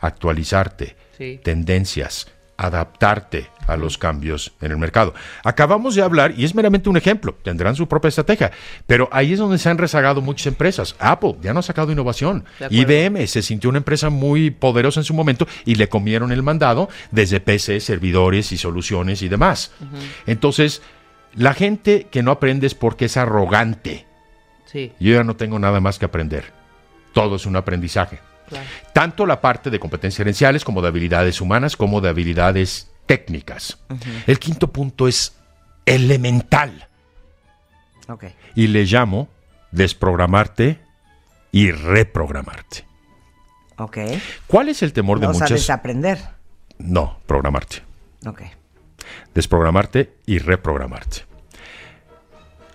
Actualizarte, 0.00 0.96
Sí. 1.18 1.38
tendencias, 1.44 2.26
adaptarte 2.56 3.48
a 3.66 3.76
los 3.76 3.98
cambios 3.98 4.52
en 4.60 4.72
el 4.72 4.78
mercado. 4.78 5.14
Acabamos 5.44 5.94
de 5.94 6.02
hablar, 6.02 6.34
y 6.36 6.44
es 6.44 6.54
meramente 6.54 6.88
un 6.88 6.96
ejemplo, 6.96 7.34
tendrán 7.42 7.76
su 7.76 7.88
propia 7.88 8.08
estrategia, 8.08 8.52
pero 8.86 9.08
ahí 9.12 9.32
es 9.32 9.38
donde 9.38 9.58
se 9.58 9.68
han 9.68 9.78
rezagado 9.78 10.20
muchas 10.20 10.48
empresas. 10.48 10.94
Apple 10.98 11.36
ya 11.40 11.52
no 11.52 11.60
ha 11.60 11.62
sacado 11.62 11.92
innovación. 11.92 12.44
IBM 12.70 13.26
se 13.26 13.42
sintió 13.42 13.70
una 13.70 13.78
empresa 13.78 14.10
muy 14.10 14.50
poderosa 14.50 15.00
en 15.00 15.04
su 15.04 15.14
momento 15.14 15.46
y 15.64 15.76
le 15.76 15.88
comieron 15.88 16.32
el 16.32 16.42
mandado 16.42 16.88
desde 17.10 17.40
PC, 17.40 17.80
servidores 17.80 18.52
y 18.52 18.58
soluciones 18.58 19.22
y 19.22 19.28
demás. 19.28 19.72
Entonces, 20.26 20.82
la 21.34 21.54
gente 21.54 22.06
que 22.10 22.22
no 22.22 22.30
aprende 22.30 22.66
es 22.66 22.74
porque 22.74 23.06
es 23.06 23.16
arrogante. 23.16 24.06
Sí, 24.66 24.92
Yo 24.98 25.12
ya 25.12 25.24
no 25.24 25.36
tengo 25.36 25.58
nada 25.58 25.80
más 25.80 25.98
que 25.98 26.06
aprender. 26.06 26.52
Todo 27.12 27.36
es 27.36 27.46
un 27.46 27.56
aprendizaje. 27.56 28.20
Claro. 28.52 28.66
Tanto 28.92 29.26
la 29.26 29.40
parte 29.40 29.70
de 29.70 29.78
competencias 29.80 30.18
gerenciales 30.18 30.64
como 30.64 30.82
de 30.82 30.88
habilidades 30.88 31.40
humanas 31.40 31.76
como 31.76 32.00
de 32.00 32.08
habilidades 32.08 32.90
técnicas. 33.06 33.78
El 34.26 34.38
quinto 34.38 34.72
punto 34.72 35.08
es 35.08 35.36
elemental 35.86 36.88
Ok. 38.08 38.24
y 38.54 38.68
le 38.68 38.84
llamo 38.84 39.28
desprogramarte 39.72 40.80
y 41.50 41.70
reprogramarte. 41.70 42.86
Ok. 43.78 43.98
¿Cuál 44.46 44.68
es 44.68 44.82
el 44.82 44.92
temor 44.92 45.18
de 45.18 45.28
muchas? 45.28 45.50
desaprender. 45.50 46.18
No, 46.78 47.18
programarte. 47.26 47.82
Ok. 48.26 48.42
desprogramarte 49.34 50.16
y 50.26 50.38
reprogramarte. 50.38 51.22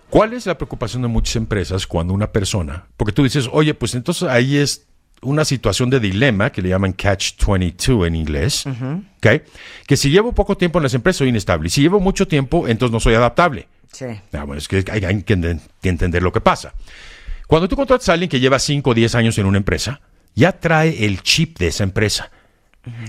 ¿Cuál 0.10 0.34
es 0.34 0.46
la 0.46 0.58
preocupación 0.58 1.02
de 1.02 1.08
muchas 1.10 1.36
empresas 1.36 1.86
cuando 1.86 2.14
una 2.14 2.32
persona, 2.32 2.88
porque 2.98 3.12
tú 3.14 3.24
dices, 3.24 3.50
oye, 3.52 3.74
pues 3.74 3.94
entonces 3.96 4.28
ahí 4.30 4.58
es 4.58 4.87
una 5.22 5.46
situación 5.46 5.90
de 5.90 6.00
dilema 6.00 6.52
que 6.52 6.62
le 6.62 6.70
llaman 6.70 6.94
catch 6.94 7.34
22 7.46 8.08
en 8.08 8.16
inglés, 8.16 8.66
¿ok? 8.68 9.42
que 9.88 9.98
si 9.98 10.10
llevo 10.10 10.34
poco 10.34 10.56
tiempo 10.58 10.80
en 10.80 10.84
las 10.84 10.94
empresas 10.94 11.18
soy 11.18 11.30
inestable 11.30 11.68
y 11.68 11.70
si 11.72 11.82
llevo 11.82 12.00
mucho 12.00 12.28
tiempo 12.28 12.68
entonces 12.68 12.92
no 12.94 13.00
soy 13.00 13.16
adaptable. 13.16 13.68
Sí. 13.92 14.06
Ah, 14.34 14.44
bueno, 14.44 14.56
es 14.60 14.68
que 14.68 14.84
hay, 14.92 15.04
hay 15.06 15.24
que 15.24 15.36
enten- 15.38 15.62
que 15.82 15.90
entender 15.90 16.22
lo 16.22 16.32
que 16.32 16.42
pasa. 16.42 16.74
Cuando 17.48 17.68
tú 17.68 17.76
contratas 17.76 18.10
a 18.10 18.14
alguien 18.14 18.30
que 18.30 18.40
lleva 18.40 18.60
5 18.60 18.90
o 18.90 18.94
10 18.94 19.16
años 19.16 19.38
en 19.38 19.46
una 19.46 19.58
empresa, 19.58 20.02
ya 20.36 20.52
trae 20.60 21.06
el 21.06 21.24
chip 21.24 21.58
de 21.58 21.68
esa 21.68 21.84
empresa. 21.84 22.30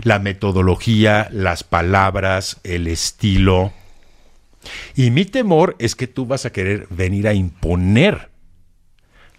La 0.02 0.18
metodología, 0.18 1.28
las 1.30 1.62
palabras, 1.62 2.58
el 2.64 2.86
estilo. 2.88 3.72
Y 4.96 5.10
mi 5.10 5.24
temor 5.24 5.76
es 5.78 5.94
que 5.94 6.06
tú 6.06 6.26
vas 6.26 6.46
a 6.46 6.50
querer 6.52 6.86
venir 6.90 7.28
a 7.28 7.34
imponer 7.34 8.30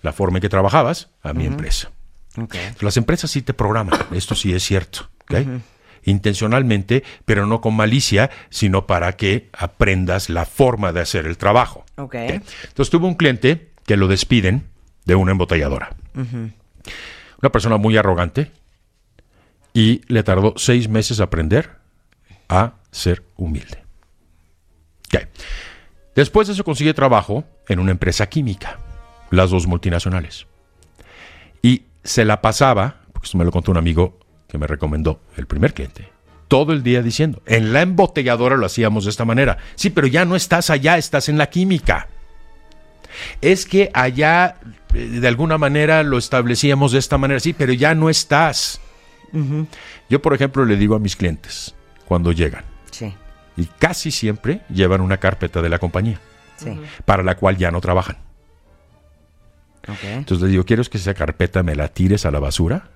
la 0.01 0.13
forma 0.13 0.37
en 0.37 0.41
que 0.41 0.49
trabajabas 0.49 1.09
a 1.23 1.33
mi 1.33 1.45
empresa. 1.45 1.91
Las 2.79 2.97
empresas 2.97 3.31
sí 3.31 3.41
te 3.41 3.53
programan, 3.53 3.99
esto 4.11 4.35
sí 4.35 4.53
es 4.53 4.63
cierto. 4.63 5.09
Intencionalmente, 6.03 7.03
pero 7.25 7.45
no 7.45 7.59
con 7.59 7.75
malicia, 7.75 8.29
sino 8.49 8.87
para 8.87 9.17
que 9.17 9.49
aprendas 9.53 10.29
la 10.29 10.45
forma 10.45 10.93
de 10.93 11.01
hacer 11.01 11.25
el 11.25 11.37
trabajo. 11.37 11.85
Entonces 11.97 12.89
tuve 12.89 13.07
un 13.07 13.15
cliente 13.15 13.71
que 13.85 13.97
lo 13.97 14.07
despiden 14.07 14.63
de 15.05 15.15
una 15.15 15.31
embotelladora. 15.31 15.95
Una 16.15 17.51
persona 17.51 17.77
muy 17.77 17.97
arrogante 17.97 18.51
y 19.73 20.01
le 20.07 20.23
tardó 20.23 20.53
seis 20.55 20.87
meses 20.87 21.19
aprender 21.19 21.77
a 22.47 22.73
ser 22.91 23.23
humilde. 23.35 23.83
Después 26.15 26.47
de 26.47 26.53
eso 26.53 26.63
consigue 26.65 26.93
trabajo 26.93 27.45
en 27.67 27.79
una 27.79 27.91
empresa 27.91 28.27
química, 28.27 28.77
las 29.31 29.51
dos 29.51 29.67
multinacionales. 29.67 30.47
Y 31.61 31.83
se 32.03 32.25
la 32.25 32.41
pasaba, 32.41 33.01
porque 33.13 33.25
esto 33.25 33.37
me 33.37 33.45
lo 33.45 33.51
contó 33.51 33.71
un 33.71 33.77
amigo 33.77 34.19
que 34.47 34.57
me 34.57 34.67
recomendó, 34.67 35.21
el 35.37 35.45
primer 35.45 35.73
cliente, 35.73 36.09
todo 36.47 36.73
el 36.73 36.83
día 36.83 37.01
diciendo, 37.01 37.41
en 37.45 37.71
la 37.71 37.81
embotelladora 37.81 38.57
lo 38.57 38.65
hacíamos 38.65 39.05
de 39.05 39.11
esta 39.11 39.23
manera. 39.23 39.57
Sí, 39.75 39.89
pero 39.91 40.07
ya 40.07 40.25
no 40.25 40.35
estás 40.35 40.69
allá, 40.69 40.97
estás 40.97 41.29
en 41.29 41.37
la 41.37 41.49
química. 41.49 42.07
Es 43.41 43.65
que 43.65 43.91
allá 43.93 44.55
eh, 44.93 45.05
de 45.05 45.27
alguna 45.27 45.57
manera 45.57 46.03
lo 46.03 46.17
establecíamos 46.17 46.91
de 46.91 46.99
esta 46.99 47.17
manera, 47.17 47.39
sí, 47.39 47.53
pero 47.53 47.73
ya 47.73 47.93
no 47.95 48.09
estás. 48.09 48.81
Yo, 50.09 50.21
por 50.23 50.33
ejemplo, 50.33 50.65
le 50.65 50.75
digo 50.75 50.95
a 50.95 50.99
mis 50.99 51.15
clientes 51.15 51.75
cuando 52.07 52.31
llegan, 52.31 52.63
Sí, 52.89 53.13
y 53.55 53.65
casi 53.65 54.09
siempre 54.09 54.61
llevan 54.73 55.01
una 55.01 55.17
carpeta 55.17 55.61
de 55.61 55.69
la 55.69 55.77
compañía, 55.77 56.19
sí. 56.57 56.79
para 57.05 57.21
la 57.21 57.35
cual 57.35 57.57
ya 57.57 57.69
no 57.69 57.79
trabajan. 57.79 58.17
Entonces 59.87 60.41
les 60.41 60.51
digo, 60.51 60.65
¿quieres 60.65 60.89
que 60.89 60.97
esa 60.97 61.13
carpeta 61.13 61.63
me 61.63 61.75
la 61.75 61.87
tires 61.89 62.25
a 62.25 62.31
la 62.31 62.39
basura? 62.39 62.89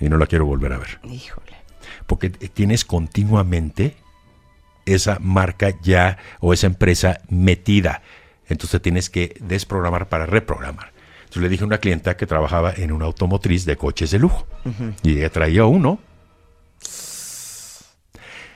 Y 0.00 0.08
no 0.08 0.18
la 0.18 0.26
quiero 0.26 0.46
volver 0.46 0.72
a 0.72 0.78
ver. 0.78 0.98
Híjole. 1.04 1.56
Porque 2.06 2.30
tienes 2.30 2.84
continuamente 2.84 3.96
esa 4.84 5.18
marca 5.20 5.74
ya 5.82 6.18
o 6.40 6.52
esa 6.52 6.66
empresa 6.66 7.20
metida. 7.28 8.02
Entonces 8.48 8.80
tienes 8.80 9.10
que 9.10 9.36
desprogramar 9.40 10.08
para 10.08 10.26
reprogramar. 10.26 10.92
Entonces 11.20 11.42
le 11.42 11.48
dije 11.48 11.64
a 11.64 11.66
una 11.66 11.78
clienta 11.78 12.16
que 12.16 12.26
trabajaba 12.26 12.72
en 12.72 12.92
una 12.92 13.06
automotriz 13.06 13.64
de 13.64 13.76
coches 13.76 14.10
de 14.10 14.18
lujo. 14.18 14.46
Y 15.02 15.18
ella 15.18 15.30
traía 15.30 15.64
uno. 15.64 15.98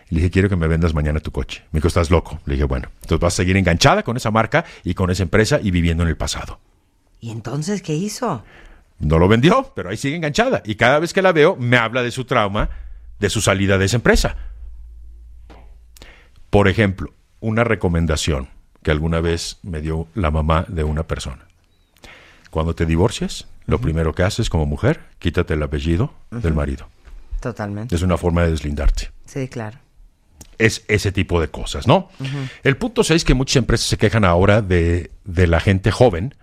Le 0.09 0.16
dije, 0.18 0.31
quiero 0.31 0.49
que 0.49 0.57
me 0.57 0.66
vendas 0.66 0.95
mañana 0.95 1.20
tu 1.20 1.31
coche. 1.31 1.64
Me 1.72 1.78
dijo, 1.78 1.89
estás 1.89 2.11
loco. 2.11 2.41
Le 2.47 2.55
dije, 2.55 2.64
bueno, 2.64 2.89
entonces 3.03 3.20
vas 3.20 3.35
a 3.35 3.37
seguir 3.37 3.57
enganchada 3.57 4.03
con 4.03 4.16
esa 4.16 4.31
marca 4.31 4.64
y 4.85 4.95
con 4.95 5.11
esa 5.11 5.22
empresa 5.22 5.61
y 5.62 5.70
viviendo 5.70 6.03
en 6.03 6.09
el 6.09 6.16
pasado. 6.16 6.61
¿Y 7.20 7.30
entonces 7.30 7.82
qué 7.82 7.94
hizo? 7.94 8.44
No 8.98 9.18
lo 9.18 9.28
vendió, 9.28 9.72
pero 9.74 9.90
ahí 9.90 9.96
sigue 9.96 10.16
enganchada. 10.16 10.62
Y 10.64 10.74
cada 10.74 10.98
vez 10.98 11.12
que 11.12 11.22
la 11.22 11.32
veo, 11.32 11.56
me 11.56 11.76
habla 11.76 12.02
de 12.02 12.10
su 12.10 12.24
trauma, 12.24 12.70
de 13.18 13.30
su 13.30 13.40
salida 13.40 13.78
de 13.78 13.86
esa 13.86 13.96
empresa. 13.96 14.36
Por 16.50 16.68
ejemplo, 16.68 17.12
una 17.40 17.64
recomendación 17.64 18.48
que 18.82 18.90
alguna 18.90 19.20
vez 19.20 19.58
me 19.62 19.80
dio 19.80 20.08
la 20.14 20.30
mamá 20.30 20.64
de 20.68 20.84
una 20.84 21.04
persona. 21.04 21.46
Cuando 22.50 22.74
te 22.74 22.86
divorcias, 22.86 23.46
lo 23.66 23.80
primero 23.80 24.14
que 24.14 24.22
haces 24.22 24.50
como 24.50 24.66
mujer, 24.66 25.00
quítate 25.18 25.54
el 25.54 25.62
apellido 25.62 26.12
del 26.30 26.54
marido. 26.54 26.88
Totalmente. 27.40 27.94
Es 27.94 28.02
una 28.02 28.16
forma 28.18 28.42
de 28.42 28.50
deslindarte. 28.50 29.10
Sí, 29.26 29.48
claro. 29.48 29.78
Es 30.58 30.84
ese 30.88 31.12
tipo 31.12 31.40
de 31.40 31.48
cosas, 31.48 31.86
¿no? 31.86 32.10
El 32.64 32.76
punto 32.76 33.02
6 33.04 33.24
que 33.24 33.34
muchas 33.34 33.56
empresas 33.56 33.86
se 33.86 33.96
quejan 33.96 34.24
ahora 34.24 34.60
de, 34.60 35.10
de 35.24 35.46
la 35.46 35.60
gente 35.60 35.90
joven, 35.90 36.34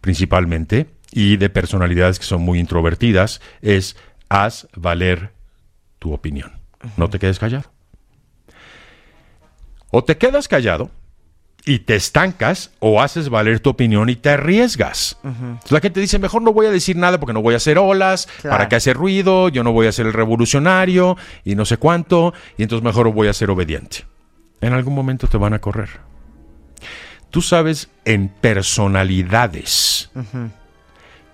principalmente, 0.00 0.86
y 1.12 1.36
de 1.36 1.50
personalidades 1.50 2.18
que 2.18 2.24
son 2.24 2.42
muy 2.42 2.58
introvertidas, 2.60 3.40
es 3.62 3.96
haz 4.28 4.68
valer 4.76 5.32
tu 5.98 6.12
opinión. 6.12 6.52
No 6.96 7.10
te 7.10 7.18
quedes 7.18 7.38
callado. 7.38 7.70
O 9.90 10.04
te 10.04 10.16
quedas 10.16 10.48
callado 10.48 10.90
y 11.66 11.80
te 11.80 11.94
estancas 11.96 12.70
o 12.78 13.02
haces 13.02 13.28
valer 13.28 13.60
tu 13.60 13.70
opinión 13.70 14.08
y 14.08 14.16
te 14.16 14.30
arriesgas. 14.30 15.18
Entonces, 15.24 15.72
La 15.72 15.80
gente 15.80 16.00
dice, 16.00 16.18
mejor 16.18 16.42
no 16.42 16.52
voy 16.52 16.66
a 16.66 16.70
decir 16.70 16.96
nada 16.96 17.18
porque 17.20 17.32
no 17.34 17.42
voy 17.42 17.54
a 17.54 17.58
hacer 17.58 17.76
olas, 17.78 18.26
Claro. 18.40 18.56
para 18.56 18.68
qué 18.68 18.76
hacer 18.76 18.96
ruido, 18.96 19.48
yo 19.48 19.62
no 19.64 19.72
voy 19.72 19.86
a 19.88 19.92
ser 19.92 20.06
el 20.06 20.12
revolucionario 20.12 21.16
y 21.44 21.56
no 21.56 21.64
sé 21.66 21.76
cuánto, 21.76 22.32
y 22.56 22.62
entonces 22.62 22.84
mejor 22.84 23.12
voy 23.12 23.28
a 23.28 23.32
ser 23.34 23.50
obediente. 23.50 24.04
En 24.62 24.72
algún 24.72 24.94
momento 24.94 25.26
te 25.26 25.36
van 25.36 25.52
a 25.54 25.58
correr. 25.58 25.88
Tú 27.30 27.42
sabes 27.42 27.88
en 28.04 28.28
personalidades 28.28 30.10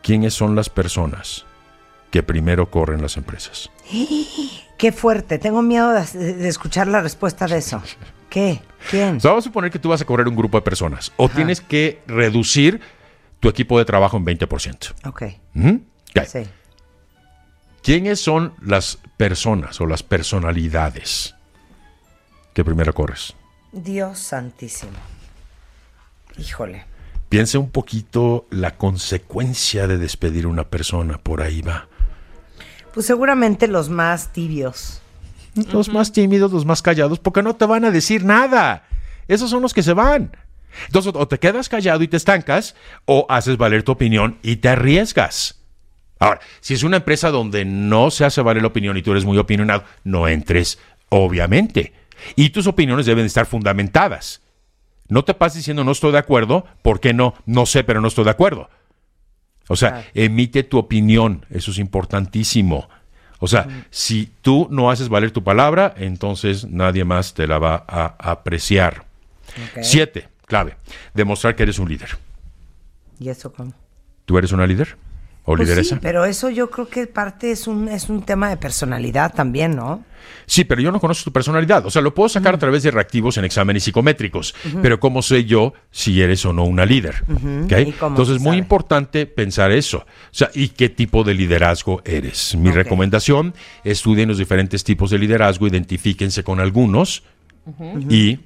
quiénes 0.02 0.34
son 0.34 0.54
las 0.54 0.68
personas 0.68 1.46
que 2.10 2.22
primero 2.22 2.70
corren 2.70 3.02
las 3.02 3.16
empresas. 3.16 3.70
Qué 4.78 4.92
fuerte. 4.92 5.38
Tengo 5.38 5.62
miedo 5.62 5.90
de, 5.90 6.34
de 6.34 6.48
escuchar 6.48 6.86
la 6.86 7.00
respuesta 7.00 7.46
de 7.46 7.58
eso. 7.58 7.82
¿Qué? 8.28 8.60
¿Quién? 8.90 9.16
O 9.16 9.20
sea, 9.20 9.30
vamos 9.30 9.44
a 9.44 9.48
suponer 9.48 9.70
que 9.70 9.78
tú 9.78 9.88
vas 9.88 10.02
a 10.02 10.04
correr 10.04 10.28
un 10.28 10.36
grupo 10.36 10.58
de 10.58 10.62
personas 10.62 11.12
o 11.16 11.28
tienes 11.28 11.60
que 11.60 12.02
reducir 12.06 12.80
tu 13.40 13.48
equipo 13.48 13.78
de 13.78 13.84
trabajo 13.84 14.16
en 14.16 14.26
20%. 14.26 14.94
Ok. 15.06 15.22
Sí. 16.26 16.46
¿Quiénes 17.82 18.20
son 18.20 18.54
las 18.60 18.98
personas 19.16 19.80
o 19.80 19.86
las 19.86 20.02
personalidades 20.02 21.34
que 22.52 22.64
primero 22.64 22.92
corres? 22.92 23.34
Dios 23.72 24.18
santísimo. 24.18 24.98
Híjole. 26.38 26.84
Piensa 27.28 27.58
un 27.58 27.70
poquito 27.70 28.46
la 28.50 28.76
consecuencia 28.76 29.86
de 29.86 29.98
despedir 29.98 30.44
a 30.44 30.48
una 30.48 30.68
persona, 30.68 31.18
por 31.18 31.42
ahí 31.42 31.60
va. 31.60 31.88
Pues 32.94 33.06
seguramente 33.06 33.66
los 33.66 33.88
más 33.88 34.32
tibios. 34.32 35.00
Los 35.72 35.88
más 35.88 36.12
tímidos, 36.12 36.52
los 36.52 36.64
más 36.64 36.82
callados, 36.82 37.18
porque 37.18 37.42
no 37.42 37.56
te 37.56 37.64
van 37.64 37.84
a 37.84 37.90
decir 37.90 38.24
nada. 38.24 38.86
Esos 39.26 39.50
son 39.50 39.62
los 39.62 39.74
que 39.74 39.82
se 39.82 39.92
van. 39.92 40.36
Entonces, 40.86 41.12
o 41.14 41.28
te 41.28 41.38
quedas 41.38 41.68
callado 41.68 42.02
y 42.02 42.08
te 42.08 42.16
estancas, 42.16 42.74
o 43.06 43.26
haces 43.28 43.56
valer 43.56 43.82
tu 43.82 43.92
opinión 43.92 44.38
y 44.42 44.56
te 44.56 44.68
arriesgas. 44.68 45.60
Ahora, 46.18 46.40
si 46.60 46.74
es 46.74 46.82
una 46.82 46.98
empresa 46.98 47.30
donde 47.30 47.64
no 47.64 48.10
se 48.10 48.24
hace 48.24 48.42
valer 48.42 48.62
la 48.62 48.68
opinión 48.68 48.96
y 48.96 49.02
tú 49.02 49.12
eres 49.12 49.24
muy 49.24 49.38
opinionado, 49.38 49.84
no 50.04 50.28
entres, 50.28 50.78
obviamente. 51.08 51.92
Y 52.34 52.50
tus 52.50 52.66
opiniones 52.66 53.06
deben 53.06 53.26
estar 53.26 53.46
fundamentadas. 53.46 54.40
No 55.08 55.24
te 55.24 55.34
pases 55.34 55.58
diciendo 55.58 55.84
no 55.84 55.92
estoy 55.92 56.12
de 56.12 56.18
acuerdo, 56.18 56.64
¿por 56.82 57.00
qué 57.00 57.12
no? 57.14 57.34
No 57.46 57.66
sé, 57.66 57.84
pero 57.84 58.00
no 58.00 58.08
estoy 58.08 58.24
de 58.24 58.30
acuerdo. 58.30 58.68
O 59.68 59.76
sea, 59.76 59.90
Claro. 59.90 60.06
emite 60.14 60.62
tu 60.62 60.78
opinión, 60.78 61.44
eso 61.50 61.70
es 61.70 61.78
importantísimo. 61.78 62.88
O 63.38 63.48
sea, 63.48 63.84
si 63.90 64.30
tú 64.40 64.66
no 64.70 64.90
haces 64.90 65.08
valer 65.08 65.30
tu 65.30 65.44
palabra, 65.44 65.92
entonces 65.98 66.64
nadie 66.70 67.04
más 67.04 67.34
te 67.34 67.46
la 67.46 67.58
va 67.58 67.84
a 67.86 68.14
apreciar. 68.18 69.04
Siete, 69.82 70.28
clave, 70.46 70.76
demostrar 71.14 71.54
que 71.54 71.64
eres 71.64 71.78
un 71.78 71.88
líder. 71.88 72.16
¿Y 73.18 73.28
eso 73.28 73.52
cómo? 73.52 73.72
¿Tú 74.24 74.38
eres 74.38 74.52
una 74.52 74.66
líder 74.66 74.96
o 75.46 75.54
Pues 75.56 75.68
lideresa? 75.68 75.94
sí, 75.94 76.00
pero 76.02 76.24
eso 76.24 76.50
yo 76.50 76.68
creo 76.70 76.88
que 76.88 77.06
parte 77.06 77.52
es 77.52 77.66
un, 77.66 77.88
es 77.88 78.08
un 78.10 78.22
tema 78.22 78.50
de 78.50 78.56
personalidad 78.56 79.32
también, 79.32 79.74
¿no? 79.74 80.04
Sí, 80.44 80.64
pero 80.64 80.82
yo 80.82 80.90
no 80.90 81.00
conozco 81.00 81.24
tu 81.24 81.32
personalidad. 81.32 81.86
O 81.86 81.90
sea, 81.90 82.02
lo 82.02 82.12
puedo 82.12 82.28
sacar 82.28 82.54
a 82.54 82.58
través 82.58 82.82
de 82.82 82.90
reactivos 82.90 83.36
en 83.38 83.44
exámenes 83.44 83.84
psicométricos. 83.84 84.54
Pero 84.82 84.98
¿cómo 84.98 85.22
sé 85.22 85.44
yo 85.44 85.72
si 85.92 86.20
eres 86.20 86.44
o 86.44 86.52
no 86.52 86.64
una 86.64 86.84
líder? 86.84 87.22
¿Ok? 87.64 87.72
¿Y 87.86 87.92
cómo 87.92 88.16
Entonces 88.16 88.40
muy 88.40 88.56
importante 88.56 89.26
pensar 89.26 89.70
eso. 89.70 89.98
O 89.98 90.04
sea, 90.32 90.50
¿y 90.52 90.68
qué 90.68 90.88
tipo 90.88 91.22
de 91.22 91.34
liderazgo 91.34 92.02
eres? 92.04 92.56
Mi 92.56 92.72
recomendación, 92.72 93.54
estudien 93.84 94.28
los 94.28 94.38
diferentes 94.38 94.82
tipos 94.82 95.10
de 95.10 95.18
liderazgo, 95.18 95.66
identifíquense 95.68 96.42
con 96.42 96.58
algunos 96.60 97.22
y 98.08 98.40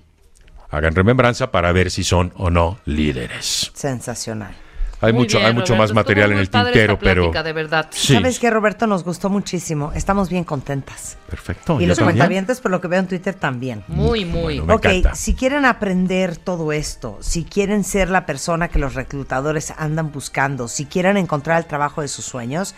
hagan 0.71 0.95
remembranza 0.95 1.51
para 1.51 1.73
ver 1.73 1.91
si 1.91 2.05
son 2.05 2.33
o 2.37 2.51
no 2.51 2.79
líderes. 2.85 3.71
Sensacional. 3.75 4.55
Hay 5.03 5.13
Muy 5.13 5.23
mucho, 5.23 5.39
bien, 5.39 5.49
hay 5.49 5.55
mucho 5.55 5.75
Roberto, 5.75 5.95
más 5.95 5.95
material 5.95 6.33
en 6.33 6.39
el 6.39 6.51
tintero, 6.51 6.99
plática, 6.99 7.33
pero... 7.33 7.43
de 7.43 7.53
verdad. 7.55 7.89
Sí, 7.91 8.15
¿Sabes 8.15 8.39
qué, 8.39 8.51
Roberto? 8.51 8.87
Nos 8.87 9.03
gustó 9.03 9.31
muchísimo. 9.31 9.93
Estamos 9.95 10.29
bien 10.29 10.45
contentas. 10.45 11.17
perfecto. 11.29 11.81
y 11.81 11.87
los 11.87 11.99
cuentavientes, 11.99 12.61
por 12.61 12.71
lo 12.71 12.81
que 12.83 12.89
veo 12.89 13.01
en 13.01 13.09
Twitter, 13.09 13.35
también. 13.35 13.83
Muy, 13.89 14.27
muy. 14.27 14.59
Bueno, 14.59 14.75
ok, 14.75 14.85
encanta. 14.87 15.15
si 15.15 15.35
quieren 15.35 15.65
aprender 15.65 16.37
todo 16.37 16.73
esto, 16.73 17.17
si 17.21 17.45
quieren 17.45 17.83
ser 17.83 18.11
la 18.11 18.27
persona 18.27 18.69
que 18.69 18.79
los 18.79 18.95
reclutadores 18.95 19.73
andan 19.79 20.13
buscando, 20.13 20.69
si 20.69 20.85
quieren 20.85 21.17
encontrar 21.17 21.59
el 21.59 21.67
trabajo 21.67 22.03
de 22.03 22.09
sus 22.09 22.27
sueños, 22.27 22.75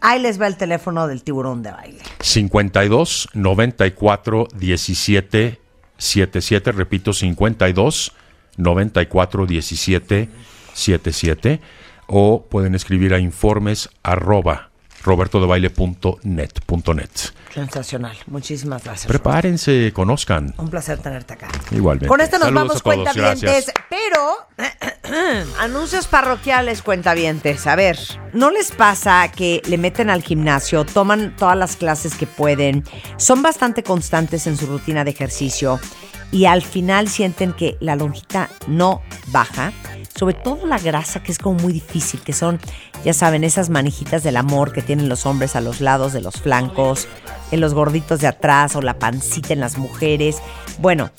ahí 0.00 0.20
les 0.20 0.40
va 0.40 0.46
el 0.46 0.56
teléfono 0.56 1.08
del 1.08 1.24
tiburón 1.24 1.64
de 1.64 1.72
baile. 1.72 1.98
52 2.20 3.30
94 3.34 4.48
17 4.54 5.60
77, 5.96 6.72
repito, 6.72 7.12
52 7.12 8.12
94 8.56 9.46
17 9.46 10.28
77, 10.28 10.53
o 12.06 12.46
pueden 12.48 12.74
escribir 12.74 13.14
a 13.14 13.18
informes 13.18 13.88
arroba 14.02 14.70
robertodebaile.net.net. 15.04 17.10
Sensacional. 17.52 18.16
Muchísimas 18.26 18.82
gracias. 18.82 19.06
Prepárense, 19.06 19.92
conozcan. 19.92 20.54
Un 20.56 20.70
placer 20.70 20.98
tenerte 20.98 21.34
acá. 21.34 21.48
Igualmente. 21.70 22.08
Con 22.08 22.20
esto 22.20 22.38
nos 22.38 22.46
Saludos 22.46 22.68
vamos 22.68 22.82
cuentavientes, 22.82 23.70
pero 23.88 24.48
anuncios 25.60 26.06
parroquiales 26.06 26.82
cuentavientes. 26.82 27.66
A 27.66 27.76
ver, 27.76 27.98
¿no 28.32 28.50
les 28.50 28.72
pasa 28.72 29.30
que 29.30 29.62
le 29.66 29.78
meten 29.78 30.10
al 30.10 30.22
gimnasio, 30.22 30.84
toman 30.84 31.36
todas 31.36 31.56
las 31.56 31.76
clases 31.76 32.16
que 32.16 32.26
pueden, 32.26 32.84
son 33.18 33.42
bastante 33.42 33.82
constantes 33.82 34.46
en 34.46 34.56
su 34.56 34.66
rutina 34.66 35.04
de 35.04 35.10
ejercicio 35.10 35.78
y 36.32 36.46
al 36.46 36.62
final 36.62 37.08
sienten 37.08 37.52
que 37.52 37.76
la 37.78 37.94
lonjita 37.94 38.48
no 38.66 39.02
baja? 39.28 39.72
Sobre 40.16 40.34
todo 40.34 40.66
la 40.66 40.78
grasa, 40.78 41.22
que 41.22 41.32
es 41.32 41.38
como 41.38 41.58
muy 41.58 41.72
difícil, 41.72 42.20
que 42.20 42.32
son, 42.32 42.60
ya 43.04 43.12
saben, 43.12 43.42
esas 43.42 43.68
manijitas 43.68 44.22
del 44.22 44.36
amor 44.36 44.72
que 44.72 44.82
tienen 44.82 45.08
los 45.08 45.26
hombres 45.26 45.56
a 45.56 45.60
los 45.60 45.80
lados 45.80 46.12
de 46.12 46.20
los 46.20 46.34
flancos, 46.36 47.08
en 47.50 47.60
los 47.60 47.74
gorditos 47.74 48.20
de 48.20 48.28
atrás 48.28 48.76
o 48.76 48.82
la 48.82 48.98
pancita 48.98 49.52
en 49.52 49.60
las 49.60 49.76
mujeres. 49.76 50.38
Bueno, 50.78 51.10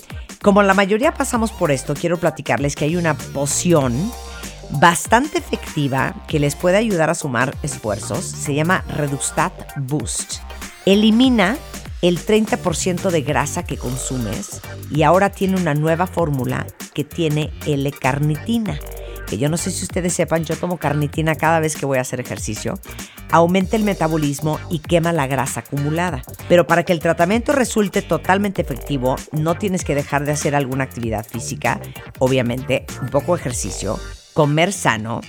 como 0.42 0.64
la 0.64 0.74
mayoría 0.74 1.14
pasamos 1.14 1.52
por 1.52 1.72
esto, 1.72 1.94
quiero 1.94 2.18
platicarles 2.18 2.76
que 2.76 2.86
hay 2.86 2.96
una 2.96 3.16
poción 3.16 4.12
bastante 4.70 5.38
efectiva 5.38 6.16
que 6.28 6.40
les 6.40 6.56
puede 6.56 6.78
ayudar 6.78 7.10
a 7.10 7.16
sumar 7.16 7.56
esfuerzos. 7.64 8.24
Se 8.24 8.54
llama 8.54 8.84
Redustat 8.96 9.54
Boost. 9.78 10.36
Elimina 10.86 11.58
el 12.02 12.20
30% 12.20 13.10
de 13.10 13.22
grasa 13.22 13.64
que 13.64 13.78
consumes 13.78 14.62
y 14.92 15.04
ahora 15.04 15.30
tiene 15.30 15.60
una 15.60 15.74
nueva 15.74 16.08
fórmula 16.08 16.68
que 16.94 17.04
tiene 17.04 17.52
L-carnitina. 17.66 18.80
Que 19.28 19.38
yo 19.40 19.50
no 19.50 19.58
sé 19.58 19.72
si 19.72 19.84
ustedes 19.84 20.14
sepan, 20.14 20.46
yo 20.46 20.56
tomo 20.56 20.78
carnitina 20.78 21.36
cada 21.36 21.60
vez 21.60 21.76
que 21.76 21.88
voy 21.88 21.98
a 21.98 22.02
hacer 22.02 22.20
ejercicio. 22.20 22.80
Aumenta 23.32 23.76
el 23.76 23.84
metabolismo 23.84 24.60
y 24.70 24.80
quema 24.80 25.12
la 25.12 25.26
grasa 25.26 25.62
acumulada. 25.62 26.22
Pero 26.48 26.68
para 26.68 26.84
que 26.84 26.94
el 26.94 27.00
tratamiento 27.00 27.54
resulte 27.54 28.04
totalmente 28.04 28.62
efectivo, 28.62 29.16
no 29.32 29.56
tienes 29.56 29.84
que 29.84 29.96
dejar 29.96 30.26
de 30.26 30.34
hacer 30.34 30.54
alguna 30.54 30.84
actividad 30.84 31.26
física, 31.26 31.80
obviamente 32.20 32.86
un 33.02 33.10
poco 33.10 33.36
ejercicio, 33.36 34.00
comer 34.34 34.72
sano 34.72 35.22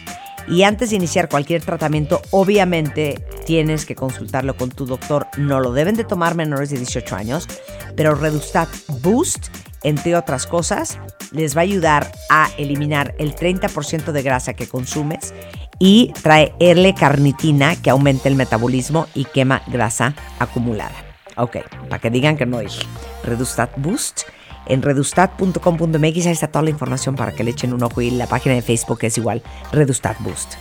y 0.49 0.63
antes 0.63 0.91
de 0.91 0.97
iniciar 0.97 1.29
cualquier 1.29 1.63
tratamiento, 1.63 2.23
obviamente 2.31 3.25
tienes 3.47 3.85
que 3.85 3.95
consultarlo 3.95 4.57
con 4.57 4.71
tu 4.71 4.87
doctor. 4.87 5.27
No 5.37 5.61
lo 5.61 5.73
deben 5.73 5.97
de 5.97 6.05
tomar 6.05 6.35
menores 6.35 6.71
de 6.71 6.79
18 6.79 7.17
años, 7.17 7.49
pero 7.97 8.15
Redustat 8.15 8.69
Boost, 9.01 9.49
entre 9.83 10.17
otras 10.17 10.47
cosas, 10.47 10.99
les 11.33 11.57
va 11.57 11.61
a 11.61 11.65
ayudar 11.65 12.13
a 12.31 12.49
eliminar 12.59 13.15
el 13.19 13.35
30% 13.35 14.13
de 14.13 14.23
grasa 14.23 14.55
que 14.55 14.69
consumes 14.69 15.35
y 15.79 16.13
trae 16.23 16.55
L-carnitina 16.59 17.77
que 17.77 17.91
aumenta 17.91 18.29
el 18.29 18.37
metabolismo 18.37 19.07
y 19.15 19.25
quema 19.25 19.63
grasa 19.67 20.15
acumulada. 20.39 20.95
Ok, 21.37 21.59
para 21.89 22.01
que 22.01 22.11
digan 22.11 22.37
que 22.37 22.47
no 22.47 22.61
dije. 22.61 22.87
Redustat 23.25 23.71
Boost 23.77 24.23
en 24.67 24.83
redustat.com.mx. 24.83 26.27
Ahí 26.27 26.33
está 26.33 26.49
toda 26.49 26.63
la 26.63 26.71
información 26.71 27.15
para 27.17 27.33
que 27.33 27.45
le 27.45 27.51
echen 27.51 27.73
un 27.73 27.83
ojo 27.83 28.01
y 28.01 28.11
la 28.11 28.27
página 28.27 28.55
de 28.55 28.63
Facebook 28.63 28.99
es 29.03 29.19
igual, 29.19 29.43
Redustat 29.73 30.21
Boost. 30.21 30.55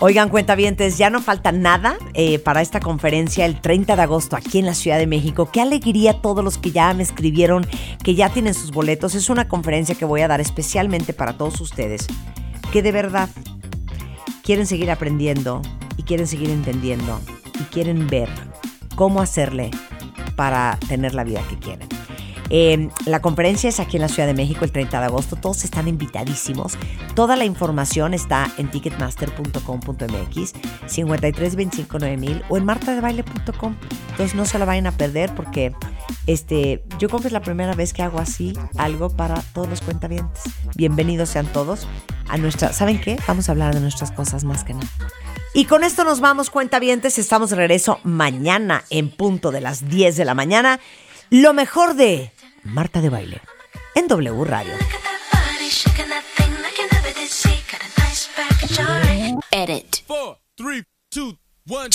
Oigan, 0.00 0.28
cuentavientes, 0.28 0.96
ya 0.96 1.10
no 1.10 1.20
falta 1.20 1.50
nada 1.50 1.98
eh, 2.14 2.38
para 2.38 2.62
esta 2.62 2.78
conferencia 2.78 3.44
el 3.44 3.60
30 3.60 3.96
de 3.96 4.02
agosto 4.02 4.36
aquí 4.36 4.60
en 4.60 4.66
la 4.66 4.74
Ciudad 4.74 4.96
de 4.96 5.08
México. 5.08 5.50
Qué 5.52 5.60
alegría 5.60 6.12
a 6.12 6.20
todos 6.20 6.44
los 6.44 6.56
que 6.56 6.70
ya 6.70 6.94
me 6.94 7.02
escribieron, 7.02 7.66
que 8.04 8.14
ya 8.14 8.28
tienen 8.28 8.54
sus 8.54 8.70
boletos. 8.70 9.16
Es 9.16 9.28
una 9.28 9.48
conferencia 9.48 9.96
que 9.96 10.04
voy 10.04 10.20
a 10.20 10.28
dar 10.28 10.40
especialmente 10.40 11.12
para 11.12 11.36
todos 11.36 11.60
ustedes, 11.60 12.06
que 12.70 12.80
de 12.80 12.92
verdad 12.92 13.28
quieren 14.44 14.68
seguir 14.68 14.92
aprendiendo 14.92 15.62
y 15.96 16.04
quieren 16.04 16.28
seguir 16.28 16.50
entendiendo 16.50 17.20
y 17.60 17.64
quieren 17.64 18.06
ver 18.06 18.28
cómo 18.94 19.20
hacerle 19.20 19.72
para 20.36 20.78
tener 20.88 21.12
la 21.12 21.24
vida 21.24 21.42
que 21.50 21.58
quieren. 21.58 21.97
Eh, 22.50 22.88
la 23.04 23.20
conferencia 23.20 23.68
es 23.68 23.80
aquí 23.80 23.96
en 23.96 24.02
la 24.02 24.08
Ciudad 24.08 24.26
de 24.26 24.34
México 24.34 24.64
el 24.64 24.72
30 24.72 25.00
de 25.00 25.06
agosto. 25.06 25.36
Todos 25.36 25.64
están 25.64 25.88
invitadísimos. 25.88 26.78
Toda 27.14 27.36
la 27.36 27.44
información 27.44 28.14
está 28.14 28.50
en 28.56 28.70
ticketmaster.com.mx, 28.70 30.54
53259000 30.86 32.42
o 32.48 32.56
en 32.56 32.64
martadebaile.com. 32.64 33.76
Entonces 34.10 34.34
no 34.34 34.46
se 34.46 34.58
la 34.58 34.64
vayan 34.64 34.86
a 34.86 34.92
perder 34.92 35.34
porque 35.34 35.74
este, 36.26 36.82
yo 36.98 37.08
creo 37.08 37.20
que 37.20 37.28
es 37.28 37.32
la 37.32 37.42
primera 37.42 37.74
vez 37.74 37.92
que 37.92 38.02
hago 38.02 38.18
así 38.18 38.52
algo 38.76 39.10
para 39.10 39.42
todos 39.52 39.68
los 39.68 39.80
cuentavientes. 39.80 40.42
Bienvenidos 40.74 41.30
sean 41.30 41.46
todos 41.46 41.86
a 42.28 42.36
nuestra. 42.38 42.72
¿Saben 42.72 43.00
qué? 43.00 43.18
Vamos 43.26 43.48
a 43.48 43.52
hablar 43.52 43.74
de 43.74 43.80
nuestras 43.80 44.10
cosas 44.10 44.44
más 44.44 44.64
que 44.64 44.74
nada. 44.74 44.88
Y 45.54 45.64
con 45.64 45.82
esto 45.82 46.04
nos 46.04 46.20
vamos, 46.20 46.50
cuentavientes. 46.50 47.18
Estamos 47.18 47.50
de 47.50 47.56
regreso 47.56 47.98
mañana 48.04 48.84
en 48.90 49.10
punto 49.10 49.50
de 49.50 49.60
las 49.60 49.88
10 49.88 50.16
de 50.16 50.24
la 50.24 50.34
mañana. 50.34 50.80
Lo 51.30 51.52
mejor 51.52 51.94
de 51.94 52.32
Marta 52.64 53.00
de 53.00 53.08
Baile 53.08 53.40
en 53.94 54.06
W 54.08 54.44
Radio. 54.44 54.72
Edit. 59.50 60.04
Four, 60.06 60.38
three, 60.56 60.82
two, 61.10 61.36
one. 61.68 61.90